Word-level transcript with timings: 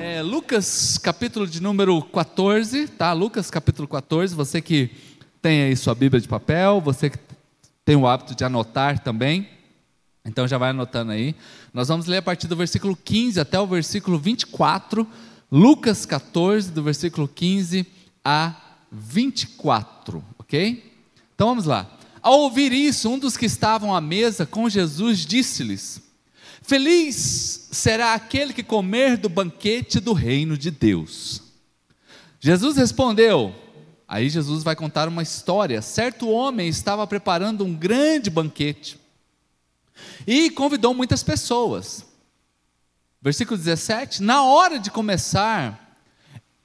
É, 0.00 0.22
Lucas, 0.22 0.96
capítulo 0.96 1.44
de 1.44 1.60
número 1.60 2.00
14, 2.00 2.86
tá? 2.86 3.12
Lucas, 3.12 3.50
capítulo 3.50 3.88
14. 3.88 4.32
Você 4.32 4.62
que 4.62 4.92
tem 5.42 5.62
aí 5.62 5.74
sua 5.74 5.92
Bíblia 5.92 6.20
de 6.20 6.28
papel, 6.28 6.80
você 6.80 7.10
que 7.10 7.18
tem 7.84 7.96
o 7.96 8.06
hábito 8.06 8.32
de 8.32 8.44
anotar 8.44 9.00
também, 9.00 9.48
então 10.24 10.46
já 10.46 10.56
vai 10.56 10.70
anotando 10.70 11.10
aí. 11.10 11.34
Nós 11.74 11.88
vamos 11.88 12.06
ler 12.06 12.18
a 12.18 12.22
partir 12.22 12.46
do 12.46 12.54
versículo 12.54 12.94
15 12.94 13.40
até 13.40 13.58
o 13.58 13.66
versículo 13.66 14.20
24. 14.20 15.04
Lucas 15.50 16.06
14, 16.06 16.70
do 16.70 16.80
versículo 16.80 17.26
15 17.26 17.84
a 18.24 18.54
24, 18.92 20.24
ok? 20.38 20.94
Então 21.34 21.48
vamos 21.48 21.64
lá. 21.64 21.90
Ao 22.22 22.38
ouvir 22.38 22.72
isso, 22.72 23.10
um 23.10 23.18
dos 23.18 23.36
que 23.36 23.46
estavam 23.46 23.92
à 23.92 24.00
mesa 24.00 24.46
com 24.46 24.68
Jesus 24.68 25.26
disse-lhes: 25.26 26.07
Feliz 26.62 27.68
será 27.70 28.14
aquele 28.14 28.52
que 28.52 28.62
comer 28.62 29.16
do 29.16 29.28
banquete 29.28 30.00
do 30.00 30.12
reino 30.12 30.56
de 30.56 30.70
Deus. 30.70 31.42
Jesus 32.40 32.76
respondeu, 32.76 33.54
aí 34.06 34.28
Jesus 34.28 34.62
vai 34.62 34.76
contar 34.76 35.08
uma 35.08 35.22
história. 35.22 35.82
Certo 35.82 36.28
homem 36.28 36.68
estava 36.68 37.06
preparando 37.06 37.64
um 37.64 37.74
grande 37.74 38.30
banquete 38.30 38.98
e 40.26 40.50
convidou 40.50 40.94
muitas 40.94 41.22
pessoas. 41.22 42.04
Versículo 43.20 43.58
17: 43.58 44.22
Na 44.22 44.44
hora 44.44 44.78
de 44.78 44.90
começar 44.90 45.88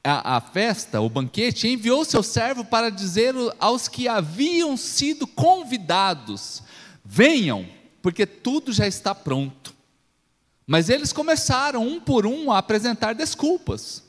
a, 0.04 0.38
a, 0.38 0.42
festa, 0.42 1.02
o 1.02 1.10
banquete, 1.10 1.68
enviou 1.68 2.06
seu 2.06 2.22
servo 2.22 2.66
para 2.66 2.92
dizer 2.92 3.34
aos 3.60 3.88
que 3.88 4.08
haviam 4.08 4.78
sido 4.78 5.26
convidados: 5.26 6.62
Venham, 7.04 7.68
porque 8.02 8.26
tudo 8.26 8.72
já 8.72 8.86
está 8.86 9.16
pronto. 9.16 9.73
Mas 10.66 10.90
eles 10.90 11.12
começaram, 11.12 11.86
um 11.86 12.00
por 12.00 12.26
um, 12.26 12.52
a 12.52 12.58
apresentar 12.58 13.14
desculpas. 13.14 14.04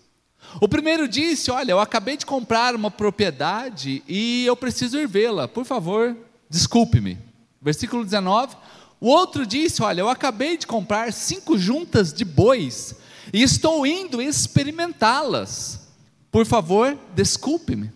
O 0.61 0.69
primeiro 0.69 1.09
disse: 1.09 1.51
Olha, 1.51 1.73
eu 1.73 1.81
acabei 1.81 2.17
de 2.17 2.25
comprar 2.25 2.75
uma 2.75 2.91
propriedade 2.91 4.03
e 4.07 4.47
eu 4.47 4.57
preciso 4.57 4.99
ir 4.99 5.09
vê-la, 5.09 5.49
por 5.49 5.65
favor, 5.65 6.17
desculpe-me. 6.49 7.19
Versículo 7.61 8.05
19. 8.05 8.57
O 9.01 9.09
outro 9.09 9.47
disse: 9.47 9.83
Olha, 9.83 10.01
eu 10.01 10.09
acabei 10.09 10.57
de 10.57 10.67
comprar 10.67 11.13
cinco 11.13 11.59
juntas 11.59 12.13
de 12.13 12.25
bois 12.25 12.95
e 13.33 13.43
estou 13.43 13.87
indo 13.87 14.23
experimentá-las. 14.23 15.89
Por 16.31 16.47
favor, 16.47 16.97
desculpe-me. 17.15 17.91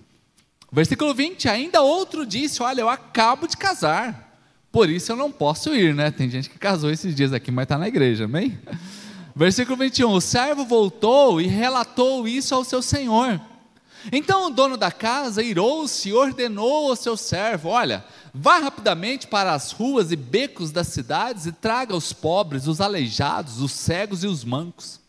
Versículo 0.72 1.14
20: 1.14 1.48
Ainda 1.48 1.82
outro 1.82 2.26
disse: 2.26 2.62
Olha, 2.62 2.80
eu 2.80 2.88
acabo 2.88 3.46
de 3.46 3.56
casar 3.56 4.27
por 4.78 4.88
isso 4.88 5.10
eu 5.10 5.16
não 5.16 5.32
posso 5.32 5.74
ir, 5.74 5.92
né? 5.92 6.08
Tem 6.08 6.30
gente 6.30 6.48
que 6.48 6.56
casou 6.56 6.88
esses 6.88 7.12
dias 7.12 7.32
aqui, 7.32 7.50
mas 7.50 7.64
está 7.64 7.76
na 7.76 7.88
igreja, 7.88 8.26
amém? 8.26 8.56
Versículo 9.34 9.76
21: 9.76 10.12
O 10.12 10.20
servo 10.20 10.64
voltou 10.64 11.40
e 11.40 11.48
relatou 11.48 12.28
isso 12.28 12.54
ao 12.54 12.62
seu 12.62 12.80
senhor. 12.80 13.40
Então 14.12 14.46
o 14.46 14.50
dono 14.50 14.76
da 14.76 14.92
casa 14.92 15.42
irou-se 15.42 16.08
e 16.08 16.12
ordenou 16.12 16.90
ao 16.90 16.94
seu 16.94 17.16
servo: 17.16 17.70
Olha, 17.70 18.04
vá 18.32 18.58
rapidamente 18.58 19.26
para 19.26 19.52
as 19.52 19.72
ruas 19.72 20.12
e 20.12 20.16
becos 20.16 20.70
das 20.70 20.86
cidades 20.86 21.44
e 21.46 21.50
traga 21.50 21.96
os 21.96 22.12
pobres, 22.12 22.68
os 22.68 22.80
aleijados, 22.80 23.60
os 23.60 23.72
cegos 23.72 24.22
e 24.22 24.28
os 24.28 24.44
mancos. 24.44 25.00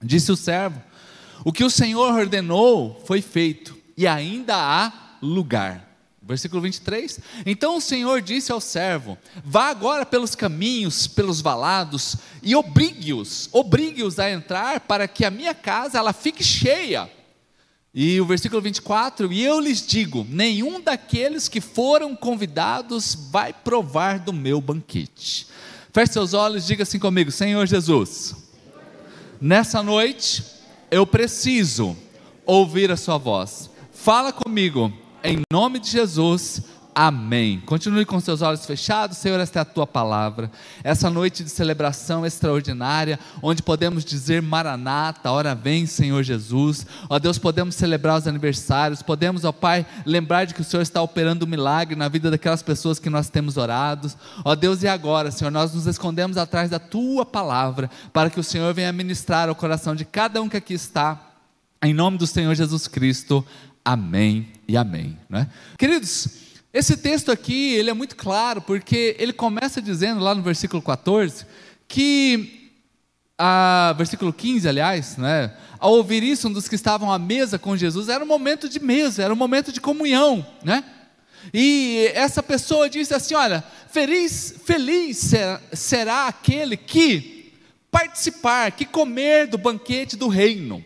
Disse 0.00 0.30
o 0.30 0.36
servo: 0.36 0.80
O 1.44 1.52
que 1.52 1.64
o 1.64 1.70
Senhor 1.70 2.14
ordenou 2.14 3.02
foi 3.04 3.20
feito, 3.20 3.76
e 3.96 4.06
ainda 4.06 4.54
há 4.54 4.92
lugar. 5.20 5.91
Versículo 6.24 6.62
23. 6.62 7.18
Então 7.44 7.76
o 7.76 7.80
Senhor 7.80 8.22
disse 8.22 8.52
ao 8.52 8.60
servo: 8.60 9.18
Vá 9.44 9.68
agora 9.68 10.06
pelos 10.06 10.36
caminhos, 10.36 11.08
pelos 11.08 11.40
valados, 11.40 12.16
e 12.42 12.54
obrigue-os, 12.54 13.48
obrigue-os 13.52 14.20
a 14.20 14.30
entrar, 14.30 14.80
para 14.80 15.08
que 15.08 15.24
a 15.24 15.30
minha 15.30 15.52
casa 15.52 15.98
ela 15.98 16.12
fique 16.12 16.44
cheia. 16.44 17.10
E 17.92 18.20
o 18.20 18.24
versículo 18.24 18.62
24: 18.62 19.32
E 19.32 19.42
eu 19.42 19.58
lhes 19.58 19.84
digo: 19.84 20.24
nenhum 20.28 20.80
daqueles 20.80 21.48
que 21.48 21.60
foram 21.60 22.14
convidados 22.14 23.14
vai 23.30 23.52
provar 23.52 24.20
do 24.20 24.32
meu 24.32 24.60
banquete. 24.60 25.48
Feche 25.92 26.12
seus 26.12 26.34
olhos, 26.34 26.64
diga 26.64 26.84
assim 26.84 27.00
comigo: 27.00 27.32
Senhor 27.32 27.66
Jesus, 27.66 28.36
nessa 29.40 29.82
noite 29.82 30.44
eu 30.88 31.04
preciso 31.04 31.96
ouvir 32.46 32.92
a 32.92 32.96
Sua 32.96 33.18
voz. 33.18 33.68
Fala 33.92 34.32
comigo 34.32 35.01
em 35.24 35.42
nome 35.50 35.78
de 35.78 35.90
Jesus. 35.90 36.62
Amém. 36.94 37.58
Continue 37.64 38.04
com 38.04 38.20
seus 38.20 38.42
olhos 38.42 38.66
fechados, 38.66 39.16
Senhor, 39.16 39.40
esta 39.40 39.60
é 39.60 39.62
a 39.62 39.64
tua 39.64 39.86
palavra. 39.86 40.50
Essa 40.84 41.08
noite 41.08 41.42
de 41.42 41.48
celebração 41.48 42.26
extraordinária, 42.26 43.18
onde 43.42 43.62
podemos 43.62 44.04
dizer 44.04 44.42
Maranata, 44.42 45.30
hora 45.30 45.54
vem, 45.54 45.86
Senhor 45.86 46.22
Jesus. 46.22 46.86
Ó 47.08 47.18
Deus, 47.18 47.38
podemos 47.38 47.76
celebrar 47.76 48.18
os 48.18 48.26
aniversários, 48.26 49.00
podemos, 49.00 49.44
ó 49.44 49.52
Pai, 49.52 49.86
lembrar 50.04 50.44
de 50.44 50.52
que 50.52 50.60
o 50.60 50.64
Senhor 50.64 50.82
está 50.82 51.00
operando 51.00 51.46
um 51.46 51.48
milagre 51.48 51.96
na 51.96 52.08
vida 52.08 52.30
daquelas 52.30 52.62
pessoas 52.62 52.98
que 52.98 53.08
nós 53.08 53.30
temos 53.30 53.56
orados. 53.56 54.14
Ó 54.44 54.54
Deus, 54.54 54.82
e 54.82 54.88
agora, 54.88 55.30
Senhor, 55.30 55.50
nós 55.50 55.72
nos 55.72 55.86
escondemos 55.86 56.36
atrás 56.36 56.68
da 56.68 56.78
tua 56.78 57.24
palavra, 57.24 57.88
para 58.12 58.28
que 58.28 58.40
o 58.40 58.44
Senhor 58.44 58.74
venha 58.74 58.92
ministrar 58.92 59.48
ao 59.48 59.54
coração 59.54 59.94
de 59.94 60.04
cada 60.04 60.42
um 60.42 60.48
que 60.48 60.58
aqui 60.58 60.74
está. 60.74 61.18
Em 61.82 61.94
nome 61.94 62.18
do 62.18 62.26
Senhor 62.26 62.54
Jesus 62.54 62.86
Cristo. 62.86 63.44
Amém 63.84 64.46
e 64.68 64.76
amém. 64.76 65.18
Né? 65.28 65.48
Queridos, 65.76 66.28
esse 66.72 66.96
texto 66.96 67.30
aqui 67.30 67.74
ele 67.74 67.90
é 67.90 67.94
muito 67.94 68.16
claro, 68.16 68.62
porque 68.62 69.16
ele 69.18 69.32
começa 69.32 69.82
dizendo 69.82 70.20
lá 70.20 70.34
no 70.34 70.42
versículo 70.42 70.80
14 70.80 71.44
que, 71.88 72.70
a, 73.36 73.94
versículo 73.98 74.32
15, 74.32 74.68
aliás, 74.68 75.16
né, 75.16 75.54
ao 75.78 75.92
ouvir 75.92 76.22
isso, 76.22 76.48
um 76.48 76.52
dos 76.52 76.68
que 76.68 76.74
estavam 76.74 77.12
à 77.12 77.18
mesa 77.18 77.58
com 77.58 77.76
Jesus, 77.76 78.08
era 78.08 78.24
um 78.24 78.26
momento 78.26 78.68
de 78.68 78.80
mesa, 78.80 79.24
era 79.24 79.32
um 79.32 79.36
momento 79.36 79.72
de 79.72 79.80
comunhão, 79.80 80.46
né? 80.64 80.84
E 81.52 82.10
essa 82.14 82.42
pessoa 82.42 82.88
disse 82.88 83.12
assim: 83.12 83.34
Olha, 83.34 83.64
feliz, 83.90 84.54
feliz 84.64 85.16
será, 85.16 85.60
será 85.72 86.28
aquele 86.28 86.76
que 86.76 87.52
participar, 87.90 88.70
que 88.72 88.84
comer 88.84 89.48
do 89.48 89.58
banquete 89.58 90.16
do 90.16 90.28
reino. 90.28 90.84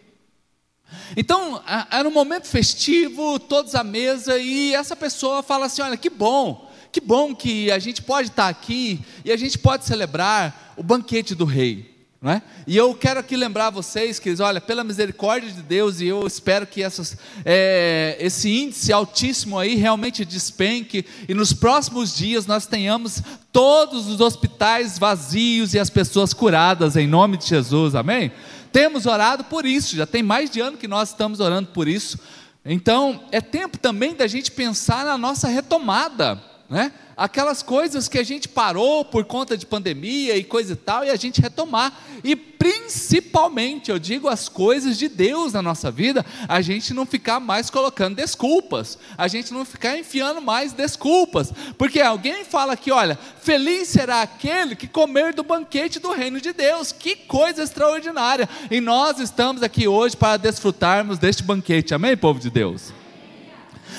Então, 1.17 1.63
era 1.91 2.09
um 2.09 2.13
momento 2.13 2.47
festivo, 2.47 3.39
todos 3.39 3.75
à 3.75 3.85
mesa, 3.85 4.39
e 4.39 4.75
essa 4.75 4.97
pessoa 4.97 5.43
fala 5.43 5.67
assim: 5.67 5.83
olha, 5.83 5.97
que 5.97 6.11
bom, 6.11 6.71
que 6.93 7.01
bom 7.01 7.35
que 7.35 7.71
a 7.71 7.79
gente 7.79 8.03
pode 8.03 8.29
estar 8.29 8.49
aqui 8.49 9.01
e 9.25 9.33
a 9.33 9.37
gente 9.37 9.59
pode 9.59 9.85
celebrar 9.85 10.75
o 10.77 10.83
banquete 10.83 11.35
do 11.35 11.45
rei. 11.45 11.97
É? 12.25 12.43
E 12.67 12.77
eu 12.77 12.93
quero 12.95 13.21
aqui 13.21 13.37
lembrar 13.37 13.71
vocês 13.71 14.19
que, 14.19 14.35
olha, 14.41 14.61
pela 14.61 14.83
misericórdia 14.83 15.49
de 15.53 15.63
Deus, 15.63 16.01
e 16.01 16.07
eu 16.07 16.27
espero 16.27 16.67
que 16.67 16.83
essas, 16.83 17.17
é, 17.45 18.17
esse 18.19 18.51
índice 18.51 18.93
altíssimo 18.93 19.59
aí 19.59 19.77
realmente 19.77 20.25
despenque, 20.25 21.05
e 21.29 21.35
nos 21.35 21.53
próximos 21.53 22.17
dias 22.17 22.45
nós 22.47 22.67
tenhamos 22.67 23.23
todos 23.53 24.09
os 24.09 24.21
hospitais 24.21 24.99
vazios 24.99 25.75
e 25.75 25.79
as 25.79 25.91
pessoas 25.91 26.33
curadas, 26.33 26.97
em 26.97 27.07
nome 27.07 27.37
de 27.37 27.47
Jesus, 27.47 27.95
amém? 27.95 28.33
Temos 28.77 29.07
orado 29.07 29.43
por 29.45 29.65
isso, 29.65 29.97
já 29.97 30.05
tem 30.05 30.23
mais 30.23 30.51
de 30.51 30.61
ano 30.61 30.77
que 30.77 30.87
nós 30.87 31.09
estamos 31.09 31.41
orando 31.41 31.71
por 31.71 31.89
isso. 31.89 32.19
Então, 32.63 33.25
é 33.33 33.41
tempo 33.41 33.79
também 33.79 34.15
da 34.15 34.27
gente 34.27 34.51
pensar 34.51 35.03
na 35.03 35.17
nossa 35.17 35.49
retomada, 35.49 36.39
né? 36.69 36.93
aquelas 37.17 37.63
coisas 37.63 38.09
que 38.09 38.19
a 38.19 38.23
gente 38.23 38.49
parou 38.49 39.05
por 39.05 39.25
conta 39.25 39.57
de 39.57 39.65
pandemia 39.65 40.37
e 40.37 40.45
coisa 40.45 40.75
e 40.75 40.77
tal, 40.77 41.05
e 41.05 41.11
a 41.11 41.17
gente 41.17 41.41
retomar. 41.41 41.93
E 42.23 42.37
principalmente, 42.37 43.91
eu 43.91 43.99
digo, 43.99 44.29
as 44.29 44.49
coisas 44.49 44.99
de 44.99 45.09
Deus 45.09 45.53
na 45.53 45.63
nossa 45.63 45.91
vida, 45.91 46.27
a 46.47 46.61
gente 46.61 46.93
não 46.93 47.07
ficar 47.07 47.41
mais 47.41 47.71
colocando 47.71 48.17
desculpas, 48.17 48.99
a 49.17 49.29
gente 49.29 49.53
não 49.55 49.65
ficar 49.65 49.97
enfiando 49.97 50.43
mais 50.43 50.73
desculpas, 50.73 51.53
porque 51.79 52.01
alguém 52.01 52.45
fala 52.45 52.75
aqui, 52.75 52.91
olha, 52.91 53.19
feliz 53.41 53.89
será 53.89 54.23
aquele 54.23 54.77
que 54.77 54.89
comer 54.89 55.33
do 55.33 55.43
banquete 55.43 55.99
do 55.99 56.13
reino 56.13 56.41
de 56.41 56.53
Deus, 56.53 56.93
que 56.93 57.17
coisa 57.17 57.63
extraordinária, 57.63 58.49
e 58.71 58.81
nós 58.81 59.21
estamos 59.21 59.63
aqui 59.63 59.89
hoje 59.89 60.17
para 60.17 60.37
desfrutarmos 60.37 61.19
deste 61.19 61.43
banquete, 61.43 61.95
amém, 61.95 62.17
povo 62.17 62.41
de 62.41 62.51
Deus? 62.51 62.93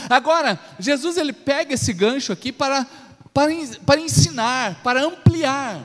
Agora, 0.10 0.60
Jesus 0.80 1.18
ele 1.18 1.34
pega 1.34 1.74
esse 1.74 1.94
gancho 1.94 2.32
aqui 2.32 2.52
para 2.52 2.86
para, 3.38 3.52
para 3.86 4.02
ensinar, 4.02 4.82
para 4.82 5.04
ampliar. 5.04 5.80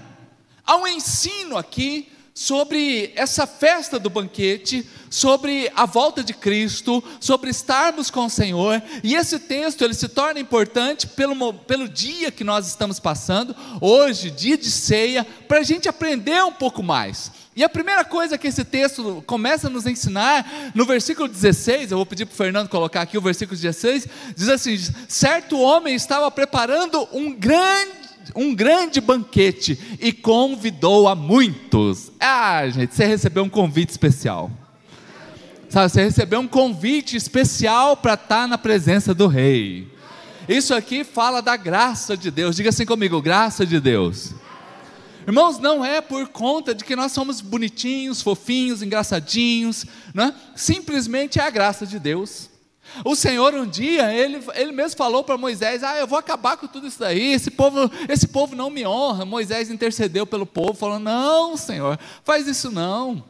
Há 0.64 0.76
um 0.76 0.86
ensino 0.86 1.58
aqui 1.58 2.10
sobre 2.32 3.12
essa 3.14 3.46
festa 3.46 3.98
do 3.98 4.08
banquete, 4.08 4.88
sobre 5.10 5.70
a 5.76 5.84
volta 5.84 6.24
de 6.24 6.32
Cristo, 6.32 7.04
sobre 7.20 7.50
estarmos 7.50 8.10
com 8.10 8.24
o 8.24 8.30
Senhor, 8.30 8.82
e 9.04 9.14
esse 9.14 9.38
texto 9.38 9.84
ele 9.84 9.92
se 9.92 10.08
torna 10.08 10.40
importante 10.40 11.06
pelo, 11.06 11.52
pelo 11.52 11.86
dia 11.86 12.30
que 12.30 12.42
nós 12.42 12.66
estamos 12.66 12.98
passando, 12.98 13.54
hoje, 13.82 14.30
dia 14.30 14.56
de 14.56 14.70
ceia, 14.70 15.26
para 15.46 15.58
a 15.58 15.62
gente 15.62 15.90
aprender 15.90 16.42
um 16.42 16.52
pouco 16.52 16.82
mais. 16.82 17.30
E 17.54 17.62
a 17.62 17.68
primeira 17.68 18.02
coisa 18.04 18.38
que 18.38 18.48
esse 18.48 18.64
texto 18.64 19.22
começa 19.26 19.66
a 19.66 19.70
nos 19.70 19.86
ensinar, 19.86 20.72
no 20.74 20.86
versículo 20.86 21.28
16, 21.28 21.90
eu 21.90 21.98
vou 21.98 22.06
pedir 22.06 22.24
para 22.24 22.32
o 22.32 22.36
Fernando 22.36 22.68
colocar 22.68 23.02
aqui 23.02 23.18
o 23.18 23.20
versículo 23.20 23.58
16, 23.58 24.08
diz 24.34 24.48
assim: 24.48 24.78
certo 25.06 25.58
homem 25.58 25.94
estava 25.94 26.30
preparando 26.30 27.06
um 27.12 27.32
grande 27.32 28.02
um 28.36 28.54
grande 28.54 29.00
banquete 29.00 29.98
e 30.00 30.12
convidou 30.12 31.08
a 31.08 31.14
muitos. 31.14 32.12
Ah, 32.20 32.62
gente, 32.68 32.94
você 32.94 33.04
recebeu 33.04 33.42
um 33.42 33.48
convite 33.48 33.90
especial. 33.90 34.50
Sabe, 35.68 35.90
você 35.90 36.04
recebeu 36.04 36.38
um 36.38 36.46
convite 36.46 37.16
especial 37.16 37.96
para 37.96 38.14
estar 38.14 38.46
na 38.46 38.56
presença 38.56 39.12
do 39.12 39.26
rei. 39.26 39.88
Isso 40.48 40.74
aqui 40.74 41.02
fala 41.02 41.40
da 41.40 41.56
graça 41.56 42.16
de 42.16 42.30
Deus. 42.30 42.56
Diga 42.56 42.68
assim 42.68 42.84
comigo, 42.86 43.20
graça 43.20 43.66
de 43.66 43.80
Deus. 43.80 44.34
Irmãos, 45.26 45.58
não 45.58 45.84
é 45.84 46.00
por 46.00 46.28
conta 46.28 46.74
de 46.74 46.84
que 46.84 46.96
nós 46.96 47.12
somos 47.12 47.40
bonitinhos, 47.40 48.22
fofinhos, 48.22 48.82
engraçadinhos, 48.82 49.86
né? 50.14 50.34
simplesmente 50.56 51.38
é 51.38 51.42
a 51.42 51.50
graça 51.50 51.86
de 51.86 51.98
Deus. 51.98 52.50
O 53.04 53.14
Senhor 53.14 53.54
um 53.54 53.66
dia, 53.66 54.12
ele, 54.12 54.42
ele 54.54 54.72
mesmo 54.72 54.98
falou 54.98 55.24
para 55.24 55.38
Moisés: 55.38 55.82
Ah, 55.82 55.96
eu 55.96 56.06
vou 56.06 56.18
acabar 56.18 56.56
com 56.56 56.66
tudo 56.66 56.86
isso 56.86 56.98
daí, 56.98 57.32
esse 57.32 57.50
povo, 57.50 57.90
esse 58.08 58.28
povo 58.28 58.54
não 58.54 58.68
me 58.68 58.86
honra. 58.86 59.24
Moisés 59.24 59.70
intercedeu 59.70 60.26
pelo 60.26 60.44
povo, 60.44 60.74
falando: 60.74 61.04
Não, 61.04 61.56
Senhor, 61.56 61.98
faz 62.24 62.46
isso 62.46 62.70
não. 62.70 63.24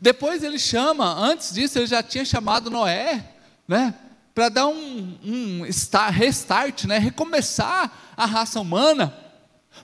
Depois 0.00 0.42
ele 0.42 0.58
chama, 0.58 1.06
antes 1.14 1.52
disso, 1.54 1.78
ele 1.78 1.86
já 1.86 2.02
tinha 2.02 2.24
chamado 2.24 2.70
Noé, 2.70 3.24
né? 3.66 3.94
Para 4.34 4.50
dar 4.50 4.66
um, 4.68 5.18
um 5.24 5.62
restart, 6.10 6.84
né? 6.84 6.98
recomeçar 6.98 8.12
a 8.16 8.26
raça 8.26 8.60
humana. 8.60 9.16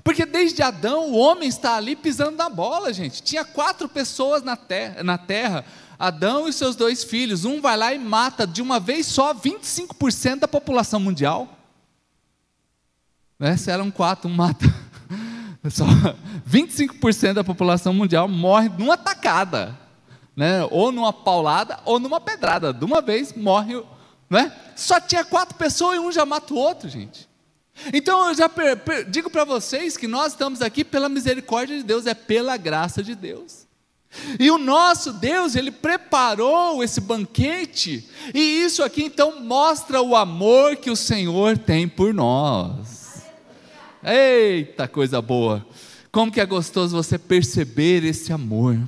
Porque 0.02 0.26
desde 0.26 0.62
Adão 0.62 1.10
o 1.10 1.16
homem 1.16 1.48
está 1.48 1.76
ali 1.76 1.94
pisando 1.94 2.36
na 2.36 2.48
bola, 2.48 2.92
gente. 2.92 3.22
Tinha 3.22 3.44
quatro 3.44 3.88
pessoas 3.88 4.42
na 4.42 4.56
terra, 4.56 5.02
na 5.02 5.18
terra 5.18 5.64
Adão 5.98 6.48
e 6.48 6.52
seus 6.52 6.76
dois 6.76 7.04
filhos. 7.04 7.44
Um 7.44 7.60
vai 7.60 7.76
lá 7.76 7.94
e 7.94 7.98
mata 7.98 8.46
de 8.46 8.60
uma 8.60 8.80
vez 8.80 9.06
só 9.06 9.32
25% 9.34 10.40
da 10.40 10.48
população 10.48 10.98
mundial. 10.98 11.48
Né? 13.38 13.56
Se 13.56 13.70
eram 13.70 13.90
quatro, 13.90 14.28
um 14.28 14.34
mata. 14.34 14.64
Só 15.70 15.86
25% 16.46 17.32
da 17.32 17.42
população 17.42 17.94
mundial 17.94 18.28
morre 18.28 18.68
numa 18.68 18.98
tacada. 18.98 19.74
Né? 20.36 20.62
Ou 20.70 20.92
numa 20.92 21.10
paulada 21.10 21.80
ou 21.86 21.98
numa 21.98 22.20
pedrada. 22.20 22.70
De 22.70 22.84
uma 22.84 23.00
vez 23.00 23.32
morre. 23.32 23.82
Né? 24.28 24.52
Só 24.76 25.00
tinha 25.00 25.24
quatro 25.24 25.56
pessoas 25.56 25.96
e 25.96 26.00
um 26.00 26.12
já 26.12 26.26
mata 26.26 26.52
o 26.52 26.56
outro, 26.58 26.86
gente. 26.88 27.26
Então 27.92 28.28
eu 28.28 28.34
já 28.34 28.50
digo 29.08 29.28
para 29.28 29.44
vocês 29.44 29.96
que 29.96 30.06
nós 30.06 30.32
estamos 30.32 30.62
aqui 30.62 30.84
pela 30.84 31.08
misericórdia 31.08 31.76
de 31.76 31.82
Deus, 31.82 32.06
é 32.06 32.14
pela 32.14 32.56
graça 32.56 33.02
de 33.02 33.14
Deus. 33.14 33.64
E 34.38 34.50
o 34.50 34.58
nosso 34.58 35.12
Deus, 35.12 35.56
ele 35.56 35.72
preparou 35.72 36.84
esse 36.84 37.00
banquete, 37.00 38.08
e 38.32 38.38
isso 38.64 38.82
aqui 38.82 39.02
então 39.02 39.40
mostra 39.40 40.00
o 40.00 40.14
amor 40.14 40.76
que 40.76 40.90
o 40.90 40.96
Senhor 40.96 41.58
tem 41.58 41.88
por 41.88 42.14
nós. 42.14 43.24
Eita 44.02 44.86
coisa 44.86 45.20
boa! 45.20 45.66
Como 46.12 46.30
que 46.30 46.40
é 46.40 46.46
gostoso 46.46 46.96
você 46.96 47.18
perceber 47.18 48.04
esse 48.04 48.32
amor. 48.32 48.78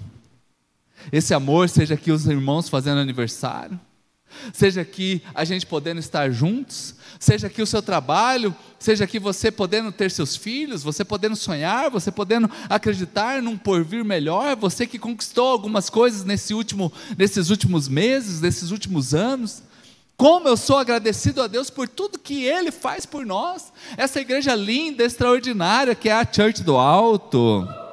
Esse 1.10 1.34
amor, 1.34 1.68
seja 1.68 1.94
aqui 1.94 2.12
os 2.12 2.26
irmãos 2.26 2.68
fazendo 2.68 3.00
aniversário, 3.00 3.78
seja 4.52 4.80
aqui 4.80 5.22
a 5.34 5.44
gente 5.44 5.66
podendo 5.66 6.00
estar 6.00 6.30
juntos, 6.30 6.94
seja 7.18 7.46
aqui 7.46 7.62
o 7.62 7.66
seu 7.66 7.82
trabalho, 7.82 8.54
seja 8.78 9.04
aqui 9.04 9.18
você 9.18 9.50
podendo 9.50 9.90
ter 9.92 10.10
seus 10.10 10.36
filhos, 10.36 10.82
você 10.82 11.04
podendo 11.04 11.36
sonhar, 11.36 11.90
você 11.90 12.10
podendo 12.10 12.50
acreditar 12.68 13.42
num 13.42 13.56
porvir 13.56 14.04
melhor, 14.04 14.56
você 14.56 14.86
que 14.86 14.98
conquistou 14.98 15.48
algumas 15.48 15.90
coisas 15.90 16.24
nesse 16.24 16.54
último, 16.54 16.92
nesses 17.16 17.50
últimos 17.50 17.88
meses, 17.88 18.40
nesses 18.40 18.70
últimos 18.70 19.14
anos. 19.14 19.62
Como 20.16 20.48
eu 20.48 20.56
sou 20.56 20.78
agradecido 20.78 21.42
a 21.42 21.46
Deus 21.46 21.68
por 21.68 21.86
tudo 21.86 22.18
que 22.18 22.44
Ele 22.44 22.72
faz 22.72 23.04
por 23.04 23.26
nós, 23.26 23.72
essa 23.98 24.20
igreja 24.20 24.54
linda, 24.54 25.04
extraordinária 25.04 25.94
que 25.94 26.08
é 26.08 26.12
a 26.12 26.26
Church 26.26 26.62
do 26.62 26.76
Alto. 26.76 27.85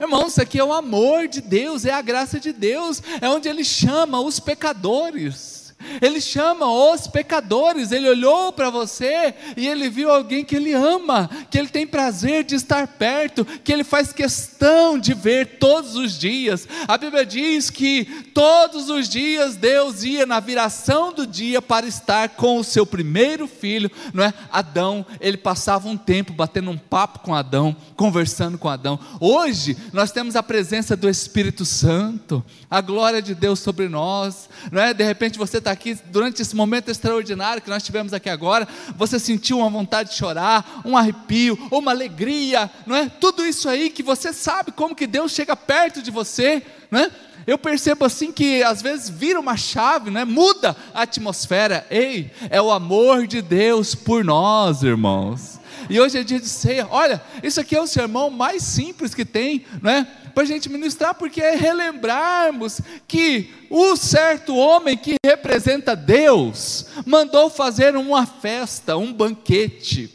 Irmãos, 0.00 0.32
isso 0.32 0.42
aqui 0.42 0.58
é 0.58 0.64
o 0.64 0.72
amor 0.72 1.28
de 1.28 1.40
Deus, 1.40 1.84
é 1.84 1.92
a 1.92 2.02
graça 2.02 2.40
de 2.40 2.52
Deus, 2.52 3.02
é 3.20 3.28
onde 3.28 3.48
Ele 3.48 3.64
chama 3.64 4.20
os 4.20 4.40
pecadores. 4.40 5.63
Ele 6.00 6.20
chama 6.20 6.66
os 6.66 7.06
pecadores, 7.06 7.92
ele 7.92 8.08
olhou 8.08 8.52
para 8.52 8.70
você 8.70 9.34
e 9.56 9.66
ele 9.66 9.88
viu 9.88 10.10
alguém 10.10 10.44
que 10.44 10.56
ele 10.56 10.72
ama, 10.72 11.28
que 11.50 11.58
ele 11.58 11.68
tem 11.68 11.86
prazer 11.86 12.44
de 12.44 12.54
estar 12.54 12.86
perto, 12.86 13.44
que 13.44 13.72
ele 13.72 13.84
faz 13.84 14.12
questão 14.12 14.98
de 14.98 15.14
ver 15.14 15.58
todos 15.58 15.96
os 15.96 16.18
dias. 16.18 16.66
A 16.86 16.96
Bíblia 16.96 17.24
diz 17.24 17.70
que 17.70 18.04
todos 18.34 18.88
os 18.88 19.08
dias 19.08 19.56
Deus 19.56 20.02
ia 20.02 20.26
na 20.26 20.40
viração 20.40 21.12
do 21.12 21.26
dia 21.26 21.60
para 21.60 21.86
estar 21.86 22.30
com 22.30 22.58
o 22.58 22.64
seu 22.64 22.86
primeiro 22.86 23.46
filho, 23.46 23.90
não 24.12 24.24
é? 24.24 24.34
Adão, 24.50 25.04
ele 25.20 25.36
passava 25.36 25.88
um 25.88 25.96
tempo 25.96 26.32
batendo 26.32 26.70
um 26.70 26.78
papo 26.78 27.20
com 27.20 27.34
Adão, 27.34 27.76
conversando 27.96 28.58
com 28.58 28.68
Adão. 28.68 28.98
Hoje 29.20 29.76
nós 29.92 30.10
temos 30.12 30.36
a 30.36 30.42
presença 30.42 30.96
do 30.96 31.08
Espírito 31.08 31.64
Santo, 31.64 32.44
a 32.70 32.80
glória 32.80 33.22
de 33.22 33.34
Deus 33.34 33.60
sobre 33.60 33.88
nós, 33.88 34.48
não 34.70 34.82
é? 34.82 34.92
De 34.92 35.04
repente 35.04 35.38
você 35.38 35.58
está 35.58 35.73
aqui, 35.74 35.98
durante 36.06 36.40
esse 36.40 36.56
momento 36.56 36.90
extraordinário 36.90 37.62
que 37.62 37.68
nós 37.68 37.82
tivemos 37.82 38.12
aqui 38.12 38.30
agora, 38.30 38.66
você 38.96 39.18
sentiu 39.18 39.58
uma 39.58 39.68
vontade 39.68 40.10
de 40.10 40.16
chorar, 40.16 40.80
um 40.84 40.96
arrepio, 40.96 41.58
uma 41.70 41.90
alegria, 41.90 42.70
não 42.86 42.96
é? 42.96 43.08
Tudo 43.08 43.44
isso 43.44 43.68
aí 43.68 43.90
que 43.90 44.02
você 44.02 44.32
sabe 44.32 44.72
como 44.72 44.94
que 44.94 45.06
Deus 45.06 45.32
chega 45.32 45.54
perto 45.54 46.00
de 46.00 46.10
você, 46.10 46.62
não 46.90 47.00
é? 47.00 47.10
Eu 47.46 47.58
percebo 47.58 48.04
assim 48.04 48.32
que 48.32 48.62
às 48.62 48.80
vezes 48.80 49.10
vira 49.10 49.38
uma 49.38 49.56
chave, 49.56 50.10
né? 50.10 50.24
muda 50.24 50.74
a 50.94 51.02
atmosfera. 51.02 51.86
Ei, 51.90 52.30
é 52.48 52.60
o 52.60 52.70
amor 52.70 53.26
de 53.26 53.42
Deus 53.42 53.94
por 53.94 54.24
nós, 54.24 54.82
irmãos. 54.82 55.53
E 55.88 56.00
hoje 56.00 56.18
é 56.18 56.24
dia 56.24 56.40
de 56.40 56.48
ceia. 56.48 56.86
Olha, 56.90 57.22
isso 57.42 57.60
aqui 57.60 57.76
é 57.76 57.80
o 57.80 57.86
sermão 57.86 58.30
mais 58.30 58.62
simples 58.62 59.14
que 59.14 59.24
tem, 59.24 59.64
não 59.82 59.90
é? 59.90 60.06
para 60.34 60.42
a 60.42 60.46
gente 60.46 60.68
ministrar, 60.68 61.14
porque 61.14 61.40
é 61.40 61.54
relembrarmos 61.54 62.80
que 63.06 63.50
o 63.70 63.94
certo 63.94 64.54
homem 64.56 64.96
que 64.96 65.14
representa 65.24 65.94
Deus 65.94 66.86
mandou 67.06 67.48
fazer 67.48 67.96
uma 67.96 68.26
festa, 68.26 68.96
um 68.96 69.12
banquete, 69.12 70.12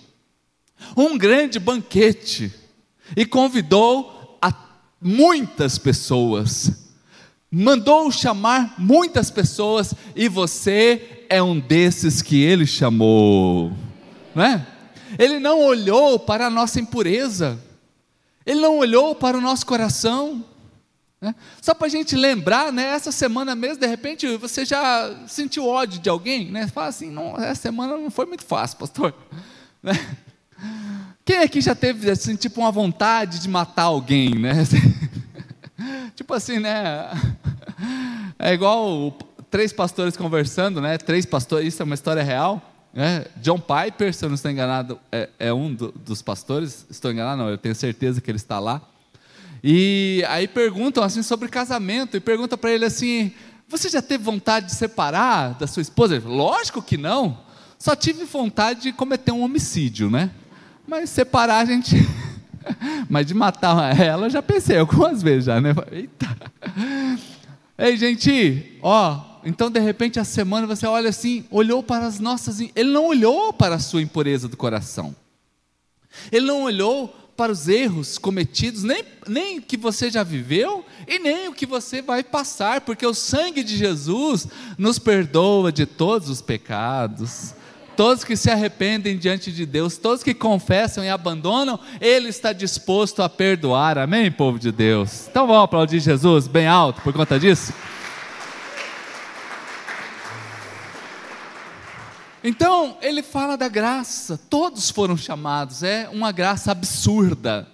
um 0.96 1.18
grande 1.18 1.58
banquete, 1.58 2.54
e 3.16 3.26
convidou 3.26 4.38
a 4.42 4.54
muitas 5.02 5.78
pessoas, 5.78 6.72
mandou 7.50 8.12
chamar 8.12 8.76
muitas 8.78 9.32
pessoas, 9.32 9.94
e 10.16 10.28
você 10.28 11.26
é 11.30 11.42
um 11.42 11.58
desses 11.58 12.22
que 12.22 12.44
ele 12.44 12.68
chamou, 12.68 13.72
não 14.36 14.44
é? 14.44 14.68
Ele 15.20 15.38
não 15.38 15.60
olhou 15.60 16.18
para 16.18 16.48
a 16.48 16.50
nossa 16.50 16.80
impureza, 16.80 17.60
ele 18.46 18.62
não 18.62 18.78
olhou 18.78 19.14
para 19.14 19.38
o 19.38 19.42
nosso 19.42 19.66
coração. 19.66 20.46
Né? 21.20 21.36
Só 21.62 21.74
para 21.74 21.88
a 21.88 21.90
gente 21.90 22.16
lembrar, 22.16 22.72
né, 22.72 22.94
essa 22.94 23.12
semana 23.12 23.54
mesmo, 23.54 23.82
de 23.82 23.86
repente, 23.86 24.38
você 24.38 24.64
já 24.64 25.14
sentiu 25.28 25.68
ódio 25.68 26.00
de 26.00 26.10
alguém? 26.10 26.50
Né? 26.50 26.68
Fala 26.70 26.88
assim, 26.88 27.12
não, 27.12 27.36
essa 27.36 27.64
semana 27.64 27.98
não 27.98 28.10
foi 28.10 28.26
muito 28.26 28.46
fácil, 28.46 28.78
pastor. 28.78 29.14
Né? 29.82 29.94
Quem 31.24 31.38
aqui 31.38 31.62
já 31.62 31.74
teve 31.74 32.12
assim, 32.12 32.36
tipo 32.36 32.60
uma 32.60 32.70
vontade 32.70 33.40
de 33.40 33.48
matar 33.48 33.84
alguém, 33.84 34.36
né? 34.36 34.52
tipo 36.14 36.34
assim, 36.34 36.60
né? 36.60 37.10
É 38.38 38.52
igual 38.52 39.18
três 39.50 39.72
pastores 39.72 40.18
conversando, 40.18 40.82
né? 40.82 40.98
Três 40.98 41.26
pastores, 41.26 41.74
isso 41.74 41.82
é 41.82 41.86
uma 41.86 41.96
história 41.96 42.22
real. 42.22 42.69
É, 42.94 43.28
John 43.38 43.60
Piper, 43.60 44.14
se 44.14 44.26
eu 44.26 44.30
não 44.30 44.36
estou 44.36 44.50
enganado, 44.50 45.00
é, 45.12 45.30
é 45.38 45.54
um 45.54 45.74
do, 45.74 45.92
dos 45.92 46.22
pastores. 46.22 46.86
Estou 46.90 47.12
enganado, 47.12 47.42
não, 47.42 47.50
eu 47.50 47.58
tenho 47.58 47.76
certeza 47.76 48.20
que 48.20 48.30
ele 48.30 48.38
está 48.38 48.60
lá. 48.60 48.82
E 49.64 50.24
aí 50.28 50.48
perguntam 50.48 51.04
assim 51.04 51.22
sobre 51.22 51.50
casamento, 51.50 52.18
e 52.18 52.20
pergunta 52.20 52.58
para 52.58 52.72
ele 52.72 52.86
assim: 52.86 53.32
Você 53.68 53.90
já 53.90 54.02
teve 54.02 54.24
vontade 54.24 54.68
de 54.68 54.74
separar 54.74 55.54
da 55.56 55.68
sua 55.68 55.82
esposa? 55.82 56.16
Ele, 56.16 56.26
Lógico 56.26 56.82
que 56.82 56.98
não. 56.98 57.38
Só 57.78 57.96
tive 57.96 58.26
vontade 58.26 58.82
de 58.82 58.92
cometer 58.92 59.32
um 59.32 59.42
homicídio, 59.42 60.10
né? 60.10 60.32
Mas 60.88 61.10
separar 61.10 61.60
a 61.60 61.66
gente. 61.66 61.96
Mas 63.10 63.26
de 63.26 63.34
matar 63.34 63.98
ela, 63.98 64.30
já 64.30 64.42
pensei 64.42 64.78
algumas 64.78 65.22
vezes 65.22 65.46
já, 65.46 65.62
né? 65.62 65.74
Eita. 65.92 66.38
Ei, 67.78 67.96
gente, 67.96 68.78
ó, 68.82 69.29
então 69.44 69.70
de 69.70 69.80
repente 69.80 70.20
a 70.20 70.24
semana 70.24 70.68
você 70.68 70.86
olha 70.86 71.10
assim, 71.10 71.46
olhou 71.50 71.82
para 71.82 72.06
as 72.06 72.20
nossas. 72.20 72.60
Ele 72.60 72.92
não 72.92 73.08
olhou 73.08 73.54
para 73.54 73.76
a 73.76 73.80
sua 73.80 74.02
impureza 74.02 74.48
do 74.48 74.58
coração. 74.58 75.16
Ele 76.32 76.46
não 76.46 76.64
olhou 76.64 77.16
para 77.40 77.54
os 77.54 77.70
erros 77.70 78.18
cometidos, 78.18 78.84
nem, 78.84 79.02
nem 79.26 79.62
que 79.62 79.78
você 79.78 80.12
já 80.12 80.24
viveu 80.24 80.86
e 81.08 81.20
nem 81.20 81.48
o 81.48 81.54
que 81.54 81.66
você 81.66 82.02
vai 82.02 82.22
passar, 82.22 82.82
porque 82.82 83.06
o 83.06 83.14
sangue 83.14 83.64
de 83.64 83.78
Jesus 83.78 84.46
nos 84.78 85.00
perdoa 85.00 85.72
de 85.72 85.86
todos 85.86 86.30
os 86.30 86.42
pecados. 86.42 87.54
Todos 87.96 88.24
que 88.24 88.36
se 88.36 88.50
arrependem 88.50 89.18
diante 89.18 89.52
de 89.52 89.66
Deus, 89.66 89.98
todos 89.98 90.24
que 90.24 90.34
confessam 90.34 91.04
e 91.04 91.10
abandonam, 91.10 91.80
Ele 92.00 92.30
está 92.30 92.54
disposto 92.54 93.22
a 93.22 93.30
perdoar. 93.30 93.98
Amém, 93.98 94.32
povo 94.32 94.58
de 94.58 94.72
Deus? 94.72 95.28
Então 95.30 95.48
vamos 95.48 95.64
aplaudir 95.64 96.00
Jesus 96.00 96.48
bem 96.48 96.68
alto 96.68 97.02
por 97.02 97.14
conta 97.14 97.40
disso? 97.40 97.74
Então, 102.50 102.98
ele 103.04 103.22
fala 103.22 103.56
da 103.56 103.68
graça, 103.68 104.36
todos 104.50 104.90
foram 104.90 105.16
chamados, 105.16 105.84
é 105.84 106.10
uma 106.12 106.32
graça 106.32 106.72
absurda, 106.72 107.68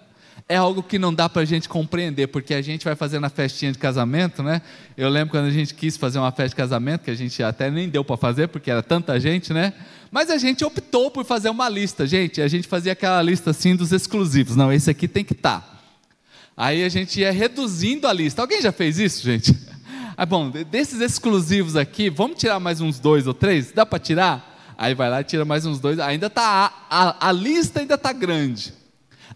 é 0.50 0.58
algo 0.58 0.84
que 0.84 1.00
não 1.00 1.13
dá 1.13 1.29
para 1.29 1.44
a 1.44 1.46
gente 1.46 1.70
compreender, 1.70 2.27
porque 2.27 2.53
a 2.53 2.62
gente 2.62 2.84
vai 2.84 2.94
fazendo 2.94 3.24
a 3.24 3.29
festinha 3.29 3.72
de 3.72 3.77
casamento, 3.77 4.44
né? 4.44 4.62
Eu 4.98 5.08
lembro 5.08 5.32
quando 5.32 5.46
a 5.46 5.50
gente 5.50 5.74
quis 5.74 5.96
fazer 5.96 6.20
uma 6.20 6.29
festa 6.29 6.50
de 6.50 6.55
casamento, 6.58 7.05
que 7.05 7.10
a 7.10 7.15
gente 7.15 7.41
até 7.41 7.72
nem 7.72 7.88
deu 7.88 8.03
para 8.03 8.17
fazer, 8.17 8.50
porque 8.50 8.70
era 8.70 8.84
tanta 8.84 9.17
gente, 9.17 9.53
né? 9.53 9.72
Mas 10.12 10.29
a 10.29 10.38
gente 10.38 10.65
optou 10.65 11.10
por 11.10 11.24
fazer 11.24 11.50
uma 11.50 11.70
lista, 11.70 12.05
gente. 12.05 12.41
A 12.41 12.48
gente 12.50 12.67
fazia 12.67 12.91
aquela 12.91 13.22
lista 13.22 13.51
assim 13.51 13.77
dos 13.77 13.94
exclusivos. 13.94 14.58
Não, 14.58 14.74
esse 14.74 14.89
aqui 14.91 15.08
tem 15.08 15.24
que 15.24 15.32
estar. 15.32 15.62
Tá. 15.62 15.79
Aí 16.58 16.84
a 16.84 16.89
gente 16.89 17.22
ia 17.22 17.32
reduzindo 17.32 18.10
a 18.10 18.12
lista. 18.12 18.41
Alguém 18.41 18.62
já 18.62 18.74
fez 18.74 19.00
isso, 19.00 19.24
gente? 19.24 19.58
Ah, 20.17 20.25
bom, 20.25 20.50
desses 20.50 21.01
exclusivos 21.01 21.75
aqui, 21.75 22.10
vamos 22.10 22.39
tirar 22.39 22.58
mais 22.58 22.79
uns 22.79 23.00
dois 23.00 23.27
ou 23.27 23.34
três? 23.34 23.74
Dá 23.74 23.86
para 23.86 24.00
tirar? 24.00 24.54
Aí 24.77 24.94
vai 24.94 25.10
lá 25.10 25.24
tira 25.24 25.46
mais 25.46 25.65
uns 25.65 25.79
dois. 25.79 26.00
Ainda 26.00 26.29
tá 26.29 26.74
a, 26.89 27.10
a, 27.10 27.29
a 27.29 27.32
lista 27.32 27.79
ainda 27.79 27.96
está 27.96 28.12
grande. 28.12 28.74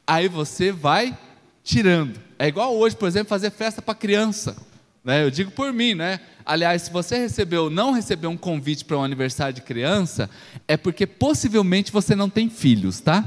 Aí 0.06 0.28
você 0.28 0.72
vai 0.72 1.18
tirando. 1.64 2.20
É 2.38 2.48
igual 2.48 2.76
hoje, 2.76 2.96
por 2.96 3.08
exemplo, 3.08 3.30
fazer 3.30 3.52
festa 3.52 3.82
para 3.82 3.94
criança. 3.94 4.56
Né? 5.04 5.24
Eu 5.24 5.32
digo 5.32 5.52
por 5.52 5.72
mim, 5.72 5.94
né? 5.94 6.20
Aliás, 6.46 6.84
se 6.84 6.92
você 6.92 7.18
recebeu, 7.18 7.70
não 7.70 7.92
recebeu 7.92 8.30
um 8.30 8.38
convite 8.38 8.84
para 8.84 8.98
um 8.98 9.04
aniversário 9.04 9.54
de 9.54 9.62
criança, 9.62 10.30
é 10.68 10.76
porque 10.76 11.06
possivelmente 11.06 11.92
você 11.92 12.16
não 12.16 12.30
tem 12.30 12.50
filhos, 12.50 13.00
tá? 13.00 13.24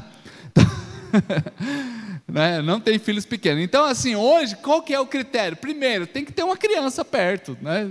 né? 2.26 2.61
Não 2.62 2.81
tem 2.81 2.99
filhos 2.99 3.25
pequenos. 3.25 3.62
Então, 3.62 3.85
assim, 3.85 4.14
hoje, 4.14 4.57
qual 4.57 4.83
que 4.83 4.92
é 4.92 5.00
o 5.00 5.07
critério? 5.07 5.57
Primeiro, 5.57 6.07
tem 6.07 6.25
que 6.25 6.33
ter 6.33 6.42
uma 6.42 6.57
criança 6.57 7.04
perto, 7.04 7.57
né? 7.61 7.90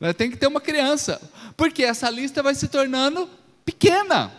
né? 0.00 0.12
Tem 0.12 0.30
que 0.30 0.36
ter 0.36 0.46
uma 0.46 0.60
criança, 0.60 1.20
porque 1.56 1.82
essa 1.84 2.08
lista 2.10 2.42
vai 2.42 2.54
se 2.54 2.68
tornando 2.68 3.28
pequena. 3.64 4.32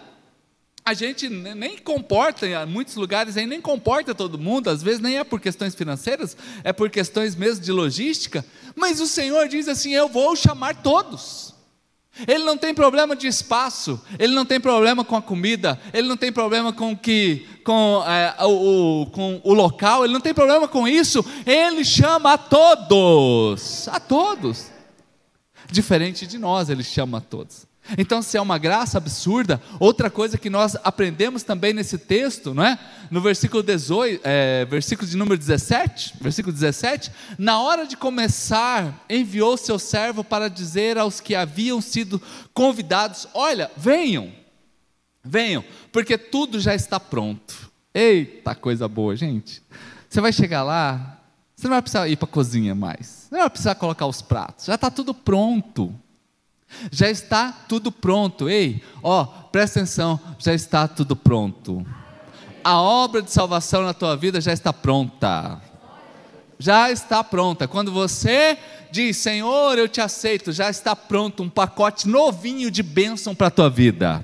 A 0.84 0.94
gente 0.94 1.28
nem 1.28 1.80
comporta, 1.80 2.46
em 2.46 2.66
muitos 2.68 2.96
lugares 2.96 3.36
aí 3.36 3.48
nem 3.48 3.60
comporta 3.60 4.14
todo 4.14 4.38
mundo, 4.38 4.70
às 4.70 4.84
vezes 4.84 5.00
nem 5.00 5.18
é 5.18 5.24
por 5.24 5.40
questões 5.40 5.74
financeiras, 5.74 6.38
é 6.64 6.72
por 6.72 6.92
questões 6.92 7.36
mesmo 7.36 7.64
de 7.64 7.72
logística, 7.72 8.46
mas 8.76 9.02
o 9.02 9.08
Senhor 9.08 9.48
diz 9.48 9.68
assim: 9.68 9.96
Eu 9.96 10.08
vou 10.08 10.36
chamar 10.36 10.76
todos. 10.84 11.56
Ele 12.28 12.46
não 12.46 12.58
tem 12.58 12.74
problema 12.74 13.16
de 13.16 13.28
espaço, 13.28 14.00
ele 14.18 14.34
não 14.34 14.46
tem 14.46 14.60
problema 14.60 15.04
com 15.04 15.18
a 15.18 15.22
comida, 15.22 15.78
ele 15.94 16.08
não 16.08 16.16
tem 16.16 16.32
problema 16.32 16.72
com, 16.72 16.96
que, 16.96 17.46
com, 17.66 18.02
é, 18.08 18.34
o, 18.46 19.08
com 19.12 19.42
o 19.44 19.54
local, 19.54 20.06
ele 20.06 20.14
não 20.14 20.22
tem 20.22 20.34
problema 20.34 20.66
com 20.66 20.88
isso, 20.88 21.26
ele 21.46 21.84
chama 21.84 22.34
a 22.34 22.38
todos, 22.38 23.90
a 23.90 24.00
todos. 24.00 24.72
Diferente 25.70 26.26
de 26.26 26.38
nós, 26.38 26.70
ele 26.70 26.84
chama 26.84 27.18
a 27.18 27.22
todos. 27.22 27.68
Então, 27.98 28.22
se 28.22 28.36
é 28.36 28.42
uma 28.42 28.58
graça 28.58 28.98
absurda, 28.98 29.62
outra 29.80 30.10
coisa 30.10 30.38
que 30.38 30.50
nós 30.50 30.76
aprendemos 30.84 31.44
também 31.44 31.72
nesse 31.72 31.98
texto, 31.98 32.54
não 32.54 32.64
é? 32.64 32.80
No 33.12 33.22
versículo 33.22 33.62
18, 33.62 34.22
é, 34.24 34.66
versículo 34.66 35.08
de 35.08 35.16
número 35.16 35.38
17, 35.38 36.16
versículo 36.20 36.52
17, 36.52 37.12
na 37.38 37.60
hora 37.60 37.86
de 37.86 37.96
começar, 37.96 39.06
enviou 39.08 39.56
seu 39.56 39.78
servo 39.78 40.24
para 40.24 40.50
dizer 40.50 40.98
aos 40.98 41.20
que 41.20 41.36
haviam 41.36 41.80
sido 41.80 42.22
convidados: 42.54 43.28
Olha, 43.34 43.70
venham, 43.78 44.32
venham, 45.24 45.64
porque 45.92 46.18
tudo 46.18 46.60
já 46.60 46.74
está 46.74 47.00
pronto. 47.00 47.72
Eita 47.94 48.56
coisa 48.56 48.88
boa, 48.88 49.16
gente. 49.16 49.62
Você 50.10 50.20
vai 50.20 50.34
chegar 50.34 50.64
lá, 50.64 51.20
você 51.56 51.68
não 51.68 51.76
vai 51.76 51.82
precisar 51.82 52.08
ir 52.08 52.16
para 52.16 52.28
a 52.28 52.32
cozinha 52.32 52.74
mais, 52.74 53.28
não 53.32 53.40
vai 53.40 53.50
precisar 53.50 53.76
colocar 53.76 54.08
os 54.08 54.22
pratos, 54.22 54.66
já 54.66 54.76
está 54.76 54.90
tudo 54.90 55.14
pronto. 55.14 55.94
Já 56.92 57.10
está 57.10 57.52
tudo 57.52 57.92
pronto. 57.92 58.50
Ei, 58.50 58.82
ó, 59.02 59.26
presta 59.26 59.80
atenção, 59.80 60.20
já 60.40 60.54
está 60.54 60.88
tudo 60.88 61.16
pronto. 61.16 61.86
A 62.64 62.82
obra 62.82 63.22
de 63.22 63.32
salvação 63.32 63.84
na 63.84 63.94
tua 63.94 64.16
vida 64.16 64.42
já 64.42 64.52
está 64.52 64.74
pronta. 64.74 65.62
Já 66.58 66.90
está 66.90 67.24
pronta. 67.24 67.68
Quando 67.68 67.92
você 67.92 68.58
diz, 68.92 69.18
Senhor, 69.18 69.78
eu 69.78 69.88
te 69.88 70.02
aceito, 70.02 70.52
já 70.52 70.70
está 70.70 70.96
pronto 70.96 71.44
um 71.44 71.50
pacote 71.50 72.08
novinho 72.08 72.72
de 72.72 72.82
bênção 72.82 73.36
para 73.36 73.48
a 73.48 73.52
tua 73.52 73.70
vida 73.70 74.24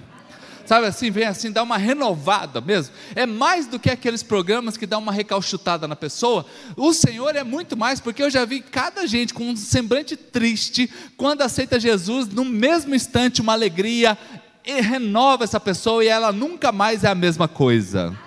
sabe 0.72 0.88
assim, 0.88 1.12
vem 1.12 1.26
assim, 1.26 1.52
dá 1.52 1.62
uma 1.62 1.76
renovada 1.76 2.62
mesmo. 2.62 2.96
É 3.14 3.26
mais 3.26 3.68
do 3.68 3.78
que 3.78 3.90
aqueles 3.90 4.24
programas 4.24 4.78
que 4.78 4.88
dá 4.88 4.98
uma 4.98 5.12
recalchutada 5.12 5.86
na 5.86 5.98
pessoa. 5.98 6.46
O 6.78 6.94
Senhor 6.94 7.36
é 7.36 7.44
muito 7.44 7.76
mais, 7.76 8.00
porque 8.00 8.24
eu 8.24 8.30
já 8.30 8.46
vi 8.46 8.62
cada 8.62 9.06
gente 9.06 9.34
com 9.34 9.50
um 9.50 9.58
semblante 9.58 10.16
triste, 10.16 10.90
quando 11.18 11.42
aceita 11.42 11.78
Jesus, 11.78 12.30
no 12.30 12.46
mesmo 12.46 12.96
instante, 12.96 13.42
uma 13.42 13.52
alegria, 13.52 14.18
e 14.66 14.80
renova 14.80 15.44
essa 15.44 15.60
pessoa 15.60 16.06
e 16.06 16.08
ela 16.08 16.32
nunca 16.32 16.72
mais 16.72 17.04
é 17.04 17.10
a 17.10 17.16
mesma 17.16 17.50
coisa. 17.50 18.18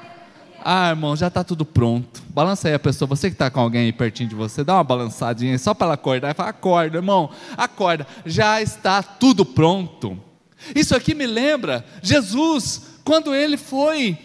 Ah, 0.63 0.91
irmão, 0.91 1.17
já 1.17 1.29
está 1.29 1.43
tudo 1.43 1.65
pronto. 1.65 2.23
Balança 2.29 2.69
aí 2.69 2.75
a 2.75 2.79
pessoa, 2.79 3.09
você 3.09 3.31
que 3.31 3.35
está 3.37 3.51
com 3.51 3.61
alguém 3.61 3.87
aí 3.87 3.93
pertinho 3.93 4.29
de 4.29 4.35
você, 4.35 4.63
dá 4.63 4.75
uma 4.75 4.85
balançadinha 4.85 5.59
só 5.59 5.73
para 5.73 5.87
ela 5.87 5.95
acordar 5.95 6.35
fala: 6.35 6.51
acorda, 6.51 6.99
irmão, 6.99 7.31
acorda, 7.57 8.07
já 8.27 8.61
está 8.61 9.03
tudo 9.03 9.47
pronto. 9.47 10.34
Isso 10.75 10.95
aqui 10.95 11.15
me 11.15 11.27
lembra 11.27 11.85
Jesus, 12.03 12.83
quando 13.05 13.35
ele 13.35 13.57
foi, 13.57 14.17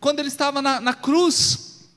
quando 0.00 0.18
ele 0.20 0.28
estava 0.28 0.60
na, 0.60 0.80
na 0.80 0.94
cruz, 0.94 1.88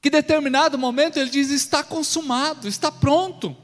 que 0.00 0.10
determinado 0.10 0.78
momento 0.78 1.18
ele 1.18 1.30
diz: 1.30 1.50
está 1.50 1.82
consumado, 1.82 2.68
está 2.68 2.90
pronto. 2.92 3.56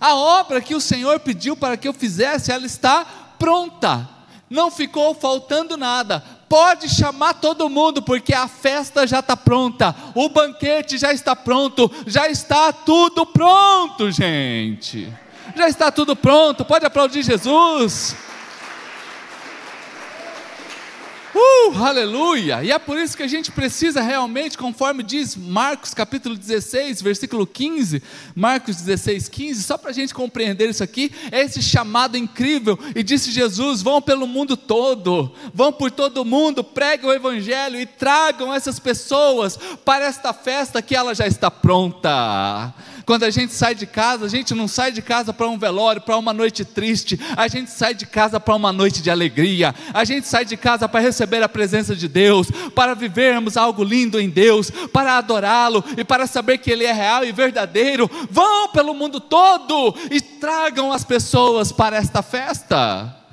A 0.00 0.14
obra 0.14 0.60
que 0.60 0.74
o 0.74 0.80
Senhor 0.80 1.20
pediu 1.20 1.56
para 1.56 1.76
que 1.76 1.86
eu 1.86 1.92
fizesse, 1.92 2.50
ela 2.50 2.66
está 2.66 3.04
pronta, 3.38 4.08
não 4.48 4.70
ficou 4.70 5.14
faltando 5.14 5.76
nada. 5.76 6.24
Pode 6.48 6.88
chamar 6.88 7.34
todo 7.34 7.68
mundo, 7.68 8.02
porque 8.02 8.32
a 8.32 8.46
festa 8.46 9.06
já 9.06 9.18
está 9.20 9.36
pronta, 9.36 9.94
o 10.14 10.28
banquete 10.28 10.96
já 10.96 11.12
está 11.12 11.34
pronto, 11.34 11.90
já 12.06 12.28
está 12.28 12.72
tudo 12.72 13.26
pronto, 13.26 14.10
gente. 14.10 15.12
Já 15.54 15.68
está 15.68 15.90
tudo 15.90 16.14
pronto, 16.14 16.64
pode 16.64 16.84
aplaudir 16.84 17.22
Jesus. 17.22 18.14
Uh, 21.38 21.84
aleluia! 21.84 22.64
E 22.64 22.72
é 22.72 22.78
por 22.78 22.96
isso 22.96 23.14
que 23.14 23.22
a 23.22 23.28
gente 23.28 23.52
precisa 23.52 24.00
realmente, 24.00 24.56
conforme 24.56 25.02
diz 25.02 25.36
Marcos 25.36 25.92
capítulo 25.92 26.34
16, 26.34 27.02
versículo 27.02 27.46
15, 27.46 28.02
Marcos 28.34 28.76
16, 28.76 29.28
15, 29.28 29.62
só 29.62 29.76
para 29.76 29.90
a 29.90 29.92
gente 29.92 30.14
compreender 30.14 30.70
isso 30.70 30.82
aqui, 30.82 31.12
é 31.30 31.42
esse 31.42 31.60
chamado 31.60 32.16
incrível. 32.16 32.78
E 32.94 33.02
disse 33.02 33.30
Jesus: 33.30 33.82
vão 33.82 34.00
pelo 34.00 34.26
mundo 34.26 34.56
todo, 34.56 35.30
vão 35.52 35.70
por 35.70 35.90
todo 35.90 36.24
mundo, 36.24 36.64
pregam 36.64 37.10
o 37.10 37.12
evangelho 37.12 37.78
e 37.78 37.84
tragam 37.84 38.54
essas 38.54 38.78
pessoas 38.78 39.58
para 39.84 40.06
esta 40.06 40.32
festa 40.32 40.80
que 40.80 40.96
ela 40.96 41.14
já 41.14 41.26
está 41.26 41.50
pronta. 41.50 42.72
Quando 43.06 43.22
a 43.22 43.30
gente 43.30 43.52
sai 43.52 43.72
de 43.72 43.86
casa, 43.86 44.26
a 44.26 44.28
gente 44.28 44.52
não 44.52 44.66
sai 44.66 44.90
de 44.90 45.00
casa 45.00 45.32
para 45.32 45.46
um 45.46 45.56
velório, 45.56 46.02
para 46.02 46.16
uma 46.16 46.32
noite 46.32 46.64
triste, 46.64 47.18
a 47.36 47.46
gente 47.46 47.70
sai 47.70 47.94
de 47.94 48.04
casa 48.04 48.40
para 48.40 48.56
uma 48.56 48.72
noite 48.72 49.00
de 49.00 49.08
alegria, 49.12 49.72
a 49.94 50.04
gente 50.04 50.26
sai 50.26 50.44
de 50.44 50.56
casa 50.56 50.88
para 50.88 50.98
receber 50.98 51.40
a 51.40 51.48
presença 51.48 51.94
de 51.94 52.08
Deus, 52.08 52.48
para 52.74 52.94
vivermos 52.94 53.56
algo 53.56 53.84
lindo 53.84 54.18
em 54.20 54.28
Deus, 54.28 54.72
para 54.92 55.18
adorá-lo 55.18 55.84
e 55.96 56.02
para 56.02 56.26
saber 56.26 56.58
que 56.58 56.68
Ele 56.68 56.84
é 56.84 56.92
real 56.92 57.24
e 57.24 57.30
verdadeiro. 57.30 58.10
Vão 58.28 58.70
pelo 58.70 58.92
mundo 58.92 59.20
todo 59.20 59.94
e 60.10 60.20
tragam 60.20 60.90
as 60.90 61.04
pessoas 61.04 61.70
para 61.70 61.96
esta 61.96 62.22
festa. 62.22 63.25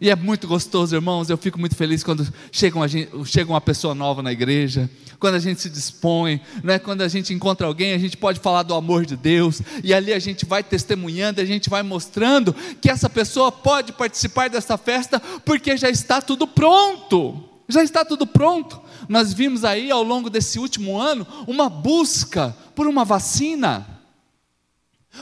E 0.00 0.10
é 0.10 0.16
muito 0.16 0.46
gostoso, 0.46 0.94
irmãos. 0.94 1.28
Eu 1.28 1.36
fico 1.36 1.58
muito 1.58 1.74
feliz 1.74 2.04
quando 2.04 2.26
chega 2.52 2.76
uma, 2.76 2.86
chega 3.24 3.50
uma 3.50 3.60
pessoa 3.60 3.94
nova 3.94 4.22
na 4.22 4.30
igreja, 4.30 4.88
quando 5.18 5.34
a 5.34 5.38
gente 5.40 5.60
se 5.60 5.68
dispõe, 5.68 6.40
né? 6.62 6.78
quando 6.78 7.02
a 7.02 7.08
gente 7.08 7.34
encontra 7.34 7.66
alguém, 7.66 7.92
a 7.92 7.98
gente 7.98 8.16
pode 8.16 8.38
falar 8.38 8.62
do 8.62 8.74
amor 8.74 9.04
de 9.04 9.16
Deus, 9.16 9.60
e 9.82 9.92
ali 9.92 10.12
a 10.12 10.18
gente 10.18 10.44
vai 10.44 10.62
testemunhando, 10.62 11.40
a 11.40 11.44
gente 11.44 11.68
vai 11.68 11.82
mostrando 11.82 12.54
que 12.80 12.88
essa 12.88 13.10
pessoa 13.10 13.50
pode 13.50 13.92
participar 13.92 14.48
dessa 14.48 14.78
festa, 14.78 15.20
porque 15.44 15.76
já 15.76 15.90
está 15.90 16.22
tudo 16.22 16.46
pronto. 16.46 17.44
Já 17.68 17.82
está 17.82 18.04
tudo 18.04 18.26
pronto. 18.26 18.80
Nós 19.08 19.32
vimos 19.32 19.64
aí 19.64 19.90
ao 19.90 20.02
longo 20.02 20.30
desse 20.30 20.58
último 20.58 20.98
ano 20.98 21.26
uma 21.46 21.68
busca 21.68 22.56
por 22.74 22.86
uma 22.86 23.04
vacina, 23.04 23.86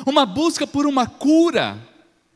uma 0.04 0.24
busca 0.24 0.66
por 0.66 0.86
uma 0.86 1.06
cura 1.06 1.76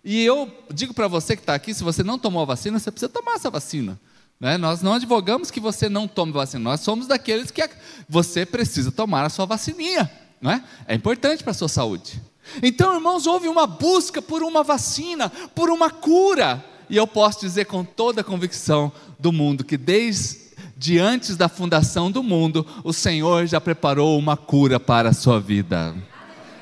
e 0.05 0.25
eu 0.25 0.51
digo 0.73 0.95
para 0.95 1.09
você 1.09 1.37
que 1.37 1.43
está 1.43 1.55
aqui, 1.55 1.75
se 1.75 1.85
você 1.85 2.03
não 2.03 2.19
tomou 2.19 2.43
a 2.43 2.47
vacina, 2.47 2.79
você 2.79 2.91
precisa 2.91 3.11
tomar 3.11 3.35
essa 3.35 3.51
vacina. 3.51 4.01
Né? 4.39 4.57
Nós 4.57 4.81
não 4.81 4.95
advogamos 4.95 5.51
que 5.51 5.61
você 5.61 5.89
não 5.89 6.09
tome 6.09 6.33
vacina, 6.33 6.65
nós 6.65 6.81
somos 6.81 7.07
daqueles 7.07 7.51
que 7.51 7.63
você 8.09 8.47
precisa 8.47 8.91
tomar 8.91 9.25
a 9.25 9.29
sua 9.29 9.45
vacininha. 9.45 10.11
Não 10.41 10.51
é? 10.51 10.65
é 10.89 10.95
importante 10.95 11.43
para 11.43 11.51
a 11.51 11.55
sua 11.55 11.69
saúde. 11.69 12.21
Então, 12.63 12.95
irmãos, 12.95 13.27
houve 13.27 13.47
uma 13.47 13.67
busca 13.67 14.23
por 14.23 14.43
uma 14.43 14.63
vacina, 14.63 15.29
por 15.55 15.69
uma 15.69 15.91
cura. 15.91 16.65
E 16.89 16.97
eu 16.97 17.07
posso 17.07 17.41
dizer 17.41 17.67
com 17.67 17.85
toda 17.85 18.23
a 18.23 18.25
convicção 18.25 18.91
do 19.19 19.31
mundo 19.31 19.63
que 19.63 19.77
desde 19.77 20.99
antes 20.99 21.37
da 21.37 21.49
fundação 21.49 22.11
do 22.11 22.23
mundo, 22.23 22.67
o 22.83 22.93
Senhor 22.93 23.47
já 23.47 23.61
preparou 23.61 24.19
uma 24.19 24.37
cura 24.37 24.81
para 24.81 25.11
a 25.11 25.13
sua 25.13 25.39
vida 25.39 25.95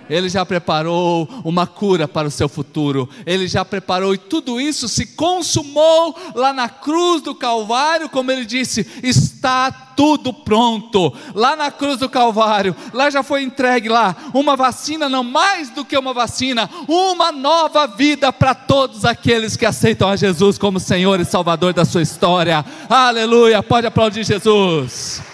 Ele 0.08 0.28
já 0.28 0.44
preparou 0.44 1.28
uma 1.44 1.66
cura 1.66 2.08
para 2.08 2.28
o 2.28 2.30
seu 2.30 2.48
futuro, 2.48 3.08
Ele 3.26 3.46
já 3.46 3.64
preparou 3.64 4.14
e 4.14 4.18
tudo 4.18 4.60
isso 4.60 4.88
se 4.88 5.06
consumou 5.06 6.16
lá 6.34 6.52
na 6.52 6.68
cruz 6.68 7.22
do 7.22 7.34
Calvário, 7.34 8.08
como 8.08 8.30
Ele 8.30 8.44
disse: 8.44 8.86
está 9.02 9.70
tudo 9.98 10.32
pronto. 10.32 11.12
Lá 11.34 11.56
na 11.56 11.70
cruz 11.70 11.98
do 11.98 12.08
Calvário, 12.08 12.74
lá 12.92 13.10
já 13.10 13.22
foi 13.22 13.42
entregue 13.42 13.88
lá 13.88 14.14
uma 14.32 14.56
vacina, 14.56 15.08
não 15.08 15.24
mais 15.24 15.70
do 15.70 15.84
que 15.84 15.98
uma 15.98 16.14
vacina, 16.14 16.70
uma 16.86 17.32
nova 17.32 17.86
vida 17.86 18.32
para 18.32 18.54
todos 18.54 19.04
aqueles 19.04 19.56
que 19.56 19.66
aceitam 19.66 20.08
a 20.08 20.16
Jesus 20.16 20.56
como 20.56 20.78
Senhor 20.78 21.20
e 21.20 21.24
Salvador 21.24 21.72
da 21.72 21.84
sua 21.84 22.02
história. 22.02 22.64
Aleluia! 22.88 23.62
Pode 23.62 23.86
aplaudir 23.86 24.24
Jesus. 24.24 25.27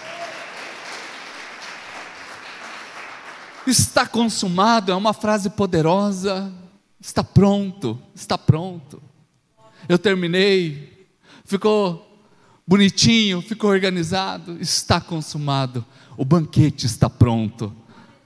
Está 3.67 4.05
consumado 4.05 4.91
é 4.91 4.95
uma 4.95 5.13
frase 5.13 5.49
poderosa. 5.49 6.51
Está 6.99 7.23
pronto, 7.23 7.99
está 8.15 8.37
pronto. 8.37 9.01
Eu 9.87 9.99
terminei, 9.99 11.07
ficou 11.43 12.05
bonitinho, 12.65 13.41
ficou 13.41 13.69
organizado, 13.69 14.57
está 14.59 14.99
consumado. 14.99 15.85
O 16.17 16.25
banquete 16.25 16.85
está 16.85 17.09
pronto. 17.09 17.75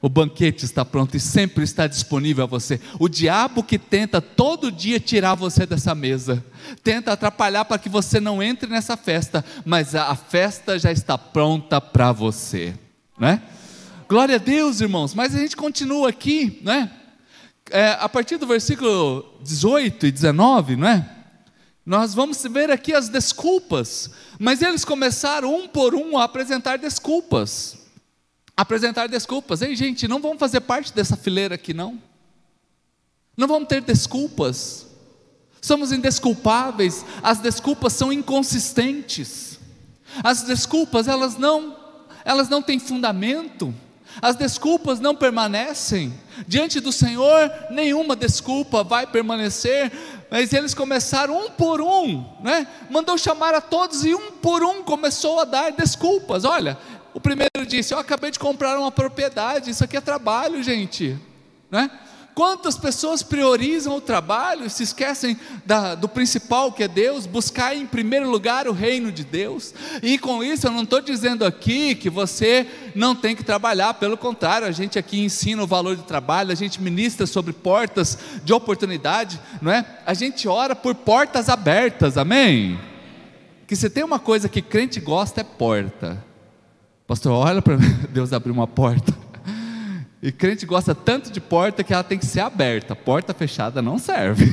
O 0.01 0.07
banquete 0.07 0.63
está 0.63 0.85
pronto 0.85 1.17
e 1.17 1.19
sempre 1.19 1.65
está 1.65 1.85
disponível 1.85 2.45
a 2.45 2.47
você. 2.47 2.79
O 2.97 3.09
diabo 3.09 3.61
que 3.61 3.77
tenta 3.77 4.21
todo 4.21 4.71
dia 4.71 4.97
tirar 4.97 5.35
você 5.35 5.65
dessa 5.65 5.93
mesa, 5.93 6.43
tenta 6.81 7.11
atrapalhar 7.11 7.65
para 7.65 7.77
que 7.77 7.89
você 7.89 8.21
não 8.21 8.41
entre 8.41 8.69
nessa 8.69 8.95
festa, 8.95 9.43
mas 9.65 9.93
a 9.93 10.15
festa 10.15 10.79
já 10.79 10.89
está 10.89 11.17
pronta 11.17 11.81
para 11.81 12.13
você, 12.13 12.73
né? 13.19 13.41
Glória 14.09 14.37
a 14.37 14.39
Deus, 14.39 14.81
irmãos. 14.81 15.13
Mas 15.13 15.35
a 15.35 15.37
gente 15.37 15.55
continua 15.55 16.09
aqui, 16.09 16.59
né? 16.63 16.91
É, 17.69 17.91
a 17.91 18.09
partir 18.09 18.37
do 18.37 18.47
versículo 18.47 19.37
18 19.43 20.07
e 20.07 20.11
19, 20.11 20.75
não 20.75 20.87
é? 20.87 21.07
Nós 21.85 22.15
vamos 22.15 22.41
ver 22.41 22.71
aqui 22.71 22.91
as 22.91 23.07
desculpas. 23.07 24.09
Mas 24.39 24.63
eles 24.63 24.83
começaram 24.83 25.53
um 25.53 25.67
por 25.67 25.93
um 25.93 26.17
a 26.17 26.23
apresentar 26.23 26.79
desculpas. 26.79 27.77
Apresentar 28.57 29.07
desculpas. 29.07 29.61
Ei, 29.61 29.75
gente, 29.75 30.07
não 30.07 30.19
vamos 30.19 30.39
fazer 30.39 30.61
parte 30.61 30.91
dessa 30.91 31.15
fileira 31.15 31.53
aqui, 31.53 31.71
não. 31.71 32.01
Não 33.37 33.47
vamos 33.47 33.67
ter 33.67 33.79
desculpas. 33.79 34.87
Somos 35.61 35.91
indesculpáveis. 35.91 37.05
As 37.21 37.37
desculpas 37.37 37.93
são 37.93 38.11
inconsistentes. 38.11 39.59
As 40.23 40.41
desculpas, 40.41 41.07
elas 41.07 41.37
não, 41.37 41.77
elas 42.25 42.49
não 42.49 42.59
têm 42.59 42.79
fundamento. 42.79 43.71
As 44.21 44.35
desculpas 44.35 44.99
não 44.99 45.15
permanecem. 45.15 46.13
Diante 46.47 46.79
do 46.79 46.91
Senhor, 46.91 47.51
nenhuma 47.69 48.15
desculpa 48.15 48.83
vai 48.83 49.07
permanecer. 49.07 49.91
Mas 50.29 50.53
eles 50.53 50.73
começaram 50.73 51.37
um 51.37 51.49
por 51.49 51.81
um, 51.81 52.23
né? 52.41 52.67
Mandou 52.89 53.17
chamar 53.17 53.53
a 53.55 53.61
todos 53.61 54.05
e 54.05 54.13
um 54.13 54.31
por 54.33 54.63
um 54.63 54.83
começou 54.83 55.39
a 55.39 55.45
dar 55.45 55.71
desculpas. 55.71 56.45
Olha, 56.45 56.77
o 57.13 57.19
primeiro 57.19 57.65
disse: 57.65 57.93
Eu 57.93 57.99
acabei 57.99 58.29
de 58.29 58.37
comprar 58.37 58.77
uma 58.77 58.91
propriedade, 58.91 59.71
isso 59.71 59.83
aqui 59.83 59.97
é 59.97 60.01
trabalho, 60.01 60.61
gente, 60.61 61.17
né? 61.71 61.89
Quantas 62.33 62.77
pessoas 62.77 63.21
priorizam 63.21 63.95
o 63.97 64.01
trabalho 64.01 64.65
e 64.65 64.69
se 64.69 64.83
esquecem 64.83 65.37
da, 65.65 65.93
do 65.93 66.07
principal 66.07 66.71
que 66.71 66.83
é 66.83 66.87
Deus, 66.87 67.25
buscar 67.25 67.75
em 67.75 67.85
primeiro 67.85 68.29
lugar 68.29 68.67
o 68.67 68.71
reino 68.71 69.11
de 69.11 69.23
Deus? 69.23 69.73
E 70.01 70.17
com 70.17 70.43
isso 70.43 70.67
eu 70.67 70.71
não 70.71 70.83
estou 70.83 71.01
dizendo 71.01 71.45
aqui 71.45 71.95
que 71.95 72.09
você 72.09 72.65
não 72.95 73.13
tem 73.13 73.35
que 73.35 73.43
trabalhar, 73.43 73.95
pelo 73.95 74.17
contrário, 74.17 74.67
a 74.67 74.71
gente 74.71 74.97
aqui 74.97 75.19
ensina 75.19 75.61
o 75.61 75.67
valor 75.67 75.95
do 75.95 76.03
trabalho, 76.03 76.51
a 76.51 76.55
gente 76.55 76.81
ministra 76.81 77.27
sobre 77.27 77.51
portas 77.51 78.17
de 78.43 78.53
oportunidade, 78.53 79.39
não 79.61 79.71
é? 79.71 79.85
A 80.05 80.13
gente 80.13 80.47
ora 80.47 80.75
por 80.75 80.95
portas 80.95 81.49
abertas, 81.49 82.17
amém? 82.17 82.79
Que 83.67 83.75
se 83.75 83.89
tem 83.89 84.03
uma 84.03 84.19
coisa 84.19 84.47
que 84.47 84.61
crente 84.61 84.99
gosta 84.99 85.41
é 85.41 85.43
porta. 85.43 86.23
Pastor, 87.05 87.33
olha 87.33 87.61
para 87.61 87.75
Deus 88.09 88.31
abrir 88.31 88.51
uma 88.51 88.67
porta. 88.67 89.18
E 90.21 90.31
crente 90.33 90.65
gosta 90.65 90.93
tanto 90.93 91.31
de 91.31 91.39
porta 91.39 91.83
que 91.83 91.93
ela 91.93 92.03
tem 92.03 92.17
que 92.17 92.25
ser 92.25 92.41
aberta. 92.41 92.95
Porta 92.95 93.33
fechada 93.33 93.81
não 93.81 93.97
serve. 93.97 94.45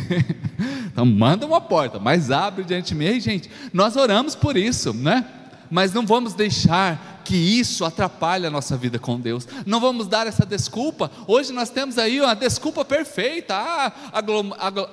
então 0.87 1.05
manda 1.05 1.45
uma 1.45 1.61
porta, 1.61 1.99
mas 1.99 2.31
abre 2.31 2.65
diante 2.65 2.89
de 2.89 2.95
mim. 2.95 3.07
Ei, 3.07 3.21
gente, 3.21 3.51
nós 3.73 3.97
oramos 3.97 4.37
por 4.37 4.57
isso, 4.57 4.95
né? 4.95 5.25
Mas 5.71 5.93
não 5.93 6.07
vamos 6.07 6.35
deixar 6.35 7.17
que 7.25 7.35
isso 7.35 7.85
atrapalhe 7.85 8.47
a 8.47 8.51
nossa 8.51 8.77
vida 8.77 9.01
com 9.01 9.19
Deus. 9.19 9.49
Não 9.67 9.81
vamos 9.81 10.07
dar 10.07 10.29
essa 10.29 10.47
desculpa. 10.47 11.11
Hoje 11.27 11.53
nós 11.53 11.69
temos 11.69 11.99
aí 11.99 12.21
uma 12.21 12.35
desculpa 12.35 12.85
perfeita: 12.85 13.57
ah, 13.57 13.93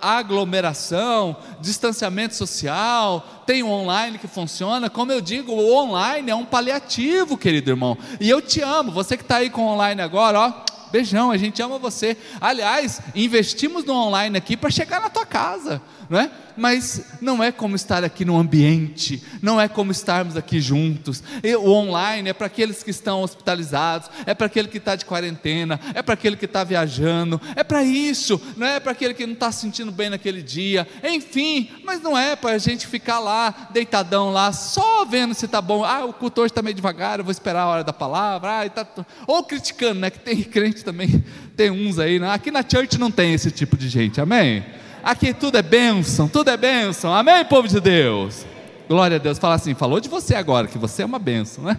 aglomeração, 0.02 1.38
distanciamento 1.62 2.36
social, 2.36 3.44
tem 3.46 3.62
o 3.62 3.70
online 3.70 4.18
que 4.18 4.28
funciona. 4.28 4.90
Como 4.90 5.12
eu 5.12 5.22
digo, 5.22 5.52
o 5.52 5.76
online 5.76 6.32
é 6.32 6.36
um 6.36 6.46
paliativo, 6.46 7.38
querido 7.38 7.70
irmão. 7.70 7.96
E 8.20 8.28
eu 8.28 8.42
te 8.42 8.62
amo. 8.62 8.92
Você 8.92 9.16
que 9.16 9.24
está 9.24 9.38
aí 9.38 9.52
com 9.52 9.62
o 9.62 9.68
online 9.68 10.02
agora, 10.02 10.40
ó. 10.40 10.73
Beijão, 10.94 11.32
a 11.32 11.38
gente 11.38 11.60
ama 11.60 11.80
você. 11.80 12.16
Aliás, 12.40 13.02
investimos 13.16 13.84
no 13.84 13.96
online 13.96 14.38
aqui 14.38 14.56
para 14.56 14.70
chegar 14.70 15.02
na 15.02 15.10
tua 15.10 15.26
casa 15.26 15.82
não 16.14 16.20
é? 16.20 16.30
Mas 16.56 17.06
não 17.20 17.44
é 17.44 17.52
como 17.52 17.76
estar 17.76 18.04
aqui 18.04 18.24
no 18.24 18.38
ambiente, 18.38 19.24
não 19.42 19.60
é 19.60 19.68
como 19.68 19.92
estarmos 19.92 20.38
aqui 20.38 20.62
juntos. 20.62 21.24
O 21.60 21.72
online 21.72 22.30
é 22.30 22.34
para 22.34 22.46
aqueles 22.46 22.84
que 22.84 22.92
estão 22.92 23.24
hospitalizados, 23.24 24.12
é 24.24 24.36
para 24.36 24.46
aquele 24.46 24.68
que 24.68 24.78
está 24.78 24.96
de 24.96 25.06
quarentena, 25.06 25.80
é 25.96 26.04
para 26.04 26.14
aquele 26.14 26.36
que 26.36 26.46
está 26.46 26.64
viajando, 26.64 27.42
é 27.56 27.64
para 27.64 27.84
isso, 27.84 28.40
não 28.56 28.68
é 28.68 28.80
para 28.80 28.92
aquele 28.92 29.16
que 29.16 29.26
não 29.26 29.34
está 29.34 29.52
se 29.52 29.62
sentindo 29.62 29.92
bem 29.92 30.12
naquele 30.12 30.44
dia, 30.44 30.88
enfim, 31.04 31.72
mas 31.84 32.00
não 32.00 32.16
é 32.16 32.36
para 32.36 32.52
a 32.52 32.60
gente 32.60 32.86
ficar 32.86 33.18
lá, 33.18 33.70
deitadão 33.74 34.30
lá, 34.30 34.54
só 34.54 35.04
vendo 35.06 35.34
se 35.34 35.46
está 35.46 35.60
bom. 35.60 35.84
Ah, 35.84 36.06
o 36.06 36.14
cultor 36.14 36.46
está 36.46 36.62
meio 36.62 36.76
devagar, 36.76 37.18
eu 37.18 37.26
vou 37.26 37.32
esperar 37.32 37.64
a 37.64 37.68
hora 37.68 37.84
da 37.84 37.94
palavra, 37.94 38.62
ah, 38.62 38.70
tá... 38.70 38.86
ou 39.26 39.44
criticando, 39.44 40.02
né? 40.02 40.12
Que 40.12 40.20
tem 40.20 40.44
crente 40.46 40.86
também, 40.86 41.26
tem 41.58 41.72
uns 41.72 41.98
aí, 41.98 42.20
né? 42.20 42.32
aqui 42.32 42.52
na 42.52 42.62
church 42.62 43.00
não 43.00 43.10
tem 43.10 43.34
esse 43.34 43.50
tipo 43.50 43.76
de 43.76 43.90
gente, 43.90 44.22
amém? 44.22 44.64
Aqui 45.04 45.34
tudo 45.34 45.58
é 45.58 45.62
bênção, 45.62 46.30
tudo 46.30 46.50
é 46.50 46.56
bênção. 46.56 47.14
Amém, 47.14 47.44
povo 47.44 47.68
de 47.68 47.82
Deus? 47.82 48.46
Glória 48.88 49.18
a 49.18 49.20
Deus. 49.20 49.38
Fala 49.38 49.56
assim, 49.56 49.74
falou 49.74 50.00
de 50.00 50.08
você 50.08 50.34
agora, 50.34 50.66
que 50.66 50.78
você 50.78 51.02
é 51.02 51.06
uma 51.06 51.20
bênção, 51.20 51.66
né? 51.66 51.78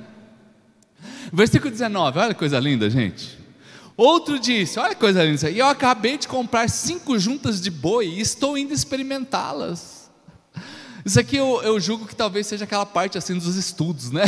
Versículo 1.33 1.71
19, 1.71 2.19
olha 2.19 2.35
que 2.35 2.39
coisa 2.39 2.61
linda, 2.61 2.91
gente. 2.91 3.39
Outro 3.97 4.39
disse: 4.39 4.79
Olha 4.79 4.91
que 4.91 5.01
coisa 5.01 5.25
linda, 5.25 5.49
e 5.49 5.59
eu 5.59 5.67
acabei 5.67 6.19
de 6.19 6.29
comprar 6.29 6.69
cinco 6.69 7.19
juntas 7.19 7.63
de 7.63 7.71
boi 7.71 8.09
e 8.09 8.21
estou 8.21 8.59
indo 8.59 8.75
experimentá-las. 8.75 10.11
Isso 11.03 11.19
aqui 11.19 11.37
eu, 11.37 11.63
eu, 11.63 11.81
julgo 11.81 12.07
que 12.07 12.15
talvez 12.15 12.47
seja 12.47 12.65
aquela 12.65 12.85
parte 12.85 13.17
assim 13.17 13.39
dos 13.39 13.57
estudos, 13.57 14.11
né? 14.11 14.25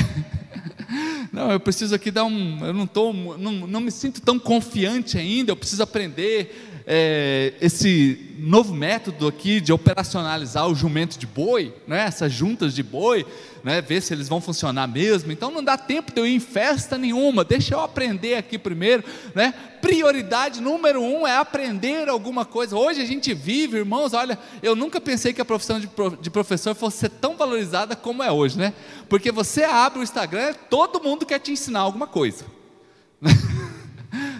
Não, 1.30 1.52
eu 1.52 1.60
preciso 1.60 1.94
aqui 1.94 2.10
dar 2.10 2.24
um. 2.24 2.64
Eu 2.64 2.72
não, 2.72 2.86
tô, 2.86 3.12
não, 3.12 3.52
não 3.66 3.80
me 3.80 3.90
sinto 3.90 4.22
tão 4.22 4.38
confiante 4.38 5.18
ainda, 5.18 5.50
eu 5.50 5.56
preciso 5.56 5.82
aprender 5.82 6.75
é, 6.86 7.52
esse 7.60 8.34
novo 8.38 8.72
método 8.72 9.26
aqui 9.26 9.60
de 9.60 9.72
operacionalizar 9.72 10.68
o 10.68 10.74
jumento 10.74 11.18
de 11.18 11.26
boi, 11.26 11.74
né, 11.84 12.04
essas 12.04 12.32
juntas 12.32 12.72
de 12.74 12.82
boi, 12.82 13.26
né, 13.64 13.80
ver 13.80 14.00
se 14.00 14.14
eles 14.14 14.28
vão 14.28 14.40
funcionar 14.40 14.86
mesmo. 14.86 15.32
Então 15.32 15.50
não 15.50 15.64
dá 15.64 15.76
tempo 15.76 16.12
de 16.12 16.20
eu 16.20 16.26
ir 16.26 16.36
em 16.36 16.40
festa 16.40 16.96
nenhuma, 16.96 17.44
deixa 17.44 17.74
eu 17.74 17.80
aprender 17.80 18.36
aqui 18.36 18.56
primeiro. 18.56 19.02
Né? 19.34 19.52
Prioridade 19.80 20.60
número 20.60 21.02
um 21.02 21.26
é 21.26 21.36
aprender 21.36 22.08
alguma 22.08 22.44
coisa. 22.44 22.76
Hoje 22.76 23.02
a 23.02 23.06
gente 23.06 23.34
vive, 23.34 23.78
irmãos, 23.78 24.12
olha, 24.12 24.38
eu 24.62 24.76
nunca 24.76 25.00
pensei 25.00 25.32
que 25.32 25.40
a 25.40 25.44
profissão 25.44 25.80
de 25.80 26.30
professor 26.30 26.74
fosse 26.74 26.98
ser 26.98 27.10
tão 27.10 27.36
valorizada 27.36 27.96
como 27.96 28.22
é 28.22 28.30
hoje, 28.30 28.56
né? 28.56 28.72
Porque 29.08 29.32
você 29.32 29.64
abre 29.64 29.98
o 29.98 30.02
Instagram, 30.02 30.54
todo 30.70 31.02
mundo 31.02 31.26
quer 31.26 31.40
te 31.40 31.50
ensinar 31.50 31.80
alguma 31.80 32.06
coisa. 32.06 32.44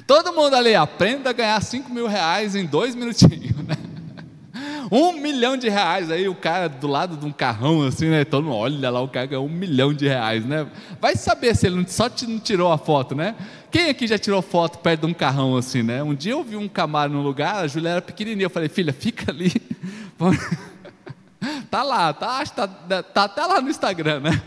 Todo 0.07 0.33
mundo 0.33 0.55
ali 0.55 0.75
aprenda 0.75 1.31
a 1.31 1.33
ganhar 1.33 1.61
5 1.61 1.93
mil 1.93 2.07
reais 2.07 2.55
em 2.55 2.65
dois 2.65 2.95
minutinhos, 2.95 3.57
né? 3.57 3.77
Um 4.89 5.15
milhão 5.15 5.57
de 5.57 5.69
reais, 5.69 6.13
aí 6.13 6.29
o 6.29 6.35
cara 6.35 6.69
do 6.69 6.87
lado 6.87 7.17
de 7.17 7.27
um 7.27 7.33
carrão 7.33 7.83
assim, 7.83 8.09
né? 8.09 8.25
Todo 8.25 8.45
mundo, 8.45 8.55
olha 8.55 8.89
lá, 8.89 9.01
o 9.01 9.09
cara 9.09 9.27
ganhou 9.27 9.45
um 9.45 9.49
milhão 9.49 9.93
de 9.93 10.07
reais, 10.07 10.47
né? 10.47 10.65
Vai 11.01 11.17
saber 11.17 11.57
se 11.57 11.67
ele 11.67 11.85
só 11.89 12.09
não 12.29 12.39
tirou 12.39 12.71
a 12.71 12.79
foto, 12.79 13.13
né? 13.13 13.35
Quem 13.69 13.89
aqui 13.89 14.07
já 14.07 14.17
tirou 14.17 14.41
foto 14.41 14.79
perto 14.79 15.01
de 15.01 15.07
um 15.09 15.13
carrão 15.13 15.57
assim, 15.57 15.83
né? 15.83 16.05
Um 16.05 16.15
dia 16.15 16.33
eu 16.33 16.45
vi 16.45 16.57
um 16.57 16.69
Camaro 16.69 17.13
no 17.13 17.21
lugar, 17.21 17.57
a 17.57 17.67
Julia 17.67 17.91
era 17.91 18.01
pequenininha, 18.03 18.47
eu 18.47 18.51
falei, 18.51 18.69
filha, 18.69 18.93
fica 18.93 19.33
ali. 19.33 19.53
tá 21.69 21.83
lá, 21.83 22.13
tá, 22.13 22.45
tá, 22.47 23.03
tá 23.03 23.25
até 23.25 23.45
lá 23.45 23.61
no 23.61 23.69
Instagram, 23.69 24.21
né? 24.21 24.41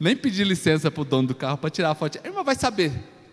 Nem 0.00 0.16
pedi 0.16 0.42
licença 0.44 0.90
para 0.90 1.02
o 1.02 1.04
dono 1.04 1.28
do 1.28 1.34
carro 1.34 1.58
para 1.58 1.68
tirar 1.68 1.90
a 1.90 1.94
foto. 1.94 2.18
A 2.24 2.26
irmã 2.26 2.42
vai 2.42 2.54
saber, 2.54 2.90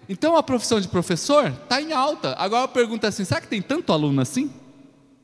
então 0.09 0.35
a 0.35 0.41
profissão 0.41 0.81
de 0.81 0.87
professor 0.87 1.45
está 1.49 1.79
em 1.79 1.93
alta. 1.93 2.35
Agora 2.39 2.67
pergunta 2.67 3.05
é 3.05 3.09
assim: 3.09 3.23
será 3.23 3.39
que 3.39 3.47
tem 3.47 3.61
tanto 3.61 3.93
aluno 3.93 4.19
assim? 4.19 4.51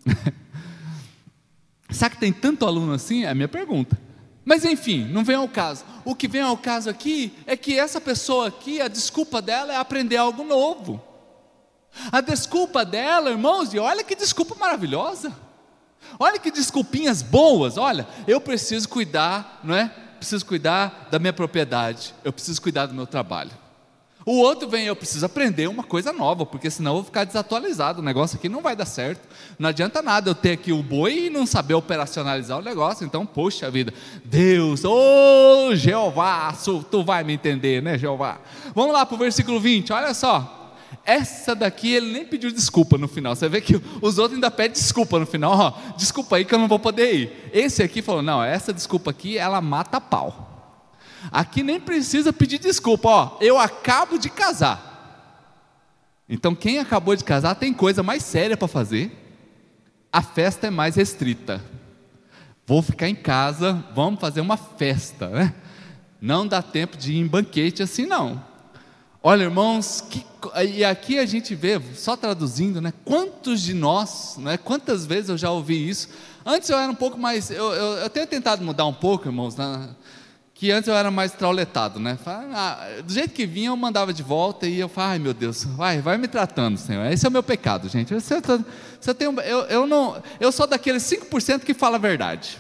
será 1.90 2.12
que 2.12 2.20
tem 2.20 2.32
tanto 2.32 2.68
aluno 2.68 2.94
assim? 2.94 3.24
É 3.26 3.30
a 3.30 3.36
minha 3.36 3.48
pergunta. 3.48 4.00
Mas 4.46 4.64
enfim, 4.64 5.06
não 5.06 5.24
vem 5.24 5.36
ao 5.36 5.50
caso. 5.50 5.84
O 6.06 6.14
que 6.14 6.28
vem 6.28 6.42
ao 6.42 6.56
caso 6.56 6.88
aqui 6.88 7.34
é 7.48 7.58
que 7.58 7.80
essa 7.80 8.00
pessoa 8.00 8.48
aqui, 8.48 8.80
a 8.80 8.88
desculpa 8.88 9.42
dela 9.42 9.74
é 9.74 9.76
aprender 9.76 10.18
algo 10.18 10.44
novo. 10.44 11.02
A 12.12 12.22
desculpa 12.22 12.86
dela, 12.86 13.32
irmãos, 13.32 13.74
e 13.74 13.80
olha 13.80 14.04
que 14.04 14.16
desculpa 14.16 14.54
maravilhosa. 14.54 15.36
Olha 16.20 16.38
que 16.38 16.52
desculpinhas 16.52 17.24
boas. 17.24 17.76
Olha, 17.76 18.08
eu 18.28 18.40
preciso 18.40 18.88
cuidar, 18.88 19.62
não 19.64 19.74
é? 19.74 19.88
Preciso 20.20 20.46
cuidar 20.46 21.08
da 21.10 21.18
minha 21.18 21.34
propriedade. 21.34 22.14
Eu 22.24 22.32
preciso 22.32 22.62
cuidar 22.62 22.86
do 22.86 22.94
meu 22.94 23.08
trabalho. 23.08 23.65
O 24.26 24.40
outro 24.40 24.68
vem, 24.68 24.88
eu 24.88 24.96
preciso 24.96 25.24
aprender 25.24 25.68
uma 25.68 25.84
coisa 25.84 26.12
nova, 26.12 26.48
porque 26.48 26.72
senão 26.72 26.92
eu 26.92 26.96
vou 26.96 27.04
ficar 27.04 27.26
desatualizado. 27.26 28.02
O 28.02 28.04
negócio 28.04 28.38
aqui 28.38 28.50
não 28.50 28.64
vai 28.64 28.76
dar 28.76 28.86
certo. 28.86 29.22
Não 29.60 29.70
adianta 29.70 30.02
nada 30.02 30.32
eu 30.32 30.34
ter 30.34 30.54
aqui 30.54 30.72
o 30.72 30.82
boi 30.82 31.28
e 31.28 31.30
não 31.30 31.46
saber 31.46 31.76
operacionalizar 31.76 32.58
o 32.58 32.62
negócio. 32.64 33.06
Então, 33.06 33.24
poxa 33.24 33.70
vida, 33.70 33.94
Deus, 34.24 34.84
ô 34.84 35.70
oh, 35.70 35.76
Jeová, 35.76 36.52
tu 36.90 37.04
vai 37.04 37.24
me 37.24 37.34
entender, 37.34 37.84
né, 37.84 38.00
Jeová? 38.00 38.40
Vamos 38.74 38.94
lá 38.94 39.06
para 39.06 39.14
o 39.14 39.20
versículo 39.20 39.60
20, 39.60 39.94
olha 39.94 40.14
só. 40.16 40.74
Essa 41.06 41.54
daqui 41.54 41.94
ele 41.94 42.12
nem 42.12 42.26
pediu 42.26 42.52
desculpa 42.52 42.98
no 42.98 43.08
final. 43.08 43.36
Você 43.36 43.48
vê 43.48 43.62
que 43.62 43.80
os 44.02 44.18
outros 44.18 44.34
ainda 44.36 44.50
pedem 44.50 44.74
desculpa 44.74 45.20
no 45.20 45.28
final. 45.28 45.54
Ó, 45.54 45.94
desculpa 45.98 46.38
aí 46.38 46.46
que 46.46 46.54
eu 46.56 46.60
não 46.60 46.68
vou 46.68 46.80
poder 46.80 47.14
ir. 47.14 47.50
Esse 47.54 47.84
aqui 47.84 48.02
falou: 48.02 48.24
não, 48.24 48.44
essa 48.44 48.74
desculpa 48.74 49.12
aqui 49.12 49.38
ela 49.38 49.62
mata 49.62 50.02
pau. 50.02 50.45
Aqui 51.32 51.64
nem 51.64 51.80
precisa 51.80 52.32
pedir 52.32 52.60
desculpa, 52.60 53.10
ó, 53.10 53.38
eu 53.42 53.58
acabo 53.58 54.18
de 54.18 54.30
casar. 54.30 54.94
Então, 56.28 56.56
quem 56.56 56.80
acabou 56.80 57.16
de 57.16 57.24
casar 57.24 57.56
tem 57.56 57.74
coisa 57.74 58.02
mais 58.02 58.24
séria 58.24 58.58
para 58.58 58.68
fazer, 58.68 59.12
a 60.12 60.22
festa 60.22 60.68
é 60.68 60.70
mais 60.70 60.96
restrita. 60.96 61.62
Vou 62.66 62.82
ficar 62.82 63.08
em 63.08 63.16
casa, 63.16 63.86
vamos 63.94 64.20
fazer 64.20 64.42
uma 64.42 64.58
festa, 64.58 65.30
né? 65.30 65.54
Não 66.20 66.48
dá 66.48 66.62
tempo 66.62 66.98
de 66.98 67.14
ir 67.14 67.20
em 67.20 67.28
banquete 67.28 67.84
assim, 67.84 68.06
não. 68.08 68.44
Olha, 69.22 69.44
irmãos, 69.44 70.02
que, 70.02 70.26
e 70.68 70.84
aqui 70.84 71.20
a 71.20 71.26
gente 71.26 71.54
vê, 71.54 71.82
só 71.96 72.16
traduzindo, 72.16 72.82
né? 72.82 72.94
Quantos 73.04 73.62
de 73.62 73.74
nós, 73.74 74.38
né? 74.38 74.58
Quantas 74.58 75.06
vezes 75.06 75.30
eu 75.30 75.38
já 75.38 75.52
ouvi 75.52 75.90
isso? 75.90 76.10
Antes 76.46 76.70
eu 76.70 76.78
era 76.78 76.92
um 76.92 76.96
pouco 76.96 77.18
mais, 77.18 77.52
eu, 77.52 77.74
eu, 77.74 77.98
eu 77.98 78.10
tenho 78.10 78.26
tentado 78.26 78.64
mudar 78.64 78.86
um 78.86 78.94
pouco, 78.94 79.28
irmãos, 79.28 79.56
na, 79.56 79.90
que 80.56 80.72
antes 80.72 80.88
eu 80.88 80.96
era 80.96 81.12
mais 81.12 81.34
trauletado, 81.34 82.00
né? 82.00 82.18
Ah, 82.26 82.88
do 83.06 83.12
jeito 83.12 83.32
que 83.32 83.46
vinha, 83.46 83.68
eu 83.68 83.76
mandava 83.76 84.14
de 84.14 84.24
volta 84.24 84.66
e 84.66 84.80
eu 84.80 84.88
falava, 84.88 85.12
ai 85.12 85.20
meu 85.20 85.34
Deus, 85.34 85.66
vai, 85.66 86.00
vai 86.00 86.18
me 86.18 86.30
tratando, 86.30 86.78
Senhor. 86.78 87.06
Esse 87.12 87.26
é 87.26 87.30
o 87.30 87.32
meu 87.32 87.44
pecado, 87.44 87.90
gente. 87.90 88.14
Você, 88.14 88.36
você 88.98 89.14
tem, 89.14 89.28
eu, 89.28 89.60
eu, 89.66 89.86
não, 89.86 90.24
eu 90.40 90.54
sou 90.54 90.66
daqueles 90.66 91.04
5% 91.04 91.60
que 91.60 91.74
fala 91.74 91.98
a 91.98 92.00
verdade. 92.00 92.58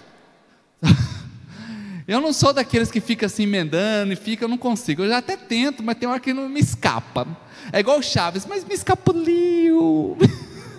eu 2.06 2.20
não 2.20 2.34
sou 2.34 2.52
daqueles 2.52 2.92
que 2.92 3.00
fica 3.00 3.28
assim 3.28 3.44
emendando 3.44 4.12
e 4.12 4.18
fica, 4.18 4.44
eu 4.44 4.50
não 4.50 4.58
consigo. 4.58 5.04
Eu 5.04 5.08
já 5.08 5.20
até 5.20 5.38
tento, 5.38 5.82
mas 5.82 5.98
tem 5.98 6.10
hora 6.10 6.20
que 6.20 6.34
não 6.34 6.50
me 6.50 6.60
escapa. 6.60 7.26
É 7.72 7.80
igual 7.80 8.00
o 8.00 8.04
Chaves, 8.04 8.46
mas 8.46 8.66
me 8.66 8.74
escapuliu. 8.74 10.18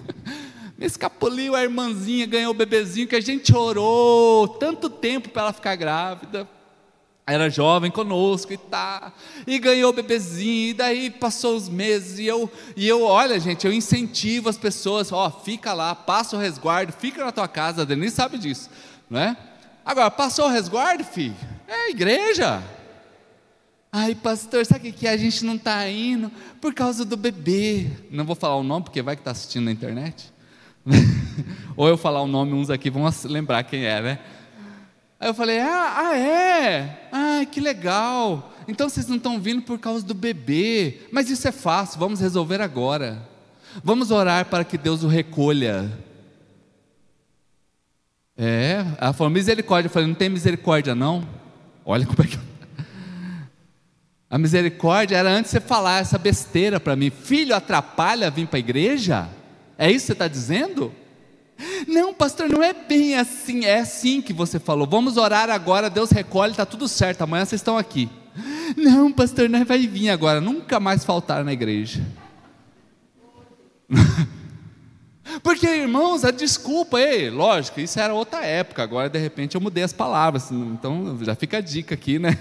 me 0.77 0.85
escapuliu 0.85 1.55
a 1.55 1.63
irmãzinha, 1.63 2.27
ganhou 2.27 2.51
o 2.51 2.55
bebezinho 2.55 3.09
que 3.09 3.17
a 3.17 3.23
gente 3.23 3.57
orou 3.57 4.47
tanto 4.47 4.91
tempo 4.91 5.31
para 5.31 5.45
ela 5.45 5.53
ficar 5.55 5.77
grávida 5.77 6.47
era 7.27 7.51
jovem 7.51 7.91
conosco 7.91 8.53
e 8.53 8.57
tá, 8.57 9.13
e 9.47 9.59
ganhou 9.59 9.91
o 9.91 9.93
bebezinho, 9.93 10.71
e 10.71 10.75
daí 10.75 11.11
passou 11.11 11.57
os 11.57 11.69
meses, 11.69 12.21
e 12.21 12.27
eu, 12.27 12.49
e 12.77 12.87
eu, 12.87 13.03
olha 13.03 13.41
gente, 13.41 13.67
eu 13.67 13.73
incentivo 13.73 14.49
as 14.49 14.57
pessoas, 14.57 15.11
ó, 15.11 15.29
fica 15.29 15.73
lá, 15.73 15.93
passa 15.93 16.37
o 16.37 16.39
resguardo, 16.39 16.93
fica 16.93 17.25
na 17.25 17.33
tua 17.33 17.49
casa, 17.49 17.83
a 17.83 17.85
Denise 17.85 18.15
sabe 18.15 18.39
disso, 18.39 18.71
não 19.11 19.19
é? 19.19 19.37
Agora, 19.85 20.09
passou 20.09 20.47
o 20.47 20.51
resguardo, 20.51 21.03
filho? 21.03 21.35
É 21.67 21.91
igreja. 21.91 22.63
Ai, 23.91 24.15
pastor, 24.15 24.65
sabe 24.65 24.91
o 24.91 24.93
que 24.93 25.09
a 25.09 25.17
gente 25.17 25.45
não 25.45 25.55
está 25.55 25.89
indo? 25.89 26.31
Por 26.61 26.75
causa 26.75 27.05
do 27.05 27.17
bebê. 27.17 27.91
Não 28.11 28.25
vou 28.25 28.37
falar 28.37 28.57
o 28.57 28.63
nome, 28.63 28.85
porque 28.85 29.03
vai 29.03 29.17
que 29.17 29.21
está 29.21 29.31
assistindo 29.31 29.65
na 29.65 29.73
internet. 29.73 30.33
Ou 31.77 31.89
eu 31.89 31.97
falar 31.97 32.21
o 32.23 32.27
nome, 32.27 32.53
uns 32.53 32.69
aqui 32.69 32.91
vão 32.91 33.09
lembrar 33.25 33.63
quem 33.65 33.85
é, 33.85 34.03
né? 34.03 34.19
Aí 35.19 35.29
eu 35.29 35.35
falei: 35.35 35.61
ah, 35.61 35.95
ah, 35.97 36.19
é? 36.19 37.09
Ah, 37.11 37.47
que 37.51 37.61
legal. 37.61 38.53
Então 38.69 38.89
vocês 38.89 39.07
não 39.07 39.17
estão 39.17 39.41
vindo 39.41 39.63
por 39.63 39.79
causa 39.79 40.05
do 40.05 40.15
bebê. 40.15 41.01
Mas 41.11 41.31
isso 41.31 41.47
é 41.49 41.53
fácil, 41.53 41.99
vamos 41.99 42.21
resolver 42.21 42.61
agora. 42.61 43.27
Vamos 43.83 44.11
orar 44.11 44.47
para 44.47 44.65
que 44.65 44.77
Deus 44.77 45.03
o 45.03 45.09
recolha. 45.09 45.91
É, 48.37 48.85
ela 48.99 49.13
falou: 49.13 49.31
misericórdia. 49.33 49.89
Eu 49.89 49.93
falei: 49.93 50.09
não 50.09 50.15
tem 50.15 50.29
misericórdia 50.29 50.95
não? 50.95 51.27
Olha 51.85 52.05
como 52.05 52.23
é 52.23 52.27
que. 52.27 52.39
A 54.29 54.37
misericórdia 54.37 55.17
era 55.17 55.31
antes 55.31 55.53
de 55.53 55.59
você 55.59 55.61
falar 55.61 56.01
essa 56.01 56.19
besteira 56.19 56.79
para 56.79 56.97
mim. 56.97 57.11
Filho 57.11 57.55
atrapalha 57.55 58.31
vir 58.31 58.47
para 58.49 58.59
a 58.59 58.61
igreja? 58.61 59.29
É 59.79 59.91
isso 59.91 60.01
que 60.01 60.07
você 60.07 60.13
está 60.13 60.29
dizendo? 60.29 60.93
Não, 61.87 62.13
pastor, 62.13 62.49
não 62.49 62.63
é 62.63 62.73
bem 62.73 63.17
assim, 63.17 63.65
é 63.65 63.81
assim 63.81 64.21
que 64.21 64.33
você 64.33 64.59
falou. 64.59 64.87
Vamos 64.87 65.17
orar 65.17 65.49
agora, 65.51 65.89
Deus 65.89 66.11
recolhe, 66.11 66.53
está 66.53 66.67
tudo 66.67 66.87
certo, 66.87 67.23
amanhã 67.23 67.45
vocês 67.45 67.61
estão 67.61 67.79
aqui. 67.79 68.09
Não, 68.77 69.11
pastor, 69.11 69.49
não 69.49 69.65
vai 69.65 69.87
vir 69.87 70.11
agora, 70.11 70.41
nunca 70.41 70.79
mais 70.79 71.05
faltar 71.05 71.45
na 71.45 71.53
igreja. 71.53 72.03
Porque, 75.43 75.67
irmãos, 75.67 76.25
a 76.25 76.31
desculpa, 76.31 77.01
ei, 77.01 77.31
lógico, 77.31 77.81
isso 77.81 77.99
era 77.99 78.13
outra 78.13 78.45
época, 78.45 78.83
agora 78.83 79.09
de 79.09 79.19
repente 79.19 79.55
eu 79.55 79.61
mudei 79.61 79.83
as 79.83 79.93
palavras, 79.93 80.51
então 80.51 81.19
já 81.23 81.35
fica 81.35 81.59
a 81.59 81.61
dica 81.61 81.95
aqui, 81.95 82.19
né? 82.19 82.39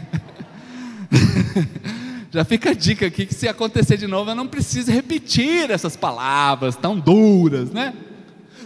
já 2.31 2.43
fica 2.43 2.71
a 2.71 2.73
dica 2.73 3.05
aqui 3.05 3.25
que 3.25 3.33
se 3.33 3.47
acontecer 3.47 3.97
de 3.97 4.07
novo 4.07 4.31
eu 4.31 4.35
não 4.35 4.47
preciso 4.47 4.91
repetir 4.91 5.71
essas 5.71 5.95
palavras 5.95 6.75
tão 6.75 6.99
duras, 6.99 7.71
né? 7.71 7.93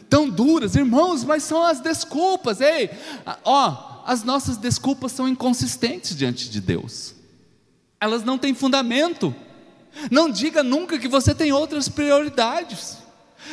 Tão 0.09 0.29
duras, 0.29 0.75
irmãos, 0.75 1.23
mas 1.23 1.43
são 1.43 1.63
as 1.63 1.79
desculpas. 1.79 2.59
Ei, 2.59 2.89
ó, 3.43 4.01
as 4.05 4.23
nossas 4.23 4.57
desculpas 4.57 5.11
são 5.11 5.27
inconsistentes 5.27 6.15
diante 6.15 6.49
de 6.49 6.59
Deus. 6.59 7.13
Elas 7.99 8.23
não 8.23 8.37
têm 8.37 8.53
fundamento. 8.53 9.35
Não 10.09 10.29
diga 10.29 10.63
nunca 10.63 10.97
que 10.97 11.07
você 11.07 11.33
tem 11.35 11.51
outras 11.51 11.89
prioridades. 11.89 12.97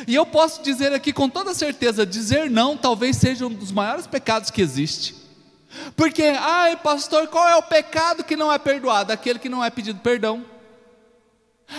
E 0.06 0.14
eu 0.14 0.26
posso 0.26 0.62
dizer 0.62 0.92
aqui 0.92 1.12
com 1.12 1.28
toda 1.28 1.54
certeza, 1.54 2.04
dizer 2.04 2.50
não 2.50 2.76
talvez 2.76 3.16
seja 3.16 3.46
um 3.46 3.52
dos 3.52 3.72
maiores 3.72 4.06
pecados 4.06 4.50
que 4.50 4.60
existe. 4.60 5.14
Porque, 5.94 6.22
ai, 6.22 6.76
pastor, 6.76 7.28
qual 7.28 7.48
é 7.48 7.56
o 7.56 7.62
pecado 7.62 8.24
que 8.24 8.36
não 8.36 8.52
é 8.52 8.58
perdoado? 8.58 9.12
Aquele 9.12 9.38
que 9.38 9.48
não 9.48 9.64
é 9.64 9.70
pedido 9.70 10.00
perdão. 10.00 10.44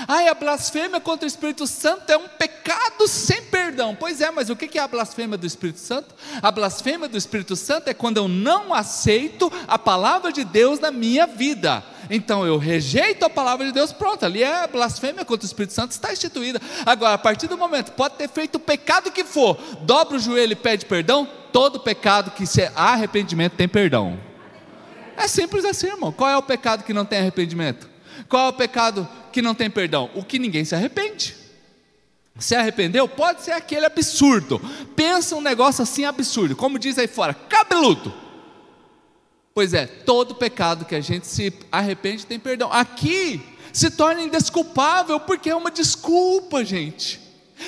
Ai, 0.08 0.28
a 0.28 0.34
blasfêmia 0.34 1.00
contra 1.00 1.26
o 1.26 1.28
Espírito 1.28 1.66
Santo 1.66 2.10
é 2.12 2.18
um 2.18 2.28
pecado 2.28 3.08
sem 3.08 3.42
perdão. 3.44 3.96
Pois 3.96 4.20
é, 4.22 4.30
mas 4.30 4.50
o 4.50 4.56
que 4.56 4.78
é 4.78 4.82
a 4.82 4.88
blasfêmia 4.88 5.38
do 5.38 5.48
Espírito 5.48 5.80
Santo? 5.80 6.14
A 6.42 6.52
blasfêmia 6.52 7.08
do 7.08 7.18
Espírito 7.18 7.56
Santo 7.56 7.88
é 7.88 7.94
quando 7.94 8.18
eu 8.18 8.28
não 8.28 8.74
aceito 8.74 9.52
a 9.68 9.80
palavra 9.80 10.32
de 10.32 10.44
Deus 10.44 10.80
na 10.80 10.92
minha 10.92 11.26
vida. 11.26 11.84
Então 12.10 12.46
eu 12.46 12.58
rejeito 12.58 13.26
a 13.26 13.30
palavra 13.30 13.66
de 13.66 13.72
Deus, 13.72 13.92
pronto, 13.92 14.26
ali 14.26 14.44
é 14.44 14.64
a 14.64 14.68
blasfêmia 14.68 15.26
contra 15.26 15.46
o 15.46 15.48
Espírito 15.48 15.74
Santo, 15.74 15.92
está 15.92 16.12
instituída. 16.12 16.62
Agora, 16.86 17.14
a 17.14 17.18
partir 17.18 17.48
do 17.48 17.58
momento, 17.58 17.92
pode 17.94 18.16
ter 18.16 18.30
feito 18.30 18.56
o 18.56 18.60
pecado 18.60 19.12
que 19.12 19.24
for, 19.24 19.58
dobra 19.82 20.18
o 20.18 20.20
joelho 20.20 20.54
e 20.54 20.56
pede 20.56 20.86
perdão, 20.86 21.28
todo 21.52 21.80
pecado 21.80 22.32
que 22.32 22.46
se 22.46 22.64
há 22.76 22.94
arrependimento 22.94 23.54
tem 23.54 23.68
perdão. 23.68 24.20
É 25.18 25.28
simples 25.28 25.66
assim, 25.66 25.88
irmão. 25.88 26.12
Qual 26.12 26.30
é 26.30 26.38
o 26.38 26.44
pecado 26.44 26.84
que 26.84 26.94
não 26.94 27.04
tem 27.04 27.20
arrependimento? 27.20 27.97
Qual 28.28 28.48
é 28.48 28.50
o 28.50 28.54
pecado 28.54 29.08
que 29.32 29.42
não 29.42 29.56
tem 29.56 29.70
perdão? 29.70 30.10
O 30.14 30.24
que 30.24 30.40
ninguém 30.40 30.66
se 30.66 30.76
arrepende. 30.76 31.36
Se 32.40 32.56
arrependeu? 32.56 33.08
Pode 33.08 33.42
ser 33.42 33.52
aquele 33.52 33.86
absurdo. 33.86 34.62
Pensa 34.96 35.36
um 35.36 35.42
negócio 35.42 35.82
assim 35.82 36.06
absurdo, 36.06 36.56
como 36.56 36.78
diz 36.78 36.98
aí 36.98 37.08
fora, 37.08 37.34
cabeludo. 37.34 38.14
Pois 39.54 39.74
é, 39.74 39.88
todo 39.88 40.36
pecado 40.36 40.86
que 40.86 40.94
a 40.94 41.02
gente 41.02 41.26
se 41.26 41.52
arrepende 41.72 42.28
tem 42.28 42.40
perdão. 42.40 42.72
Aqui 42.72 43.42
se 43.74 43.90
torna 43.90 44.22
indesculpável 44.22 45.20
porque 45.20 45.50
é 45.50 45.56
uma 45.56 45.72
desculpa, 45.72 46.64
gente. 46.64 47.20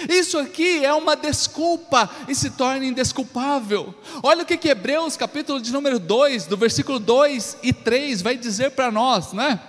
Isso 0.08 0.38
aqui 0.38 0.86
é 0.86 0.94
uma 0.94 1.16
desculpa 1.16 2.08
e 2.28 2.36
se 2.36 2.52
torna 2.52 2.86
indesculpável. 2.86 3.94
Olha 4.22 4.44
o 4.44 4.46
que, 4.46 4.56
que 4.56 4.70
Hebreus, 4.70 5.18
capítulo 5.18 5.60
de 5.60 5.72
número 5.72 5.98
2, 5.98 6.46
do 6.46 6.56
versículo 6.56 7.00
2 7.00 7.58
e 7.64 7.74
3, 7.74 8.22
vai 8.22 8.38
dizer 8.38 8.72
para 8.72 8.92
nós, 8.92 9.34
né? 9.34 9.60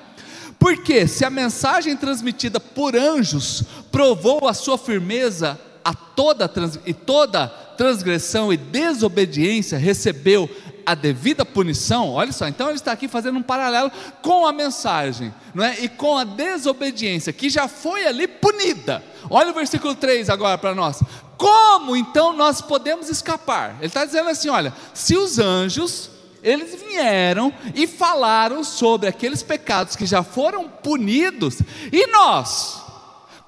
Porque 0.61 1.09
se 1.09 1.25
a 1.25 1.31
mensagem 1.31 1.97
transmitida 1.97 2.61
por 2.61 2.95
anjos 2.95 3.65
provou 3.91 4.47
a 4.47 4.53
sua 4.53 4.77
firmeza 4.77 5.59
a 5.83 5.95
toda 5.95 6.47
trans, 6.47 6.79
e 6.85 6.93
toda 6.93 7.49
transgressão 7.49 8.53
e 8.53 8.59
desobediência 8.59 9.79
recebeu 9.79 10.49
a 10.85 10.95
devida 10.95 11.47
punição, 11.47 12.11
olha 12.11 12.31
só, 12.31 12.47
então 12.47 12.69
ele 12.69 12.77
está 12.77 12.93
aqui 12.93 13.09
fazendo 13.09 13.39
um 13.39 13.43
paralelo 13.43 13.91
com 14.21 14.47
a 14.47 14.53
mensagem, 14.53 15.33
não 15.55 15.65
é? 15.65 15.81
E 15.81 15.89
com 15.89 16.19
a 16.19 16.25
desobediência 16.25 17.33
que 17.33 17.49
já 17.49 17.67
foi 17.67 18.07
ali 18.07 18.29
punida. 18.29 19.03
Olha 19.31 19.53
o 19.53 19.55
versículo 19.55 19.95
3 19.95 20.29
agora 20.29 20.59
para 20.59 20.75
nós. 20.75 21.03
Como 21.39 21.97
então 21.97 22.35
nós 22.35 22.61
podemos 22.61 23.09
escapar? 23.09 23.77
Ele 23.79 23.87
está 23.87 24.05
dizendo 24.05 24.29
assim: 24.29 24.51
olha, 24.51 24.75
se 24.93 25.17
os 25.17 25.39
anjos 25.39 26.11
eles 26.43 26.81
vieram 26.81 27.53
e 27.75 27.87
falaram 27.87 28.65
sobre 28.65 29.09
aqueles 29.09 29.43
pecados 29.43 29.97
que 29.97 30.07
já 30.07 30.23
foram 30.23 30.69
punidos, 30.69 31.61
e 31.93 32.07
nós? 32.09 32.83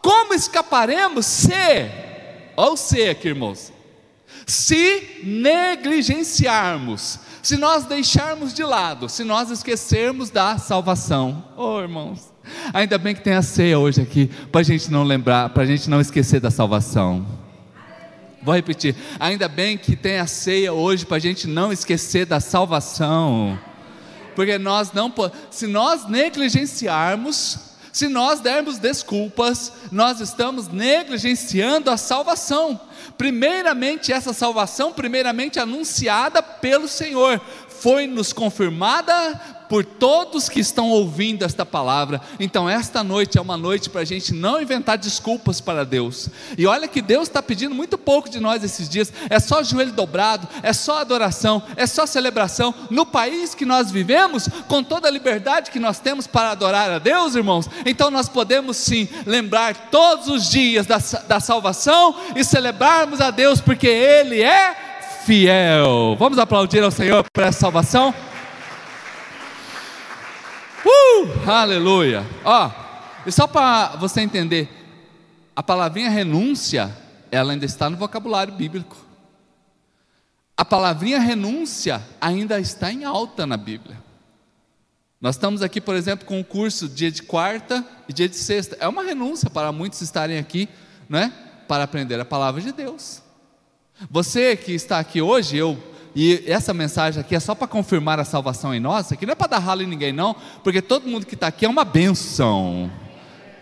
Como 0.01 0.35
escaparemos 0.35 1.27
se, 1.27 1.53
olha 2.57 2.73
o 2.73 2.77
se 2.77 3.09
aqui, 3.09 3.29
irmãos, 3.29 3.73
se 4.47 5.21
negligenciarmos, 5.23 7.19
se 7.43 7.57
nós 7.57 7.85
deixarmos 7.85 8.53
de 8.53 8.65
lado, 8.65 9.09
se 9.09 9.25
nós 9.25 9.51
esquecermos 9.51 10.31
da 10.31 10.59
salvação, 10.59 11.45
oh 11.57 11.81
irmãos, 11.81 12.33
ainda 12.73 12.99
bem 12.99 13.15
que 13.15 13.21
tem 13.21 13.35
a 13.35 13.43
ceia 13.43 13.79
hoje 13.79 14.01
aqui, 14.01 14.27
para 14.51 14.61
a 14.61 14.65
gente 14.65 14.91
não 14.91 15.05
lembrar, 15.05 15.51
para 15.51 15.63
a 15.63 15.67
gente 15.67 15.89
não 15.89 16.01
esquecer 16.01 16.41
da 16.41 16.51
salvação. 16.51 17.42
Vou 18.43 18.53
repetir, 18.55 18.97
ainda 19.21 19.47
bem 19.47 19.79
que 19.79 19.95
tem 19.95 20.19
a 20.19 20.27
ceia 20.27 20.73
hoje 20.73 21.07
para 21.07 21.17
a 21.17 21.21
gente 21.21 21.47
não 21.47 21.73
esquecer 21.73 22.27
da 22.27 22.41
salvação, 22.41 23.57
porque 24.35 24.59
nós 24.59 24.91
não, 24.93 25.15
se 25.49 25.69
nós 25.69 26.09
negligenciarmos, 26.09 27.57
se 27.93 28.09
nós 28.09 28.41
dermos 28.41 28.79
desculpas, 28.79 29.73
nós 29.93 30.19
estamos 30.19 30.67
negligenciando 30.67 31.89
a 31.89 31.97
salvação. 31.97 32.81
Primeiramente, 33.17 34.13
essa 34.13 34.33
salvação, 34.33 34.93
primeiramente 34.93 35.61
anunciada 35.61 36.43
pelo 36.43 36.89
Senhor, 36.89 37.41
foi 37.69 38.09
nos 38.09 38.33
confirmada 38.33 39.41
por 39.73 39.87
todos 39.87 40.51
que 40.51 40.61
estão 40.61 40.91
ouvindo 40.91 41.47
esta 41.47 41.65
palavra. 41.65 42.21
Então, 42.39 42.69
esta 42.69 43.03
noite 43.03 43.39
é 43.39 43.41
uma 43.41 43.57
noite 43.57 43.89
para 43.89 44.03
a 44.03 44.05
gente 44.05 44.35
não 44.35 44.61
inventar 44.61 44.99
desculpas 44.99 45.63
para 45.63 45.83
Deus. 45.83 46.29
E 46.59 46.67
olha 46.67 46.87
que 46.87 47.01
Deus 47.01 47.23
está 47.27 47.43
pedindo 47.43 47.75
muito 47.75 47.97
pouco 47.97 48.29
de 48.29 48.39
nós 48.39 48.63
esses 48.63 48.87
dias. 48.87 49.11
É 49.31 49.41
só 49.41 49.63
joelho 49.63 49.93
dobrado, 49.93 50.47
é 50.63 50.75
só 50.75 50.99
adoração, 50.99 51.63
é 51.75 51.87
só 51.87 52.05
celebração. 52.05 52.75
No 52.91 53.07
país 53.07 53.55
que 53.55 53.65
nós 53.65 53.91
vivemos, 53.91 54.47
com 54.69 54.85
toda 54.85 55.09
a 55.09 55.11
liberdade 55.11 55.71
que 55.71 55.81
nós 55.81 55.99
temos 55.99 56.27
para 56.27 56.51
adorar 56.51 56.91
a 56.91 56.99
Deus, 56.99 57.35
irmãos, 57.35 57.67
então 57.87 58.11
nós 58.11 58.29
podemos 58.29 58.77
sim 58.77 59.09
lembrar 59.25 59.89
todos 59.91 60.29
os 60.29 60.51
dias 60.51 60.85
da, 60.85 60.99
da 61.27 61.41
salvação 61.41 62.15
e 62.37 62.45
celebrarmos 62.45 63.23
a 63.23 63.31
Deus, 63.31 63.59
porque 63.59 63.87
Ele 63.87 64.43
é 64.43 64.77
fiel. 65.25 66.15
Vamos 66.19 66.39
aplaudir 66.39 66.83
ao 66.83 66.91
Senhor 66.91 67.25
por 67.33 67.43
essa 67.43 67.61
salvação? 67.61 68.15
Uh, 71.23 71.49
aleluia. 71.49 72.27
Ó, 72.45 72.71
e 73.25 73.31
só 73.31 73.47
para 73.47 73.97
você 73.97 74.21
entender, 74.21 74.69
a 75.55 75.63
palavrinha 75.63 76.11
renúncia, 76.11 76.97
ela 77.31 77.53
ainda 77.53 77.65
está 77.65 77.89
no 77.89 77.97
vocabulário 77.97 78.53
bíblico. 78.53 78.97
A 80.57 80.65
palavrinha 80.65 81.21
renúncia 81.21 82.03
ainda 82.21 82.59
está 82.59 82.93
em 82.93 83.05
alta 83.05 83.47
na 83.47 83.57
Bíblia. 83.57 83.97
Nós 85.21 85.37
estamos 85.37 85.63
aqui, 85.63 85.81
por 85.81 85.95
exemplo, 85.95 86.27
com 86.27 86.39
o 86.39 86.41
um 86.41 86.45
curso 86.45 86.89
dia 86.89 87.11
de 87.11 87.23
quarta 87.23 87.87
e 88.09 88.13
dia 88.13 88.29
de 88.29 88.37
sexta. 88.37 88.77
É 88.81 88.89
uma 88.89 89.05
renúncia 89.05 89.49
para 89.49 89.71
muitos 89.71 90.01
estarem 90.01 90.39
aqui, 90.39 90.69
né? 91.09 91.33
Para 91.69 91.85
aprender 91.85 92.19
a 92.19 92.25
palavra 92.25 92.61
de 92.61 92.73
Deus. 92.73 93.23
Você 94.11 94.57
que 94.57 94.73
está 94.73 94.99
aqui 94.99 95.23
hoje, 95.23 95.57
eu 95.57 95.79
e 96.15 96.45
essa 96.47 96.75
mensagem 96.75 97.21
aqui 97.21 97.35
é 97.35 97.41
só 97.41 97.55
para 97.55 97.67
confirmar 97.67 98.21
a 98.21 98.25
salvação 98.25 98.75
em 98.75 98.81
nós, 98.81 99.11
aqui 99.13 99.25
não 99.25 99.33
é 99.33 99.37
para 99.37 99.49
dar 99.49 99.59
ralo 99.59 99.83
em 99.83 99.87
ninguém, 99.87 100.13
não, 100.13 100.37
porque 100.63 100.83
todo 100.83 101.09
mundo 101.09 101.27
que 101.27 101.35
está 101.35 101.47
aqui 101.47 101.65
é 101.65 101.69
uma 101.69 101.85
benção. 101.85 102.91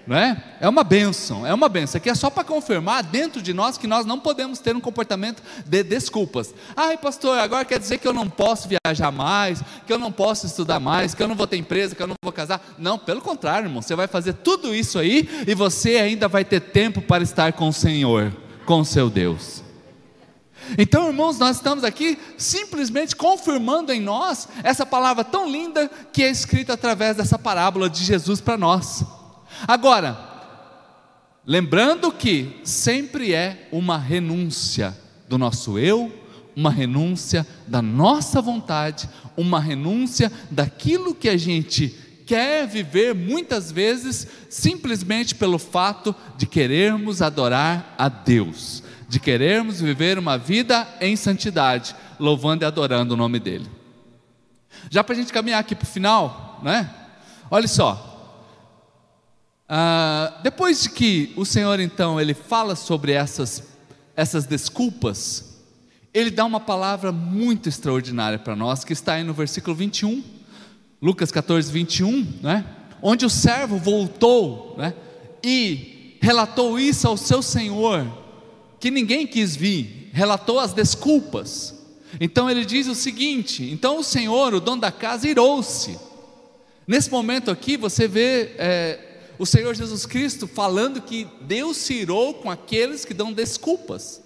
Não 0.07 0.17
é? 0.17 0.43
é 0.61 0.69
uma 0.69 0.83
benção, 0.83 1.47
é 1.47 1.55
uma 1.55 1.69
benção. 1.69 1.99
Aqui 1.99 2.11
é 2.11 2.15
só 2.17 2.29
para 2.31 2.43
confirmar 2.43 3.05
dentro 3.05 3.41
de 3.41 3.55
nós 3.55 3.79
que 3.79 3.87
nós 3.87 4.05
não 4.05 4.19
podemos 4.19 4.59
ter 4.59 4.75
um 4.75 4.81
comportamento 4.81 5.41
de 5.65 5.85
desculpas. 5.85 6.53
Ai, 6.75 6.97
pastor, 6.97 7.39
agora 7.39 7.65
quer 7.65 7.79
dizer 7.79 7.99
que 7.99 8.09
eu 8.09 8.13
não 8.13 8.29
posso 8.29 8.69
viajar 8.69 9.13
mais, 9.13 9.63
que 9.87 9.93
eu 9.93 9.99
não 9.99 10.11
posso 10.11 10.47
estudar 10.47 10.81
mais, 10.81 11.15
que 11.15 11.23
eu 11.23 11.29
não 11.29 11.37
vou 11.37 11.47
ter 11.47 11.59
empresa, 11.59 11.95
que 11.95 12.03
eu 12.03 12.09
não 12.09 12.17
vou 12.21 12.33
casar. 12.33 12.75
Não, 12.77 12.99
pelo 12.99 13.21
contrário, 13.21 13.69
irmão, 13.69 13.83
você 13.83 13.95
vai 13.95 14.09
fazer 14.09 14.33
tudo 14.33 14.75
isso 14.75 14.99
aí 14.99 15.29
e 15.47 15.55
você 15.55 15.99
ainda 15.99 16.27
vai 16.27 16.45
ter 16.45 16.61
tempo 16.61 17.01
para 17.01 17.23
estar 17.23 17.53
com 17.53 17.69
o 17.69 17.73
Senhor, 17.73 18.35
com 18.67 18.81
o 18.81 18.85
seu 18.85 19.09
Deus. 19.09 19.60
Então, 20.79 21.09
irmãos, 21.09 21.39
nós 21.39 21.57
estamos 21.57 21.85
aqui 21.85 22.19
simplesmente 22.37 23.17
confirmando 23.17 23.93
em 23.93 24.01
nós 24.01 24.49
essa 24.63 24.87
palavra 24.87 25.25
tão 25.25 25.51
linda 25.51 25.91
que 26.13 26.23
é 26.23 26.31
escrita 26.31 26.75
através 26.75 27.17
dessa 27.17 27.39
parábola 27.39 27.89
de 27.89 28.05
Jesus 28.05 28.41
para 28.41 28.57
nós. 28.57 29.05
Agora, 29.67 30.19
lembrando 31.45 32.13
que 32.13 32.61
sempre 32.65 33.35
é 33.35 33.69
uma 33.73 33.99
renúncia 33.99 34.97
do 35.29 35.39
nosso 35.39 35.79
eu, 35.79 36.13
uma 36.55 36.71
renúncia 36.71 37.47
da 37.67 37.81
nossa 37.81 38.41
vontade, 38.41 39.09
uma 39.37 39.61
renúncia 39.61 40.31
daquilo 40.51 41.15
que 41.15 41.29
a 41.29 41.37
gente 41.37 41.97
quer 42.27 42.67
viver 42.67 43.15
muitas 43.15 43.73
vezes 43.73 44.27
simplesmente 44.49 45.35
pelo 45.35 45.59
fato 45.59 46.15
de 46.37 46.47
querermos 46.47 47.23
adorar 47.23 47.95
a 47.99 48.09
Deus 48.09 48.85
de 49.11 49.19
querermos 49.19 49.81
viver 49.81 50.17
uma 50.17 50.39
vida 50.39 50.87
em 51.01 51.17
santidade, 51.17 51.97
louvando 52.17 52.65
e 52.65 52.67
adorando 52.67 53.15
o 53.15 53.17
nome 53.17 53.41
dEle. 53.41 53.69
Já 54.89 55.03
para 55.03 55.17
a 55.17 55.19
gente 55.19 55.33
caminhar 55.33 55.59
aqui 55.59 55.75
para 55.75 55.83
o 55.83 55.89
final, 55.89 56.61
né? 56.63 56.89
Olha 57.51 57.67
só. 57.67 58.07
Ah, 59.69 60.39
depois 60.45 60.85
de 60.85 60.91
que 60.91 61.33
o 61.37 61.45
Senhor 61.45 61.81
então 61.81 62.21
ele 62.21 62.35
fala 62.35 62.77
sobre 62.77 63.11
essas 63.11 63.69
essas 64.17 64.47
desculpas, 64.47 65.59
ele 66.15 66.31
dá 66.31 66.45
uma 66.45 66.61
palavra 66.61 67.11
muito 67.11 67.69
extraordinária 67.69 68.39
para 68.39 68.55
nós, 68.55 68.85
que 68.85 68.93
está 68.93 69.15
aí 69.15 69.25
no 69.25 69.33
versículo 69.35 69.75
21, 69.75 70.23
Lucas 71.03 71.33
14, 71.33 71.73
21, 71.73 72.39
né? 72.43 72.65
onde 73.03 73.27
o 73.27 73.31
servo 73.31 73.77
voltou 73.77 74.77
né? 74.79 74.95
e 75.43 76.17
relatou 76.21 76.79
isso 76.79 77.09
ao 77.09 77.17
seu 77.17 77.43
senhor, 77.43 78.07
que 78.81 78.91
ninguém 78.91 79.27
quis 79.27 79.55
vir, 79.55 80.11
relatou 80.13 80.59
as 80.59 80.73
desculpas. 80.73 81.75
Então 82.19 82.51
ele 82.51 82.65
diz 82.65 82.89
o 82.89 82.95
seguinte: 82.95 83.71
então 83.71 83.99
o 83.99 84.05
Senhor, 84.05 84.55
o 84.55 84.61
dono 84.61 84.81
da 84.81 84.91
casa, 84.91 85.29
irou-se. 85.29 85.99
Nesse 86.87 87.11
momento 87.11 87.51
aqui 87.51 87.77
você 87.77 88.09
vê 88.09 88.53
é, 88.59 88.99
o 89.39 89.47
Senhor 89.47 89.75
Jesus 89.75 90.07
Cristo 90.07 90.49
falando 90.49 91.01
que 91.01 91.29
Deus 91.43 91.77
se 91.77 91.95
irou 91.95 92.35
com 92.35 92.51
aqueles 92.51 93.05
que 93.05 93.15
dão 93.15 93.33
desculpas. 93.33 94.23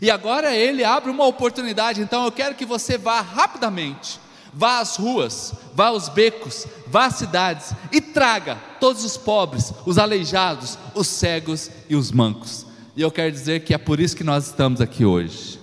E 0.00 0.08
agora 0.10 0.54
ele 0.54 0.84
abre 0.84 1.10
uma 1.10 1.26
oportunidade, 1.26 2.00
então 2.00 2.24
eu 2.24 2.30
quero 2.30 2.54
que 2.54 2.64
você 2.64 2.96
vá 2.96 3.20
rapidamente, 3.20 4.20
vá 4.52 4.78
às 4.78 4.96
ruas, 4.96 5.52
vá 5.74 5.86
aos 5.86 6.08
becos, 6.08 6.64
vá 6.86 7.06
às 7.06 7.16
cidades 7.16 7.72
e 7.90 8.00
traga 8.00 8.56
todos 8.78 9.04
os 9.04 9.16
pobres, 9.16 9.72
os 9.84 9.98
aleijados, 9.98 10.78
os 10.94 11.08
cegos 11.08 11.70
e 11.88 11.96
os 11.96 12.12
mancos. 12.12 12.64
E 12.96 13.02
eu 13.02 13.10
quero 13.10 13.32
dizer 13.32 13.64
que 13.64 13.74
é 13.74 13.78
por 13.78 13.98
isso 13.98 14.16
que 14.16 14.22
nós 14.22 14.46
estamos 14.46 14.80
aqui 14.80 15.04
hoje. 15.04 15.58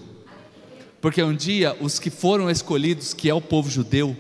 Porque 1.00 1.24
um 1.24 1.34
dia 1.34 1.78
os 1.80 1.98
que 1.98 2.10
foram 2.10 2.50
escolhidos, 2.50 3.14
que 3.14 3.30
é 3.30 3.34
o 3.34 3.40
povo 3.40 3.70
judeu, 3.70 4.18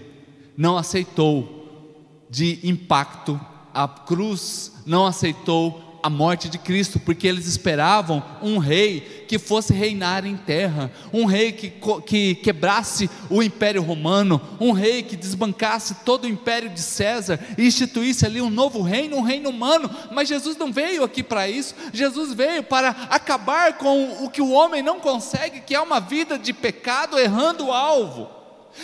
não 0.56 0.78
aceitou 0.78 1.93
de 2.30 2.60
impacto 2.63 3.39
a 3.74 3.86
cruz, 3.86 4.71
não 4.86 5.06
aceitou 5.06 5.90
a 6.03 6.09
morte 6.09 6.49
de 6.49 6.57
Cristo, 6.57 6.99
porque 6.99 7.27
eles 7.27 7.45
esperavam 7.47 8.23
um 8.41 8.57
rei 8.57 9.25
que 9.27 9.39
fosse 9.39 9.73
reinar 9.73 10.25
em 10.25 10.35
terra, 10.35 10.91
um 11.13 11.25
rei 11.25 11.51
que, 11.51 11.71
que 12.05 12.35
quebrasse 12.35 13.09
o 13.29 13.41
império 13.41 13.81
romano, 13.81 14.41
um 14.59 14.71
rei 14.71 15.03
que 15.03 15.15
desbancasse 15.15 15.95
todo 16.03 16.25
o 16.25 16.29
império 16.29 16.69
de 16.69 16.81
César 16.81 17.39
e 17.57 17.65
instituísse 17.65 18.25
ali 18.25 18.41
um 18.41 18.49
novo 18.49 18.81
reino, 18.81 19.15
um 19.17 19.21
reino 19.21 19.49
humano. 19.49 19.89
Mas 20.11 20.27
Jesus 20.27 20.57
não 20.57 20.71
veio 20.71 21.03
aqui 21.03 21.23
para 21.23 21.47
isso, 21.47 21.75
Jesus 21.93 22.33
veio 22.33 22.63
para 22.63 22.89
acabar 23.09 23.77
com 23.77 24.25
o 24.25 24.29
que 24.29 24.41
o 24.41 24.51
homem 24.51 24.81
não 24.81 24.99
consegue, 24.99 25.61
que 25.61 25.75
é 25.75 25.79
uma 25.79 25.99
vida 25.99 26.37
de 26.37 26.51
pecado 26.51 27.17
errando 27.17 27.67
o 27.67 27.71
alvo. 27.71 28.29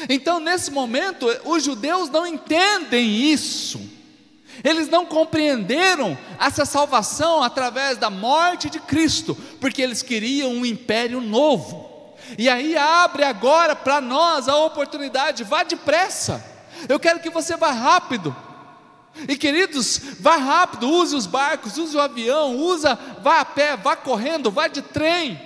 Então, 0.10 0.40
nesse 0.40 0.72
momento, 0.72 1.26
os 1.46 1.64
judeus 1.64 2.10
não 2.10 2.26
entendem 2.26 3.32
isso. 3.32 3.97
Eles 4.64 4.90
não 4.90 5.06
compreenderam 5.06 6.18
essa 6.40 6.66
salvação 6.66 7.44
através 7.44 7.98
da 7.98 8.10
morte 8.10 8.70
de 8.70 8.80
Cristo, 8.80 9.36
porque 9.60 9.82
eles 9.82 10.02
queriam 10.02 10.52
um 10.52 10.66
império 10.66 11.22
novo. 11.22 12.16
E 12.38 12.50
aí 12.50 12.76
abre 12.76 13.24
agora 13.24 13.76
para 13.76 14.02
nós 14.02 14.48
a 14.48 14.58
oportunidade, 14.58 15.44
vá 15.44 15.64
depressa. 15.64 16.44
Eu 16.90 17.00
quero 17.00 17.20
que 17.20 17.30
você 17.30 17.56
vá 17.56 17.72
rápido. 17.72 18.36
E 19.28 19.36
queridos, 19.36 20.00
vá 20.20 20.36
rápido, 20.36 20.90
use 20.90 21.16
os 21.16 21.26
barcos, 21.26 21.78
use 21.78 21.96
o 21.96 22.02
avião, 22.02 22.56
usa, 22.56 22.98
vá 23.22 23.40
a 23.40 23.46
pé, 23.46 23.76
vá 23.76 23.96
correndo, 23.96 24.52
vá 24.52 24.68
de 24.68 24.82
trem. 24.82 25.42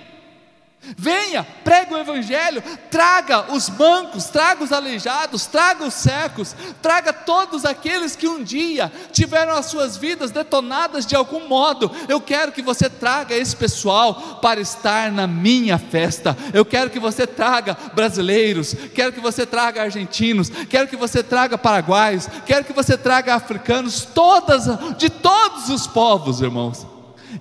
Venha, 0.96 1.46
pregue 1.62 1.94
o 1.94 1.98
Evangelho, 1.98 2.62
traga 2.90 3.52
os 3.52 3.70
mancos, 3.70 4.24
traga 4.26 4.64
os 4.64 4.72
aleijados, 4.72 5.46
traga 5.46 5.84
os 5.84 5.94
secos, 5.94 6.56
traga 6.82 7.12
todos 7.12 7.64
aqueles 7.64 8.16
que 8.16 8.26
um 8.26 8.42
dia 8.42 8.90
tiveram 9.12 9.52
as 9.52 9.66
suas 9.66 9.96
vidas 9.96 10.32
detonadas 10.32 11.06
de 11.06 11.14
algum 11.14 11.46
modo. 11.46 11.90
Eu 12.08 12.20
quero 12.20 12.50
que 12.50 12.60
você 12.60 12.90
traga 12.90 13.34
esse 13.34 13.54
pessoal 13.54 14.40
para 14.42 14.60
estar 14.60 15.12
na 15.12 15.26
minha 15.26 15.78
festa. 15.78 16.36
Eu 16.52 16.64
quero 16.64 16.90
que 16.90 16.98
você 16.98 17.28
traga 17.28 17.76
brasileiros, 17.94 18.74
quero 18.92 19.12
que 19.12 19.20
você 19.20 19.46
traga 19.46 19.82
argentinos, 19.82 20.50
quero 20.68 20.88
que 20.88 20.96
você 20.96 21.22
traga 21.22 21.56
paraguaios, 21.56 22.28
quero 22.44 22.64
que 22.64 22.72
você 22.72 22.98
traga 22.98 23.36
africanos, 23.36 24.04
todas, 24.04 24.64
de 24.98 25.08
todos 25.08 25.68
os 25.68 25.86
povos, 25.86 26.40
irmãos. 26.40 26.91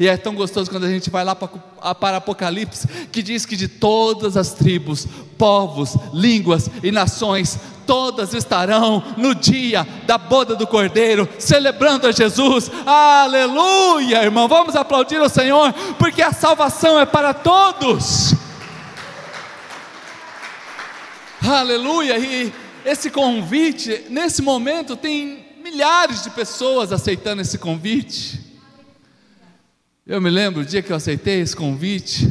E 0.02 0.08
é 0.08 0.18
tão 0.18 0.34
gostoso 0.34 0.72
quando 0.72 0.86
a 0.86 0.90
gente 0.90 1.12
vai 1.12 1.24
lá 1.24 1.36
para, 1.36 2.18
Apocalipse, 2.18 2.88
que 3.12 3.22
diz 3.22 3.46
que 3.46 3.56
de 3.56 3.68
todas 3.68 4.36
as 4.36 4.52
tribos, 4.52 5.08
povos, 5.38 5.96
línguas 6.12 6.72
e 6.82 6.92
nações, 6.92 7.60
todas 7.86 8.34
estarão 8.34 9.04
no 9.16 9.36
dia 9.36 9.88
da 10.08 10.18
boda 10.18 10.56
do 10.56 10.66
Cordeiro, 10.66 11.30
celebrando 11.38 12.08
a 12.08 12.12
Jesus. 12.12 12.72
Aleluia, 12.84 14.24
irmão. 14.24 14.48
Vamos 14.48 14.76
aplaudir 14.76 15.22
o 15.22 15.30
Senhor, 15.30 15.72
porque 16.00 16.24
a 16.24 16.34
salvação 16.34 17.00
é 17.00 17.06
para 17.06 17.32
todos. 17.32 18.34
Aleluia. 21.48 22.18
E 22.18 22.52
esse 22.84 23.12
convite, 23.12 24.08
nesse 24.10 24.42
momento, 24.42 24.96
tem 24.96 25.46
milhares 25.64 26.24
de 26.24 26.32
pessoas 26.32 26.92
aceitando 26.92 27.44
esse 27.44 27.60
convite. 27.60 28.41
Eu 30.12 30.20
me 30.20 30.30
lembro 30.30 30.62
o 30.62 30.66
dia 30.66 30.82
que 30.82 30.92
eu 30.92 30.96
aceitei 30.98 31.40
esse 31.40 31.56
convite, 31.56 32.28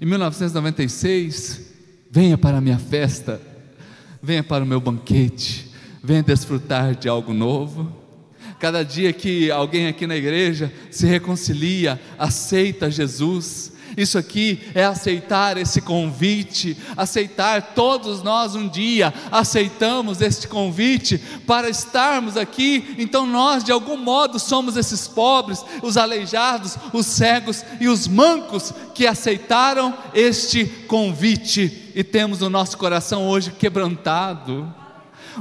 em 0.00 0.06
1996, 0.06 1.60
venha 2.08 2.38
para 2.38 2.58
a 2.58 2.60
minha 2.60 2.78
festa, 2.78 3.40
venha 4.22 4.44
para 4.44 4.62
o 4.62 4.66
meu 4.66 4.80
banquete, 4.80 5.68
venha 6.00 6.22
desfrutar 6.22 6.94
de 6.94 7.08
algo 7.08 7.34
novo. 7.34 7.92
Cada 8.60 8.84
dia 8.84 9.12
que 9.12 9.50
alguém 9.50 9.88
aqui 9.88 10.06
na 10.06 10.14
igreja 10.14 10.72
se 10.92 11.06
reconcilia, 11.06 12.00
aceita 12.16 12.88
Jesus, 12.88 13.72
isso 13.98 14.16
aqui 14.16 14.60
é 14.74 14.84
aceitar 14.84 15.56
esse 15.56 15.80
convite, 15.80 16.76
aceitar 16.96 17.74
todos 17.74 18.22
nós 18.22 18.54
um 18.54 18.68
dia 18.68 19.12
aceitamos 19.30 20.20
este 20.20 20.48
convite 20.48 21.18
para 21.46 21.68
estarmos 21.68 22.36
aqui. 22.36 22.94
Então 22.98 23.26
nós 23.26 23.64
de 23.64 23.72
algum 23.72 23.96
modo 23.96 24.38
somos 24.38 24.76
esses 24.76 25.08
pobres, 25.08 25.64
os 25.82 25.96
aleijados, 25.96 26.76
os 26.92 27.06
cegos 27.06 27.64
e 27.80 27.88
os 27.88 28.06
mancos 28.06 28.72
que 28.94 29.06
aceitaram 29.06 29.94
este 30.14 30.64
convite 30.86 31.90
e 31.94 32.04
temos 32.04 32.42
o 32.42 32.50
nosso 32.50 32.78
coração 32.78 33.26
hoje 33.26 33.50
quebrantado 33.50 34.72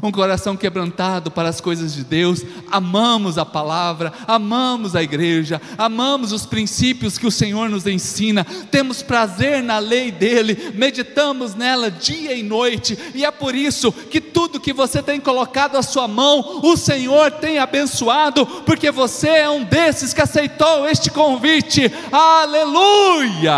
um 0.01 0.12
coração 0.12 0.55
quebrantado 0.55 1.31
para 1.31 1.49
as 1.49 1.60
coisas 1.60 1.93
de 1.93 2.03
Deus, 2.03 2.43
amamos 2.71 3.38
a 3.38 3.45
palavra, 3.45 4.13
amamos 4.27 4.95
a 4.95 5.03
igreja, 5.03 5.62
amamos 5.77 6.31
os 6.31 6.45
princípios 6.45 7.17
que 7.17 7.27
o 7.27 7.31
Senhor 7.31 7.69
nos 7.69 7.88
ensina, 7.88 8.45
temos 8.71 9.01
prazer 9.01 9.63
na 9.63 9.79
lei 9.79 10.12
dele, 10.12 10.73
meditamos 10.75 11.55
nela 11.55 11.89
dia 11.89 12.33
e 12.33 12.43
noite, 12.43 12.97
e 13.13 13.25
é 13.25 13.31
por 13.31 13.55
isso 13.55 13.91
que 13.91 14.21
tudo 14.21 14.60
que 14.60 14.73
você 14.73 15.01
tem 15.01 15.19
colocado 15.19 15.77
à 15.77 15.81
sua 15.81 16.07
mão, 16.07 16.62
o 16.63 16.77
Senhor 16.77 17.31
tem 17.31 17.57
abençoado, 17.60 18.45
porque 18.65 18.91
você 18.91 19.29
é 19.29 19.49
um 19.49 19.63
desses 19.63 20.13
que 20.13 20.21
aceitou 20.21 20.88
este 20.88 21.10
convite, 21.10 21.91
aleluia! 22.12 23.53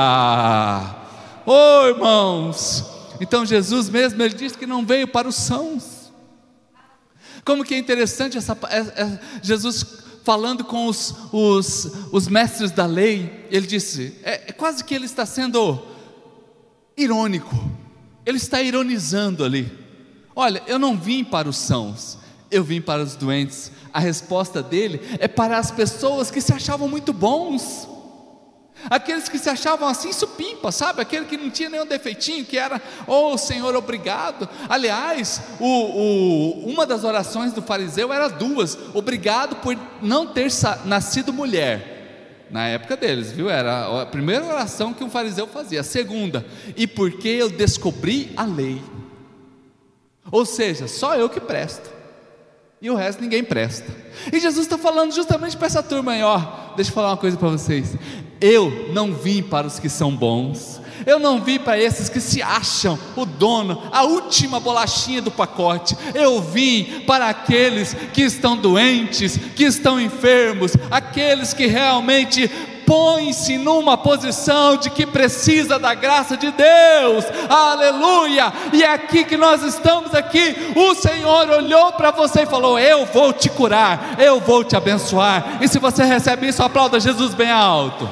Oh 1.45 1.88
irmãos, 1.88 2.86
então 3.19 3.45
Jesus 3.45 3.89
mesmo, 3.89 4.21
ele 4.21 4.36
disse 4.36 4.58
que 4.58 4.65
não 4.65 4.86
veio 4.86 5.08
para 5.08 5.28
os 5.28 5.36
sãos, 5.36 5.99
como 7.43 7.63
que 7.63 7.73
é 7.73 7.78
interessante 7.78 8.38
essa, 8.38 8.58
é, 8.69 8.80
é, 8.80 9.19
Jesus 9.41 9.86
falando 10.23 10.63
com 10.63 10.86
os, 10.86 11.15
os, 11.32 11.91
os, 12.12 12.28
mestres 12.28 12.71
da 12.71 12.86
lei, 12.86 13.47
ele 13.49 13.65
disse: 13.65 14.15
é, 14.23 14.49
é 14.49 14.52
quase 14.52 14.84
que 14.84 14.93
ele 14.93 15.06
está 15.06 15.25
sendo 15.25 15.82
irônico, 16.95 17.56
ele 18.25 18.38
está 18.38 18.62
ironizando 18.62 19.43
ali. 19.43 19.71
Olha, 20.36 20.62
eu 20.67 20.80
não 20.80 20.97
vim 20.97 21.23
para 21.23 21.49
os 21.49 21.58
sãos, 21.58 22.17
eu 22.52 22.63
vim 22.63 22.82
para 22.82 23.04
os 23.04 23.15
doentes. 23.15 23.71
A 23.91 23.99
resposta 23.99 24.62
dele 24.62 25.02
é 25.19 25.28
para 25.28 25.58
as 25.58 25.71
pessoas 25.71 26.30
que 26.30 26.39
se 26.39 26.54
achavam 26.54 26.88
muito 26.88 27.12
bons. 27.12 27.88
Aqueles 28.89 29.28
que 29.28 29.39
se 29.39 29.50
achavam 29.50 29.88
assim 29.88 30.13
supimpa, 30.13 30.72
sabe? 30.72 31.02
Aquele 31.02 31.26
que 31.26 31.38
não 31.38 31.50
tinha 31.50 31.70
nenhum 31.70 31.86
defeitinho, 31.86 32.46
que 32.46 32.58
era, 32.58 32.82
oh 33.08 33.38
Senhor, 33.38 33.76
obrigado. 33.76 34.48
Aliás, 34.70 35.42
o, 35.60 35.65
o, 35.65 36.70
uma 36.70 36.86
das 36.86 37.04
orações 37.04 37.52
do 37.52 37.62
fariseu 37.62 38.13
era 38.13 38.28
duas: 38.28 38.78
obrigado 38.94 39.58
por 39.58 39.78
não 40.02 40.28
ter 40.28 40.50
nascido 40.86 41.34
mulher. 41.34 41.98
Na 42.50 42.68
época 42.68 42.98
deles, 42.98 43.32
viu? 43.32 43.50
Era 43.50 44.02
a 44.02 44.06
primeira 44.06 44.44
oração 44.46 44.94
que 44.94 45.04
um 45.04 45.10
fariseu 45.10 45.46
fazia. 45.46 45.82
A 45.82 45.84
segunda, 45.84 46.46
e 46.76 46.88
porque 46.88 47.28
eu 47.28 47.50
descobri 47.50 48.32
a 48.36 48.44
lei. 48.44 48.82
Ou 50.32 50.46
seja, 50.46 50.88
só 50.88 51.15
eu 51.15 51.30
que 51.30 51.39
presto. 51.39 51.99
E 52.82 52.89
o 52.89 52.96
resto 52.96 53.22
ninguém 53.22 53.44
presta. 53.44 53.94
E 54.32 54.39
Jesus 54.39 54.65
está 54.65 54.78
falando 54.78 55.13
justamente 55.13 55.58
para 55.58 55.68
essa 55.68 55.84
turma 55.84 56.13
aí, 56.13 56.24
ó. 56.24 56.39
Deixa 56.78 56.92
eu 56.92 56.96
falar 56.96 57.10
uma 57.10 57.18
coisa 57.18 57.36
para 57.36 57.50
vocês. 57.50 57.96
Eu 58.39 58.89
não 58.94 59.13
vim 59.13 59.44
para 59.44 59.68
os 59.68 59.80
que 59.80 59.89
são 59.89 60.15
bons. 60.15 60.80
Eu 61.06 61.20
não 61.20 61.42
vim 61.42 61.60
para 61.60 61.78
esses 61.78 62.08
que 62.08 62.22
se 62.22 62.42
acham 62.42 62.98
o 63.15 63.26
dono, 63.26 63.82
a 63.92 64.04
última 64.04 64.60
bolachinha 64.60 65.22
do 65.22 65.32
pacote. 65.32 65.96
Eu 66.13 66.42
vim 66.42 67.04
para 67.06 67.28
aqueles 67.28 67.94
que 68.13 68.22
estão 68.22 68.56
doentes, 68.56 69.38
que 69.56 69.65
estão 69.65 70.00
enfermos, 70.00 70.74
aqueles 70.89 71.54
que 71.54 71.68
realmente 71.68 72.50
põe-se 72.89 73.60
numa 73.60 73.95
posição 73.95 74.75
de 74.75 74.89
que 74.89 75.06
precisa 75.06 75.78
da 75.78 75.93
graça 75.93 76.36
de 76.36 76.49
Deus, 76.49 77.23
aleluia, 77.47 78.52
e 78.73 78.82
é 78.82 78.91
aqui 78.91 79.23
que 79.23 79.38
nós 79.38 79.62
estamos 79.62 80.15
aqui, 80.15 80.56
o 80.75 80.95
Senhor 80.95 81.52
olhou 81.52 81.91
para 81.91 82.10
você 82.10 82.41
e 82.41 82.45
falou: 82.47 82.80
Eu 82.80 83.06
vou 83.06 83.32
te 83.32 83.47
curar, 83.47 84.19
eu 84.19 84.39
vou 84.39 84.63
te 84.63 84.75
abençoar, 84.75 85.60
e 85.62 85.67
se 85.67 85.78
você 85.78 86.04
recebe 86.04 86.47
isso, 86.47 86.63
aplauda 86.63 86.99
Jesus 86.99 87.36
bem 87.36 87.52
alto. 87.52 88.10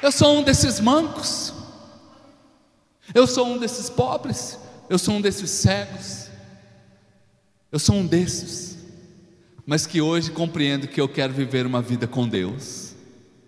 Eu 0.00 0.12
sou 0.12 0.36
um 0.36 0.44
desses 0.44 0.78
mancos, 0.78 1.52
eu 3.12 3.26
sou 3.26 3.48
um 3.48 3.58
desses 3.58 3.90
pobres, 3.90 4.56
eu 4.88 4.96
sou 4.96 5.14
um 5.14 5.20
desses 5.20 5.50
cegos, 5.50 6.23
eu 7.74 7.78
sou 7.80 7.96
um 7.96 8.06
desses, 8.06 8.78
mas 9.66 9.84
que 9.84 10.00
hoje 10.00 10.30
compreendo 10.30 10.86
que 10.86 11.00
eu 11.00 11.08
quero 11.08 11.32
viver 11.32 11.66
uma 11.66 11.82
vida 11.82 12.06
com 12.06 12.28
Deus. 12.28 12.94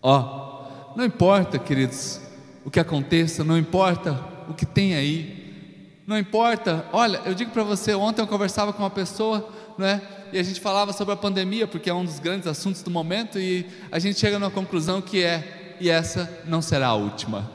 Ó, 0.02 0.18
oh, 0.18 0.96
não 0.98 1.04
importa, 1.04 1.60
queridos, 1.60 2.20
o 2.64 2.68
que 2.68 2.80
aconteça, 2.80 3.44
não 3.44 3.56
importa 3.56 4.20
o 4.48 4.52
que 4.52 4.66
tem 4.66 4.96
aí, 4.96 6.02
não 6.08 6.18
importa. 6.18 6.86
Olha, 6.92 7.22
eu 7.24 7.36
digo 7.36 7.52
para 7.52 7.62
você, 7.62 7.94
ontem 7.94 8.20
eu 8.20 8.26
conversava 8.26 8.72
com 8.72 8.82
uma 8.82 8.90
pessoa, 8.90 9.48
não 9.78 9.86
é? 9.86 10.02
E 10.32 10.40
a 10.40 10.42
gente 10.42 10.60
falava 10.60 10.92
sobre 10.92 11.14
a 11.14 11.16
pandemia, 11.16 11.68
porque 11.68 11.88
é 11.88 11.94
um 11.94 12.04
dos 12.04 12.18
grandes 12.18 12.48
assuntos 12.48 12.82
do 12.82 12.90
momento, 12.90 13.38
e 13.38 13.64
a 13.92 14.00
gente 14.00 14.18
chega 14.18 14.40
numa 14.40 14.50
conclusão 14.50 15.00
que 15.00 15.22
é, 15.22 15.76
e 15.78 15.88
essa 15.88 16.42
não 16.46 16.60
será 16.60 16.88
a 16.88 16.94
última. 16.96 17.48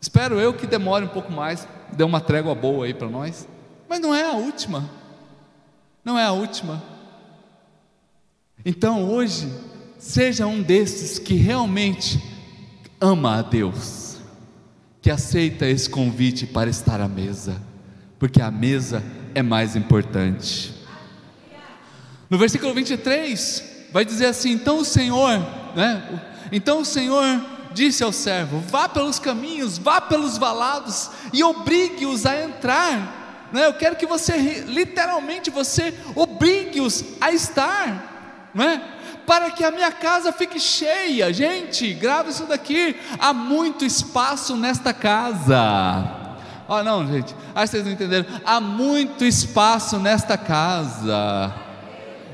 Espero 0.00 0.40
eu 0.40 0.54
que 0.54 0.66
demore 0.66 1.04
um 1.04 1.08
pouco 1.08 1.30
mais, 1.30 1.68
dê 1.92 2.02
uma 2.02 2.22
trégua 2.22 2.54
boa 2.54 2.86
aí 2.86 2.94
para 2.94 3.10
nós, 3.10 3.46
mas 3.86 4.00
não 4.00 4.14
é 4.14 4.24
a 4.24 4.32
última 4.32 5.04
não 6.06 6.16
é 6.16 6.24
a 6.24 6.30
última. 6.30 6.80
Então 8.64 9.10
hoje, 9.10 9.52
seja 9.98 10.46
um 10.46 10.62
desses 10.62 11.18
que 11.18 11.34
realmente 11.34 12.22
ama 13.00 13.38
a 13.38 13.42
Deus, 13.42 14.18
que 15.02 15.10
aceita 15.10 15.66
esse 15.66 15.90
convite 15.90 16.46
para 16.46 16.70
estar 16.70 17.00
à 17.00 17.08
mesa, 17.08 17.60
porque 18.20 18.40
a 18.40 18.52
mesa 18.52 19.02
é 19.34 19.42
mais 19.42 19.74
importante. 19.74 20.72
No 22.30 22.38
versículo 22.38 22.72
23, 22.72 23.88
vai 23.92 24.04
dizer 24.04 24.26
assim: 24.26 24.52
então 24.52 24.78
o 24.78 24.84
Senhor, 24.84 25.40
né? 25.74 26.22
Então 26.52 26.82
o 26.82 26.84
Senhor 26.84 27.44
disse 27.72 28.04
ao 28.04 28.12
servo: 28.12 28.60
vá 28.60 28.88
pelos 28.88 29.18
caminhos, 29.18 29.76
vá 29.76 30.00
pelos 30.00 30.38
valados 30.38 31.10
e 31.32 31.42
obrigue-os 31.42 32.24
a 32.24 32.44
entrar 32.44 33.15
é? 33.60 33.66
eu 33.66 33.74
quero 33.74 33.96
que 33.96 34.06
você, 34.06 34.36
literalmente, 34.66 35.50
você 35.50 35.94
obrigue-os 36.14 37.04
a 37.20 37.32
estar, 37.32 38.50
não 38.54 38.64
é? 38.64 38.82
para 39.26 39.50
que 39.50 39.64
a 39.64 39.70
minha 39.72 39.90
casa 39.90 40.32
fique 40.32 40.60
cheia. 40.60 41.32
Gente, 41.32 41.92
grava 41.94 42.30
isso 42.30 42.44
daqui. 42.44 42.96
Há 43.18 43.32
muito 43.34 43.84
espaço 43.84 44.56
nesta 44.56 44.94
casa. 44.94 46.26
Oh, 46.68 46.82
não, 46.82 47.06
gente, 47.06 47.34
acho 47.54 47.64
que 47.64 47.76
vocês 47.76 47.84
não 47.84 47.92
entenderam. 47.92 48.26
Há 48.44 48.60
muito 48.60 49.24
espaço 49.24 49.98
nesta 49.98 50.38
casa. 50.38 51.65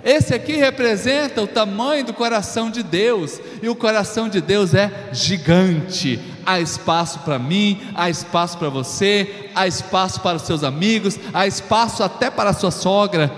Esse 0.04 0.34
aqui 0.34 0.56
representa 0.56 1.40
o 1.40 1.46
tamanho 1.46 2.04
do 2.04 2.12
coração 2.12 2.70
de 2.70 2.82
Deus, 2.82 3.40
e 3.62 3.68
o 3.68 3.76
coração 3.76 4.28
de 4.28 4.40
Deus 4.40 4.74
é 4.74 4.90
gigante. 5.12 6.20
Há 6.44 6.58
espaço 6.58 7.20
para 7.20 7.38
mim, 7.38 7.80
há 7.94 8.10
espaço 8.10 8.58
para 8.58 8.68
você, 8.68 9.50
há 9.54 9.64
espaço 9.66 10.20
para 10.20 10.36
os 10.36 10.42
seus 10.42 10.64
amigos, 10.64 11.18
há 11.32 11.46
espaço 11.46 12.02
até 12.02 12.30
para 12.30 12.50
a 12.50 12.54
sua 12.54 12.72
sogra. 12.72 13.30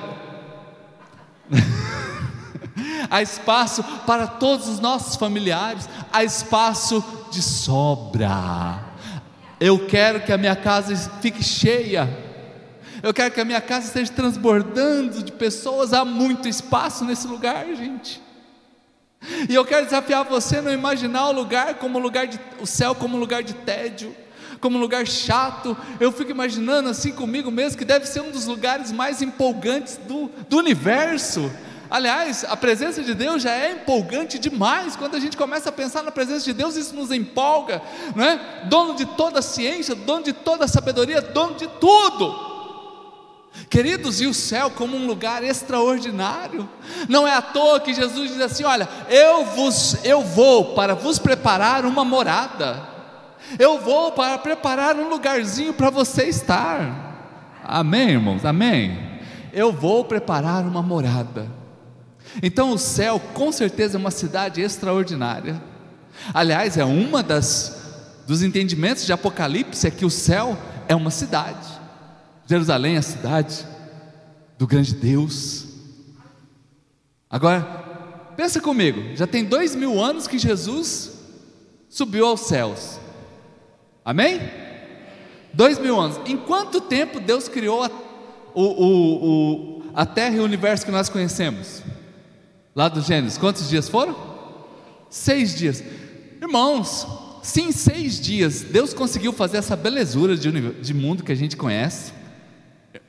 há 3.10 3.20
espaço 3.20 3.84
para 4.06 4.26
todos 4.26 4.66
os 4.66 4.80
nossos 4.80 5.16
familiares, 5.16 5.86
há 6.10 6.24
espaço 6.24 7.04
de 7.30 7.42
sobra. 7.42 8.80
Eu 9.60 9.86
quero 9.86 10.20
que 10.20 10.32
a 10.32 10.38
minha 10.38 10.56
casa 10.56 10.96
fique 11.20 11.42
cheia 11.42 12.23
eu 13.04 13.12
quero 13.12 13.34
que 13.34 13.40
a 13.40 13.44
minha 13.44 13.60
casa 13.60 13.86
esteja 13.88 14.10
transbordando 14.10 15.22
de 15.22 15.30
pessoas. 15.30 15.92
Há 15.92 16.06
muito 16.06 16.48
espaço 16.48 17.04
nesse 17.04 17.26
lugar, 17.26 17.66
gente. 17.66 18.18
E 19.46 19.54
eu 19.54 19.62
quero 19.62 19.84
desafiar 19.84 20.24
você 20.24 20.56
a 20.56 20.62
não 20.62 20.72
imaginar 20.72 21.28
o 21.28 21.32
lugar 21.32 21.74
como 21.74 21.98
lugar 21.98 22.26
de, 22.26 22.40
o 22.58 22.66
céu 22.66 22.94
como 22.94 23.18
lugar 23.18 23.42
de 23.42 23.52
tédio, 23.52 24.16
como 24.58 24.78
lugar 24.78 25.06
chato. 25.06 25.76
Eu 26.00 26.10
fico 26.12 26.30
imaginando 26.30 26.88
assim 26.88 27.12
comigo 27.12 27.50
mesmo 27.50 27.76
que 27.76 27.84
deve 27.84 28.06
ser 28.06 28.22
um 28.22 28.30
dos 28.30 28.46
lugares 28.46 28.90
mais 28.90 29.20
empolgantes 29.20 29.98
do, 30.08 30.30
do 30.48 30.56
universo. 30.56 31.52
Aliás, 31.90 32.42
a 32.48 32.56
presença 32.56 33.02
de 33.02 33.12
Deus 33.12 33.42
já 33.42 33.52
é 33.52 33.72
empolgante 33.72 34.38
demais. 34.38 34.96
Quando 34.96 35.14
a 35.14 35.20
gente 35.20 35.36
começa 35.36 35.68
a 35.68 35.72
pensar 35.72 36.02
na 36.02 36.10
presença 36.10 36.42
de 36.46 36.54
Deus, 36.54 36.74
isso 36.74 36.94
nos 36.96 37.10
empolga, 37.10 37.82
não 38.16 38.24
é? 38.24 38.64
Dono 38.64 38.94
de 38.94 39.04
toda 39.04 39.40
a 39.40 39.42
ciência, 39.42 39.94
dono 39.94 40.24
de 40.24 40.32
toda 40.32 40.64
a 40.64 40.68
sabedoria, 40.68 41.20
dono 41.20 41.54
de 41.56 41.66
tudo. 41.66 42.53
Queridos, 43.70 44.20
e 44.20 44.26
o 44.26 44.34
céu 44.34 44.70
como 44.70 44.96
um 44.96 45.06
lugar 45.06 45.42
extraordinário. 45.44 46.68
Não 47.08 47.26
é 47.26 47.34
à 47.34 47.42
toa 47.42 47.80
que 47.80 47.94
Jesus 47.94 48.30
diz 48.30 48.40
assim: 48.40 48.64
"Olha, 48.64 48.88
eu 49.08 49.44
vos 49.44 49.96
eu 50.04 50.22
vou 50.22 50.74
para 50.74 50.94
vos 50.94 51.18
preparar 51.18 51.84
uma 51.84 52.04
morada. 52.04 52.82
Eu 53.58 53.78
vou 53.80 54.12
para 54.12 54.38
preparar 54.38 54.96
um 54.96 55.08
lugarzinho 55.08 55.72
para 55.72 55.90
você 55.90 56.24
estar." 56.24 57.12
Amém, 57.62 58.10
irmãos. 58.10 58.44
Amém. 58.44 58.98
Eu 59.52 59.72
vou 59.72 60.04
preparar 60.04 60.64
uma 60.64 60.82
morada. 60.82 61.46
Então 62.42 62.72
o 62.72 62.78
céu 62.78 63.20
com 63.32 63.52
certeza 63.52 63.96
é 63.96 64.00
uma 64.00 64.10
cidade 64.10 64.60
extraordinária. 64.60 65.62
Aliás, 66.32 66.76
é 66.76 66.84
uma 66.84 67.22
das 67.22 67.82
dos 68.26 68.42
entendimentos 68.42 69.04
de 69.04 69.12
Apocalipse 69.12 69.86
é 69.86 69.90
que 69.90 70.04
o 70.04 70.10
céu 70.10 70.56
é 70.88 70.94
uma 70.94 71.10
cidade. 71.10 71.83
Jerusalém 72.46 72.96
é 72.96 72.98
a 72.98 73.02
cidade 73.02 73.66
do 74.58 74.66
grande 74.66 74.94
Deus. 74.94 75.66
Agora, 77.28 77.62
pensa 78.36 78.60
comigo, 78.60 79.16
já 79.16 79.26
tem 79.26 79.44
dois 79.44 79.74
mil 79.74 80.00
anos 80.02 80.26
que 80.26 80.38
Jesus 80.38 81.12
subiu 81.88 82.26
aos 82.26 82.40
céus. 82.40 82.98
Amém? 84.04 84.40
Dois 85.52 85.78
mil 85.78 85.98
anos. 85.98 86.20
Em 86.26 86.36
quanto 86.36 86.80
tempo 86.80 87.18
Deus 87.18 87.48
criou 87.48 87.82
a, 87.82 87.90
o, 88.54 88.62
o, 88.62 89.24
o, 89.24 89.82
a 89.94 90.04
terra 90.04 90.36
e 90.36 90.40
o 90.40 90.44
universo 90.44 90.84
que 90.84 90.92
nós 90.92 91.08
conhecemos? 91.08 91.82
Lá 92.74 92.88
do 92.88 93.00
Gênesis, 93.00 93.38
quantos 93.38 93.68
dias 93.68 93.88
foram? 93.88 94.16
Seis 95.08 95.54
dias. 95.54 95.82
Irmãos, 96.42 97.06
se 97.42 97.62
em 97.62 97.72
seis 97.72 98.20
dias 98.20 98.62
Deus 98.62 98.92
conseguiu 98.92 99.32
fazer 99.32 99.58
essa 99.58 99.76
belezura 99.76 100.36
de, 100.36 100.50
de 100.72 100.92
mundo 100.92 101.22
que 101.22 101.32
a 101.32 101.36
gente 101.36 101.56
conhece, 101.56 102.12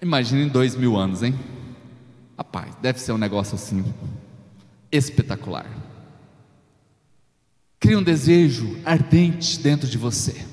Imaginem 0.01 0.47
dois 0.47 0.75
mil 0.75 0.95
anos, 0.97 1.21
hein? 1.21 1.35
Rapaz, 2.37 2.75
deve 2.81 2.99
ser 2.99 3.11
um 3.11 3.17
negócio 3.17 3.55
assim, 3.55 3.83
espetacular. 4.91 5.65
Cria 7.79 7.97
um 7.97 8.03
desejo 8.03 8.77
ardente 8.83 9.59
dentro 9.59 9.87
de 9.87 9.97
você, 9.97 10.45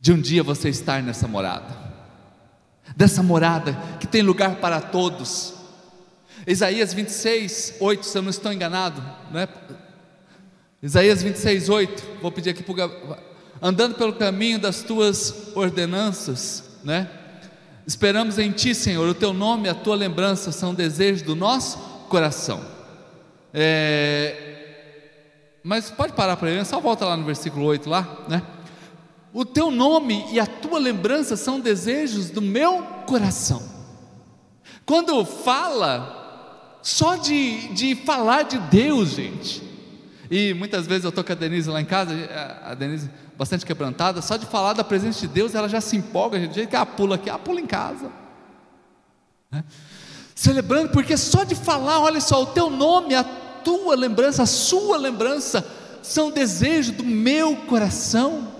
de 0.00 0.12
um 0.12 0.20
dia 0.20 0.42
você 0.42 0.68
estar 0.68 1.02
nessa 1.02 1.26
morada, 1.26 1.74
dessa 2.96 3.22
morada 3.22 3.76
que 3.98 4.06
tem 4.06 4.22
lugar 4.22 4.56
para 4.56 4.80
todos. 4.80 5.54
Isaías 6.46 6.94
26, 6.94 7.74
8, 7.80 8.06
se 8.06 8.16
eu 8.16 8.22
não 8.22 8.30
estou 8.30 8.52
enganado, 8.52 9.02
não 9.32 9.40
é? 9.40 9.48
Isaías 10.80 11.22
26, 11.22 11.68
8, 11.68 12.04
vou 12.22 12.30
pedir 12.30 12.50
aqui 12.50 12.62
para 12.62 12.86
o 12.86 13.16
andando 13.60 13.96
pelo 13.96 14.12
caminho 14.12 14.58
das 14.58 14.82
tuas 14.82 15.56
ordenanças, 15.56 16.78
né? 16.84 17.10
Esperamos 17.86 18.36
em 18.36 18.50
Ti, 18.50 18.74
Senhor, 18.74 19.08
o 19.08 19.14
Teu 19.14 19.32
nome 19.32 19.68
e 19.68 19.70
a 19.70 19.74
Tua 19.74 19.94
lembrança 19.94 20.50
são 20.50 20.74
desejos 20.74 21.22
do 21.22 21.36
nosso 21.36 21.78
coração. 22.08 22.60
É... 23.54 24.54
Mas 25.62 25.88
pode 25.90 26.12
parar 26.12 26.36
para 26.36 26.50
ele, 26.50 26.64
só 26.64 26.80
volta 26.80 27.04
lá 27.04 27.16
no 27.16 27.24
versículo 27.24 27.64
8 27.66 27.88
lá, 27.88 28.24
né? 28.28 28.42
O 29.32 29.44
Teu 29.44 29.70
nome 29.70 30.26
e 30.32 30.40
a 30.40 30.46
Tua 30.46 30.80
lembrança 30.80 31.36
são 31.36 31.60
desejos 31.60 32.28
do 32.28 32.42
meu 32.42 32.82
coração. 33.06 33.62
Quando 34.84 35.24
fala, 35.24 36.78
só 36.82 37.14
de, 37.14 37.68
de 37.68 37.94
falar 37.94 38.42
de 38.42 38.58
Deus, 38.58 39.10
gente, 39.10 39.62
e 40.28 40.54
muitas 40.54 40.88
vezes 40.88 41.04
eu 41.04 41.10
estou 41.10 41.22
com 41.22 41.32
a 41.32 41.36
Denise 41.36 41.70
lá 41.70 41.80
em 41.80 41.84
casa, 41.84 42.12
a 42.64 42.74
Denise 42.74 43.08
bastante 43.36 43.66
quebrantada, 43.66 44.22
só 44.22 44.36
de 44.36 44.46
falar 44.46 44.72
da 44.72 44.82
presença 44.82 45.20
de 45.20 45.28
Deus, 45.28 45.54
ela 45.54 45.68
já 45.68 45.80
se 45.80 45.96
empolga, 45.96 46.38
do 46.38 46.54
jeito 46.54 46.70
que 46.70 46.76
ela 46.76 46.86
pula 46.86 47.16
aqui, 47.16 47.28
ela 47.28 47.38
pula 47.38 47.60
em 47.60 47.66
casa. 47.66 48.10
Né? 49.50 49.62
Celebrando, 50.34 50.90
porque 50.90 51.16
só 51.16 51.44
de 51.44 51.54
falar, 51.54 52.00
olha 52.00 52.20
só, 52.20 52.42
o 52.42 52.46
teu 52.46 52.70
nome, 52.70 53.14
a 53.14 53.24
tua 53.24 53.94
lembrança, 53.94 54.42
a 54.42 54.46
sua 54.46 54.96
lembrança, 54.96 55.66
são 56.02 56.30
desejos 56.30 56.94
do 56.94 57.04
meu 57.04 57.56
coração. 57.56 58.52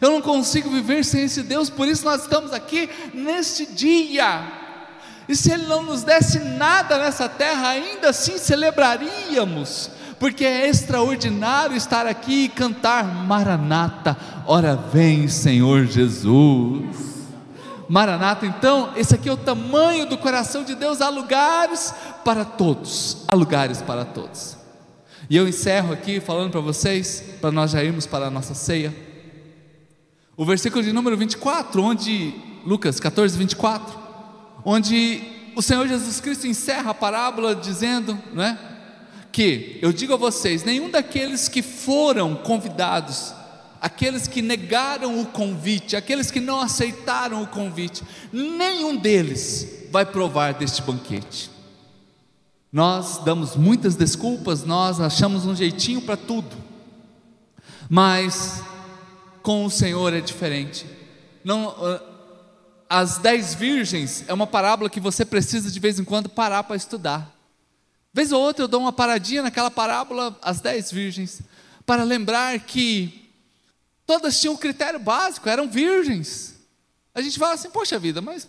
Eu 0.00 0.10
não 0.10 0.20
consigo 0.20 0.70
viver 0.70 1.04
sem 1.04 1.24
esse 1.24 1.42
Deus, 1.42 1.70
por 1.70 1.88
isso 1.88 2.04
nós 2.04 2.22
estamos 2.22 2.52
aqui 2.52 2.88
neste 3.14 3.66
dia. 3.66 4.60
E 5.28 5.36
se 5.36 5.52
Ele 5.52 5.66
não 5.66 5.82
nos 5.82 6.02
desse 6.02 6.38
nada 6.40 6.98
nessa 6.98 7.28
terra, 7.28 7.70
ainda 7.70 8.10
assim 8.10 8.38
celebraríamos, 8.38 9.90
porque 10.22 10.44
é 10.44 10.68
extraordinário 10.68 11.76
estar 11.76 12.06
aqui 12.06 12.44
e 12.44 12.48
cantar 12.48 13.04
Maranata, 13.04 14.16
ora 14.46 14.76
vem 14.76 15.26
Senhor 15.26 15.84
Jesus. 15.84 17.26
Maranata, 17.88 18.46
então, 18.46 18.92
esse 18.94 19.16
aqui 19.16 19.28
é 19.28 19.32
o 19.32 19.36
tamanho 19.36 20.06
do 20.06 20.16
coração 20.16 20.62
de 20.62 20.76
Deus, 20.76 21.00
há 21.00 21.08
lugares 21.08 21.92
para 22.24 22.44
todos, 22.44 23.24
há 23.26 23.34
lugares 23.34 23.82
para 23.82 24.04
todos. 24.04 24.56
E 25.28 25.36
eu 25.36 25.48
encerro 25.48 25.92
aqui 25.92 26.20
falando 26.20 26.52
para 26.52 26.60
vocês, 26.60 27.24
para 27.40 27.50
nós 27.50 27.72
já 27.72 27.82
irmos 27.82 28.06
para 28.06 28.26
a 28.26 28.30
nossa 28.30 28.54
ceia, 28.54 28.94
o 30.36 30.44
versículo 30.44 30.84
de 30.84 30.92
número 30.92 31.16
24, 31.16 31.82
onde, 31.82 32.32
Lucas 32.64 33.00
14, 33.00 33.36
24, 33.36 33.98
onde 34.64 35.20
o 35.56 35.62
Senhor 35.62 35.88
Jesus 35.88 36.20
Cristo 36.20 36.46
encerra 36.46 36.92
a 36.92 36.94
parábola 36.94 37.56
dizendo, 37.56 38.16
não 38.32 38.44
é? 38.44 38.71
Que, 39.32 39.78
eu 39.80 39.92
digo 39.92 40.12
a 40.12 40.16
vocês, 40.16 40.62
nenhum 40.62 40.90
daqueles 40.90 41.48
que 41.48 41.62
foram 41.62 42.36
convidados, 42.36 43.34
aqueles 43.80 44.28
que 44.28 44.42
negaram 44.42 45.20
o 45.20 45.26
convite, 45.26 45.96
aqueles 45.96 46.30
que 46.30 46.38
não 46.38 46.60
aceitaram 46.60 47.42
o 47.42 47.46
convite, 47.46 48.04
nenhum 48.30 48.96
deles 48.96 49.88
vai 49.90 50.04
provar 50.04 50.54
deste 50.54 50.82
banquete. 50.82 51.50
Nós 52.70 53.18
damos 53.24 53.56
muitas 53.56 53.96
desculpas, 53.96 54.64
nós 54.64 55.00
achamos 55.00 55.46
um 55.46 55.56
jeitinho 55.56 56.02
para 56.02 56.16
tudo, 56.16 56.56
mas 57.88 58.62
com 59.42 59.64
o 59.64 59.70
Senhor 59.70 60.12
é 60.12 60.20
diferente. 60.20 60.86
Não, 61.42 61.74
ah, 61.80 62.02
as 62.88 63.18
dez 63.18 63.54
virgens 63.54 64.24
é 64.28 64.32
uma 64.32 64.46
parábola 64.46 64.88
que 64.90 65.00
você 65.00 65.24
precisa 65.24 65.70
de 65.70 65.80
vez 65.80 65.98
em 65.98 66.04
quando 66.04 66.28
parar 66.28 66.62
para 66.62 66.76
estudar. 66.76 67.41
Vez 68.12 68.30
ou 68.30 68.40
outra 68.40 68.64
eu 68.64 68.68
dou 68.68 68.80
uma 68.80 68.92
paradinha 68.92 69.42
naquela 69.42 69.70
parábola, 69.70 70.38
as 70.42 70.60
dez 70.60 70.90
virgens, 70.90 71.40
para 71.86 72.04
lembrar 72.04 72.58
que 72.60 73.30
todas 74.06 74.38
tinham 74.38 74.54
um 74.54 74.58
critério 74.58 75.00
básico, 75.00 75.48
eram 75.48 75.68
virgens. 75.68 76.60
A 77.14 77.22
gente 77.22 77.38
fala 77.38 77.54
assim, 77.54 77.70
poxa 77.70 77.98
vida, 77.98 78.20
mas 78.20 78.48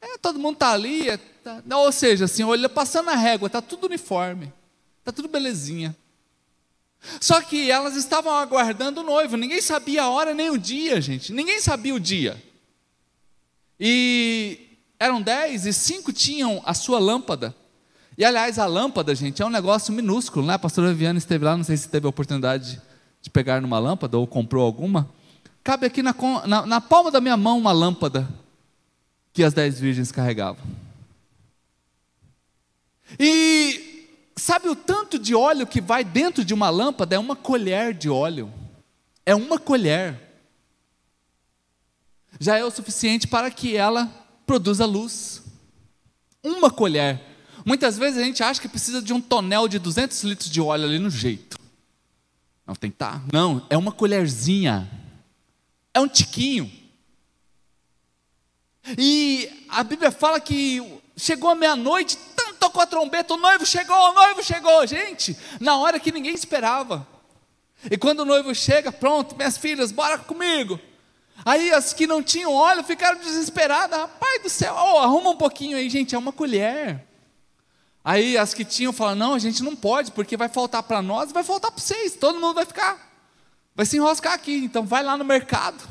é, 0.00 0.18
todo 0.18 0.38
mundo 0.38 0.54
está 0.54 0.72
ali, 0.72 1.08
é, 1.08 1.16
tá, 1.16 1.62
ou 1.76 1.90
seja, 1.90 2.26
assim, 2.26 2.44
olha, 2.44 2.68
passando 2.68 3.10
a 3.10 3.16
régua, 3.16 3.46
está 3.46 3.60
tudo 3.60 3.86
uniforme, 3.86 4.52
está 5.00 5.10
tudo 5.10 5.28
belezinha. 5.28 5.96
Só 7.20 7.40
que 7.40 7.70
elas 7.70 7.96
estavam 7.96 8.32
aguardando 8.32 9.00
o 9.00 9.04
noivo, 9.04 9.36
ninguém 9.36 9.60
sabia 9.60 10.04
a 10.04 10.08
hora 10.08 10.32
nem 10.32 10.50
o 10.50 10.58
dia, 10.58 11.00
gente, 11.00 11.32
ninguém 11.32 11.60
sabia 11.60 11.94
o 11.94 12.00
dia. 12.00 12.40
E 13.78 14.78
eram 14.98 15.20
dez 15.20 15.66
e 15.66 15.72
cinco 15.72 16.12
tinham 16.12 16.62
a 16.64 16.72
sua 16.72 17.00
lâmpada. 17.00 17.54
E 18.16 18.24
aliás, 18.24 18.58
a 18.58 18.66
lâmpada, 18.66 19.14
gente, 19.14 19.40
é 19.40 19.46
um 19.46 19.50
negócio 19.50 19.92
minúsculo, 19.92 20.46
né? 20.46 20.54
A 20.54 20.58
pastora 20.58 20.88
Viviane 20.88 21.18
esteve 21.18 21.44
lá, 21.44 21.56
não 21.56 21.64
sei 21.64 21.76
se 21.76 21.88
teve 21.88 22.06
a 22.06 22.10
oportunidade 22.10 22.80
de 23.22 23.30
pegar 23.30 23.60
numa 23.60 23.78
lâmpada 23.78 24.18
ou 24.18 24.26
comprou 24.26 24.64
alguma. 24.64 25.08
Cabe 25.64 25.86
aqui 25.86 26.02
na, 26.02 26.14
na, 26.46 26.66
na 26.66 26.80
palma 26.80 27.10
da 27.10 27.20
minha 27.20 27.36
mão 27.36 27.56
uma 27.56 27.72
lâmpada 27.72 28.28
que 29.32 29.42
as 29.42 29.54
dez 29.54 29.80
virgens 29.80 30.12
carregavam. 30.12 30.62
E 33.18 34.08
sabe 34.36 34.68
o 34.68 34.76
tanto 34.76 35.18
de 35.18 35.34
óleo 35.34 35.66
que 35.66 35.80
vai 35.80 36.04
dentro 36.04 36.44
de 36.44 36.52
uma 36.52 36.68
lâmpada? 36.68 37.14
É 37.14 37.18
uma 37.18 37.36
colher 37.36 37.94
de 37.94 38.10
óleo. 38.10 38.52
É 39.24 39.34
uma 39.34 39.58
colher. 39.58 40.20
Já 42.40 42.58
é 42.58 42.64
o 42.64 42.70
suficiente 42.70 43.26
para 43.26 43.50
que 43.50 43.76
ela 43.76 44.10
produza 44.46 44.84
luz. 44.84 45.42
Uma 46.42 46.70
colher. 46.70 47.31
Muitas 47.64 47.96
vezes 47.96 48.18
a 48.18 48.24
gente 48.24 48.42
acha 48.42 48.60
que 48.60 48.68
precisa 48.68 49.00
de 49.00 49.12
um 49.12 49.20
tonel 49.20 49.68
de 49.68 49.78
200 49.78 50.22
litros 50.24 50.50
de 50.50 50.60
óleo 50.60 50.84
ali 50.84 50.98
no 50.98 51.10
jeito. 51.10 51.58
Não 52.66 52.74
tem 52.74 52.90
tá? 52.90 53.22
Não, 53.32 53.66
é 53.68 53.76
uma 53.76 53.92
colherzinha. 53.92 54.88
É 55.94 56.00
um 56.00 56.08
tiquinho. 56.08 56.70
E 58.98 59.48
a 59.68 59.82
Bíblia 59.82 60.10
fala 60.10 60.40
que 60.40 60.82
chegou 61.16 61.50
a 61.50 61.54
meia-noite, 61.54 62.18
tanto 62.34 62.54
tocou 62.54 62.82
a 62.82 62.86
trombeta, 62.86 63.34
o 63.34 63.36
noivo 63.36 63.64
chegou, 63.64 63.96
o 63.96 64.12
noivo 64.12 64.42
chegou, 64.42 64.86
gente, 64.86 65.36
na 65.60 65.76
hora 65.76 66.00
que 66.00 66.12
ninguém 66.12 66.34
esperava. 66.34 67.06
E 67.90 67.96
quando 67.96 68.20
o 68.20 68.24
noivo 68.24 68.54
chega, 68.54 68.92
pronto, 68.92 69.36
minhas 69.36 69.58
filhas, 69.58 69.92
bora 69.92 70.18
comigo. 70.18 70.78
Aí 71.44 71.72
as 71.72 71.92
que 71.92 72.06
não 72.06 72.22
tinham 72.22 72.52
óleo 72.52 72.84
ficaram 72.84 73.18
desesperadas. 73.18 73.98
Rapaz 73.98 74.42
do 74.42 74.48
céu, 74.48 74.74
oh, 74.76 74.98
arruma 74.98 75.30
um 75.30 75.36
pouquinho 75.36 75.76
aí, 75.76 75.90
gente, 75.90 76.14
é 76.14 76.18
uma 76.18 76.32
colher. 76.32 77.04
Aí 78.04 78.36
as 78.36 78.52
que 78.52 78.64
tinham 78.64 78.92
falaram: 78.92 79.18
não, 79.18 79.34
a 79.34 79.38
gente 79.38 79.62
não 79.62 79.76
pode, 79.76 80.10
porque 80.12 80.36
vai 80.36 80.48
faltar 80.48 80.82
para 80.82 81.00
nós 81.00 81.30
e 81.30 81.32
vai 81.32 81.44
faltar 81.44 81.70
para 81.70 81.80
vocês, 81.80 82.16
todo 82.16 82.40
mundo 82.40 82.54
vai 82.54 82.66
ficar, 82.66 82.98
vai 83.74 83.86
se 83.86 83.96
enroscar 83.96 84.32
aqui, 84.32 84.56
então 84.56 84.84
vai 84.84 85.02
lá 85.02 85.16
no 85.16 85.24
mercado. 85.24 85.82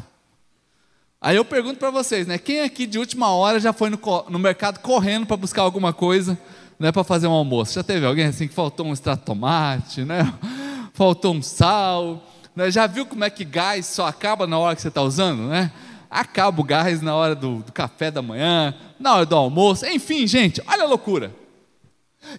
Aí 1.23 1.35
eu 1.35 1.45
pergunto 1.45 1.77
para 1.77 1.91
vocês, 1.91 2.25
né? 2.25 2.37
Quem 2.37 2.61
aqui 2.61 2.87
de 2.87 2.97
última 2.97 3.29
hora 3.29 3.59
já 3.59 3.71
foi 3.71 3.91
no, 3.91 3.99
no 4.27 4.39
mercado 4.39 4.79
correndo 4.79 5.27
para 5.27 5.37
buscar 5.37 5.61
alguma 5.61 5.93
coisa, 5.93 6.37
né? 6.79 6.91
Para 6.91 7.03
fazer 7.03 7.27
um 7.27 7.31
almoço? 7.31 7.75
Já 7.75 7.83
teve 7.83 8.05
alguém 8.05 8.25
assim 8.25 8.47
que 8.47 8.53
faltou 8.53 8.87
um 8.87 8.93
extrato 8.93 9.23
tomate, 9.23 10.03
né? 10.03 10.33
Faltou 10.93 11.33
um 11.33 11.41
sal, 11.41 12.21
né? 12.55 12.69
Já 12.69 12.85
viu 12.85 13.05
como 13.05 13.23
é 13.23 13.29
que 13.29 13.45
gás 13.45 13.85
só 13.85 14.05
acaba 14.05 14.45
na 14.45 14.57
hora 14.57 14.75
que 14.75 14.81
você 14.81 14.89
está 14.89 15.01
usando, 15.01 15.43
né? 15.43 15.71
Acaba 16.09 16.59
o 16.59 16.63
gás 16.63 17.01
na 17.01 17.15
hora 17.15 17.33
do, 17.33 17.59
do 17.59 17.71
café 17.71 18.11
da 18.11 18.21
manhã, 18.21 18.75
na 18.99 19.15
hora 19.15 19.25
do 19.25 19.35
almoço, 19.35 19.85
enfim, 19.85 20.27
gente, 20.27 20.61
olha 20.67 20.83
a 20.83 20.87
loucura. 20.87 21.40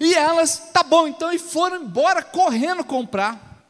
E 0.01 0.14
elas, 0.14 0.70
tá 0.72 0.83
bom 0.83 1.09
então, 1.09 1.33
e 1.33 1.39
foram 1.39 1.83
embora 1.83 2.22
correndo 2.22 2.85
comprar. 2.85 3.66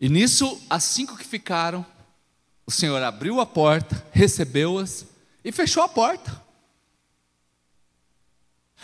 E 0.00 0.08
nisso, 0.08 0.60
as 0.68 0.84
cinco 0.84 1.16
que 1.16 1.24
ficaram, 1.24 1.84
o 2.66 2.70
Senhor 2.70 3.02
abriu 3.02 3.40
a 3.40 3.46
porta, 3.46 4.04
recebeu-as 4.12 5.06
e 5.44 5.52
fechou 5.52 5.82
a 5.82 5.88
porta. 5.88 6.42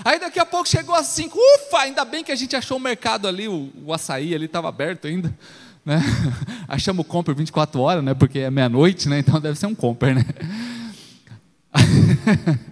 Aí 0.04 0.18
daqui 0.18 0.38
a 0.38 0.46
pouco 0.46 0.68
chegou 0.68 0.94
às 0.94 1.08
cinco, 1.08 1.38
ufa, 1.38 1.80
ainda 1.80 2.04
bem 2.04 2.24
que 2.24 2.32
a 2.32 2.36
gente 2.36 2.56
achou 2.56 2.76
o 2.76 2.80
mercado 2.80 3.28
ali, 3.28 3.48
o, 3.48 3.70
o 3.84 3.92
açaí 3.92 4.34
ali 4.34 4.46
estava 4.46 4.68
aberto 4.68 5.06
ainda. 5.06 5.36
Né? 5.82 5.98
Achamos 6.68 7.06
o 7.06 7.08
Comper 7.08 7.34
24 7.34 7.80
horas, 7.80 8.04
né? 8.04 8.12
porque 8.12 8.40
é 8.40 8.50
meia-noite, 8.50 9.08
né? 9.08 9.18
então 9.18 9.40
deve 9.40 9.58
ser 9.58 9.64
um 9.64 9.74
Comper. 9.74 10.14
Né? 10.14 10.24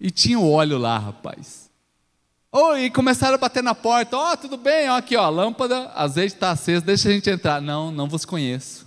e 0.00 0.10
tinha 0.10 0.38
o 0.38 0.50
óleo 0.50 0.78
lá, 0.78 0.98
rapaz. 0.98 1.70
Oh, 2.50 2.76
e 2.76 2.88
começaram 2.88 3.34
a 3.34 3.38
bater 3.38 3.62
na 3.62 3.74
porta. 3.74 4.16
Ó, 4.16 4.32
oh, 4.32 4.36
tudo 4.36 4.56
bem, 4.56 4.88
ó, 4.88 4.96
aqui, 4.96 5.16
ó, 5.16 5.24
a 5.24 5.28
lâmpada, 5.28 5.90
azeite 5.94 6.34
está 6.34 6.50
aceso, 6.50 6.84
deixa 6.84 7.08
a 7.08 7.12
gente 7.12 7.28
entrar. 7.28 7.60
Não, 7.60 7.90
não 7.90 8.08
vos 8.08 8.24
conheço. 8.24 8.86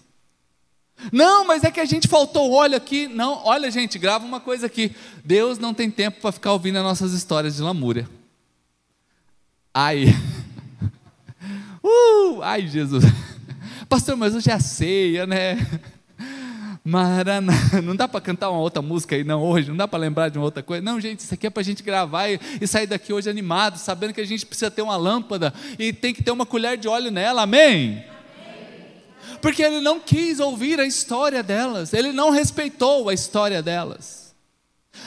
Não, 1.11 1.45
mas 1.45 1.63
é 1.63 1.71
que 1.71 1.79
a 1.79 1.85
gente 1.85 2.07
faltou 2.07 2.51
óleo 2.51 2.75
aqui. 2.75 3.07
Não, 3.07 3.45
olha, 3.45 3.69
gente, 3.69 3.99
grava 3.99 4.25
uma 4.25 4.39
coisa 4.39 4.65
aqui. 4.65 4.95
Deus 5.23 5.59
não 5.59 5.73
tem 5.73 5.91
tempo 5.91 6.21
para 6.21 6.31
ficar 6.31 6.53
ouvindo 6.53 6.77
as 6.77 6.83
nossas 6.83 7.13
histórias 7.13 7.57
de 7.57 7.61
lamúria. 7.61 8.09
Ai. 9.73 10.05
Uh, 11.89 12.41
ai, 12.41 12.67
Jesus. 12.67 13.05
Pastor, 13.87 14.17
mas 14.17 14.35
hoje 14.35 14.49
é 14.49 14.53
a 14.53 14.59
ceia, 14.59 15.25
né? 15.25 15.55
Maraná. 16.87 17.51
Não 17.83 17.93
dá 17.93 18.07
para 18.07 18.21
cantar 18.21 18.49
uma 18.49 18.61
outra 18.61 18.81
música 18.81 19.13
aí, 19.13 19.21
não, 19.21 19.43
hoje? 19.43 19.67
Não 19.67 19.75
dá 19.75 19.85
para 19.85 19.99
lembrar 19.99 20.29
de 20.29 20.37
uma 20.37 20.45
outra 20.45 20.63
coisa? 20.63 20.81
Não, 20.81 21.01
gente, 21.01 21.19
isso 21.19 21.33
aqui 21.33 21.47
é 21.47 21.49
para 21.49 21.59
a 21.59 21.63
gente 21.63 21.83
gravar 21.83 22.29
e, 22.29 22.39
e, 22.61 22.65
sair 22.65 22.87
daqui 22.87 23.11
hoje 23.11 23.29
animado, 23.29 23.77
sabendo 23.77 24.13
que 24.13 24.21
a 24.21 24.25
gente 24.25 24.45
precisa 24.45 24.71
ter 24.71 24.81
uma 24.81 24.95
lâmpada 24.95 25.53
e 25.77 25.91
tem 25.91 26.13
que 26.13 26.23
ter 26.23 26.31
uma 26.31 26.45
colher 26.45 26.77
de 26.77 26.87
óleo 26.87 27.11
nela, 27.11 27.41
amém? 27.41 28.05
porque 29.41 29.61
ele 29.61 29.81
não 29.81 29.99
quis 29.99 30.39
ouvir 30.39 30.79
a 30.79 30.85
história 30.85 31.43
delas, 31.43 31.93
ele 31.93 32.13
não 32.13 32.29
respeitou 32.29 33.09
a 33.09 33.13
história 33.13 33.61
delas. 33.61 34.33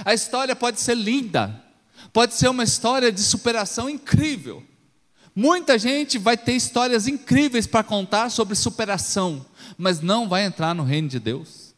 A 0.05 0.12
história 0.12 0.55
pode 0.55 0.78
ser 0.78 0.95
linda, 0.95 1.64
pode 2.12 2.35
ser 2.35 2.49
uma 2.49 2.62
história 2.62 3.11
de 3.11 3.22
superação 3.22 3.89
incrível. 3.89 4.62
Muita 5.35 5.78
gente 5.78 6.18
vai 6.18 6.37
ter 6.37 6.53
histórias 6.53 7.09
incríveis 7.09 7.66
para 7.66 7.83
contar 7.83 8.31
sobre 8.31 8.55
superação, 8.55 9.45
mas 9.78 10.03
não 10.03 10.28
vai 10.28 10.45
entrar 10.45 10.74
no 10.74 10.85
reino 10.85 11.09
de 11.09 11.18
Deus 11.18 11.69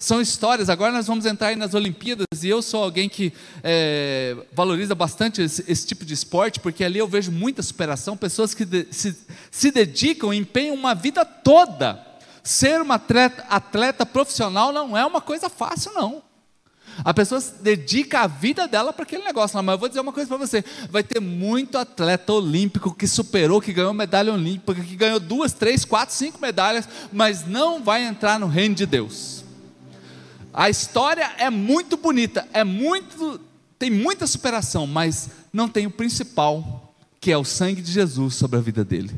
são 0.00 0.18
histórias. 0.18 0.70
Agora 0.70 0.90
nós 0.90 1.06
vamos 1.06 1.26
entrar 1.26 1.54
nas 1.58 1.74
Olimpíadas 1.74 2.26
e 2.42 2.48
eu 2.48 2.62
sou 2.62 2.82
alguém 2.82 3.06
que 3.06 3.34
é, 3.62 4.34
valoriza 4.50 4.94
bastante 4.94 5.42
esse, 5.42 5.62
esse, 5.68 5.86
tipo 5.86 6.06
de 6.06 6.14
esporte, 6.14 6.58
porque 6.58 6.82
ali 6.82 6.98
eu 6.98 7.06
vejo 7.06 7.30
muita 7.30 7.62
superação, 7.62 8.16
pessoas 8.16 8.54
que 8.54 8.64
de, 8.64 8.86
se, 8.90 9.14
se 9.50 9.70
dedicam, 9.70 10.32
empenham 10.32 10.74
uma 10.74 10.94
vida 10.94 11.22
toda. 11.24 12.06
Ser 12.42 12.80
uma 12.80 12.94
atleta, 12.94 13.44
atleta 13.50 14.06
profissional 14.06 14.72
não 14.72 14.96
é 14.96 15.04
uma 15.04 15.20
coisa 15.20 15.50
fácil, 15.50 15.92
não. 15.92 16.22
A 17.04 17.12
pessoa 17.12 17.40
dedica 17.60 18.20
a 18.20 18.26
vida 18.26 18.66
dela 18.66 18.94
para 18.94 19.02
aquele 19.02 19.22
negócio. 19.22 19.62
Mas 19.62 19.74
eu 19.74 19.78
vou 19.78 19.88
dizer 19.88 20.00
uma 20.00 20.12
coisa 20.12 20.28
para 20.28 20.38
você: 20.38 20.64
vai 20.90 21.02
ter 21.02 21.20
muito 21.20 21.76
atleta 21.76 22.32
olímpico 22.32 22.94
que 22.94 23.06
superou, 23.06 23.60
que 23.60 23.72
ganhou 23.72 23.92
medalha 23.92 24.32
olímpica, 24.32 24.74
que 24.74 24.96
ganhou 24.96 25.20
duas, 25.20 25.52
três, 25.52 25.84
quatro, 25.84 26.14
cinco 26.14 26.40
medalhas, 26.40 26.88
mas 27.12 27.46
não 27.46 27.82
vai 27.82 28.04
entrar 28.04 28.40
no 28.40 28.46
reino 28.46 28.74
de 28.74 28.86
Deus. 28.86 29.39
A 30.52 30.68
história 30.68 31.30
é 31.38 31.48
muito 31.48 31.96
bonita, 31.96 32.46
é 32.52 32.64
muito, 32.64 33.40
tem 33.78 33.90
muita 33.90 34.26
superação, 34.26 34.86
mas 34.86 35.30
não 35.52 35.68
tem 35.68 35.86
o 35.86 35.90
principal, 35.90 36.94
que 37.20 37.30
é 37.30 37.38
o 37.38 37.44
sangue 37.44 37.80
de 37.80 37.92
Jesus 37.92 38.34
sobre 38.34 38.58
a 38.58 38.62
vida 38.62 38.84
dele. 38.84 39.12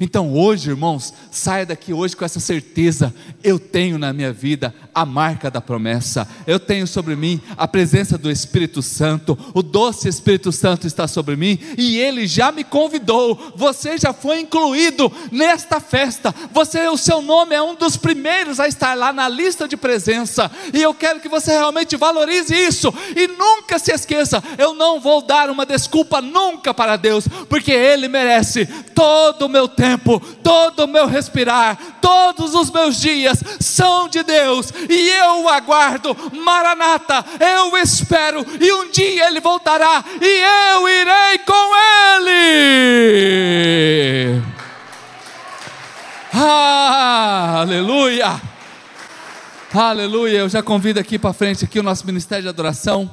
Então 0.00 0.32
hoje, 0.34 0.70
irmãos, 0.70 1.12
saia 1.30 1.66
daqui 1.66 1.92
hoje 1.92 2.16
com 2.16 2.24
essa 2.24 2.40
certeza: 2.40 3.14
eu 3.42 3.58
tenho 3.58 3.98
na 3.98 4.12
minha 4.12 4.32
vida 4.32 4.74
a 4.94 5.04
marca 5.04 5.50
da 5.50 5.60
promessa, 5.60 6.26
eu 6.46 6.58
tenho 6.58 6.86
sobre 6.86 7.16
mim 7.16 7.40
a 7.56 7.66
presença 7.66 8.16
do 8.16 8.30
Espírito 8.30 8.82
Santo, 8.82 9.38
o 9.54 9.62
doce 9.62 10.08
Espírito 10.08 10.52
Santo 10.52 10.86
está 10.86 11.06
sobre 11.06 11.36
mim 11.36 11.58
e 11.76 11.98
ele 11.98 12.26
já 12.26 12.50
me 12.52 12.64
convidou. 12.64 13.52
Você 13.56 13.98
já 13.98 14.12
foi 14.12 14.40
incluído 14.40 15.12
nesta 15.30 15.80
festa. 15.80 16.34
Você, 16.52 16.88
o 16.88 16.96
seu 16.96 17.22
nome 17.22 17.54
é 17.54 17.62
um 17.62 17.74
dos 17.74 17.96
primeiros 17.96 18.60
a 18.60 18.68
estar 18.68 18.96
lá 18.96 19.12
na 19.12 19.28
lista 19.28 19.68
de 19.68 19.76
presença. 19.76 20.50
E 20.72 20.80
eu 20.80 20.94
quero 20.94 21.20
que 21.20 21.28
você 21.28 21.52
realmente 21.52 21.96
valorize 21.96 22.54
isso 22.54 22.92
e 23.16 23.28
nunca 23.28 23.78
se 23.78 23.92
esqueça. 23.92 24.42
Eu 24.58 24.74
não 24.74 25.00
vou 25.00 25.22
dar 25.22 25.50
uma 25.50 25.66
desculpa 25.66 26.20
nunca 26.20 26.72
para 26.74 26.96
Deus, 26.96 27.26
porque 27.48 27.72
Ele 27.72 28.08
merece 28.08 28.66
todo 28.94 29.46
o 29.46 29.48
meu 29.48 29.68
tempo 29.68 29.81
tempo, 29.82 30.20
todo 30.44 30.84
o 30.84 30.86
meu 30.86 31.08
respirar, 31.08 31.76
todos 32.00 32.54
os 32.54 32.70
meus 32.70 33.00
dias 33.00 33.42
são 33.58 34.06
de 34.08 34.22
Deus, 34.22 34.72
e 34.88 35.08
eu 35.10 35.48
aguardo, 35.48 36.16
Maranata, 36.32 37.24
eu 37.40 37.76
espero, 37.76 38.46
e 38.60 38.72
um 38.72 38.88
dia 38.92 39.26
Ele 39.26 39.40
voltará, 39.40 40.04
e 40.20 40.42
eu 40.76 40.88
irei 40.88 41.38
com 41.38 41.74
Ele. 42.14 43.42
Ah, 46.32 47.62
aleluia! 47.62 48.40
Aleluia! 49.74 50.38
Eu 50.38 50.48
já 50.48 50.62
convido 50.62 51.00
aqui 51.00 51.18
para 51.18 51.32
frente 51.32 51.64
aqui 51.64 51.80
o 51.80 51.82
nosso 51.82 52.06
ministério 52.06 52.44
de 52.44 52.48
adoração. 52.48 53.10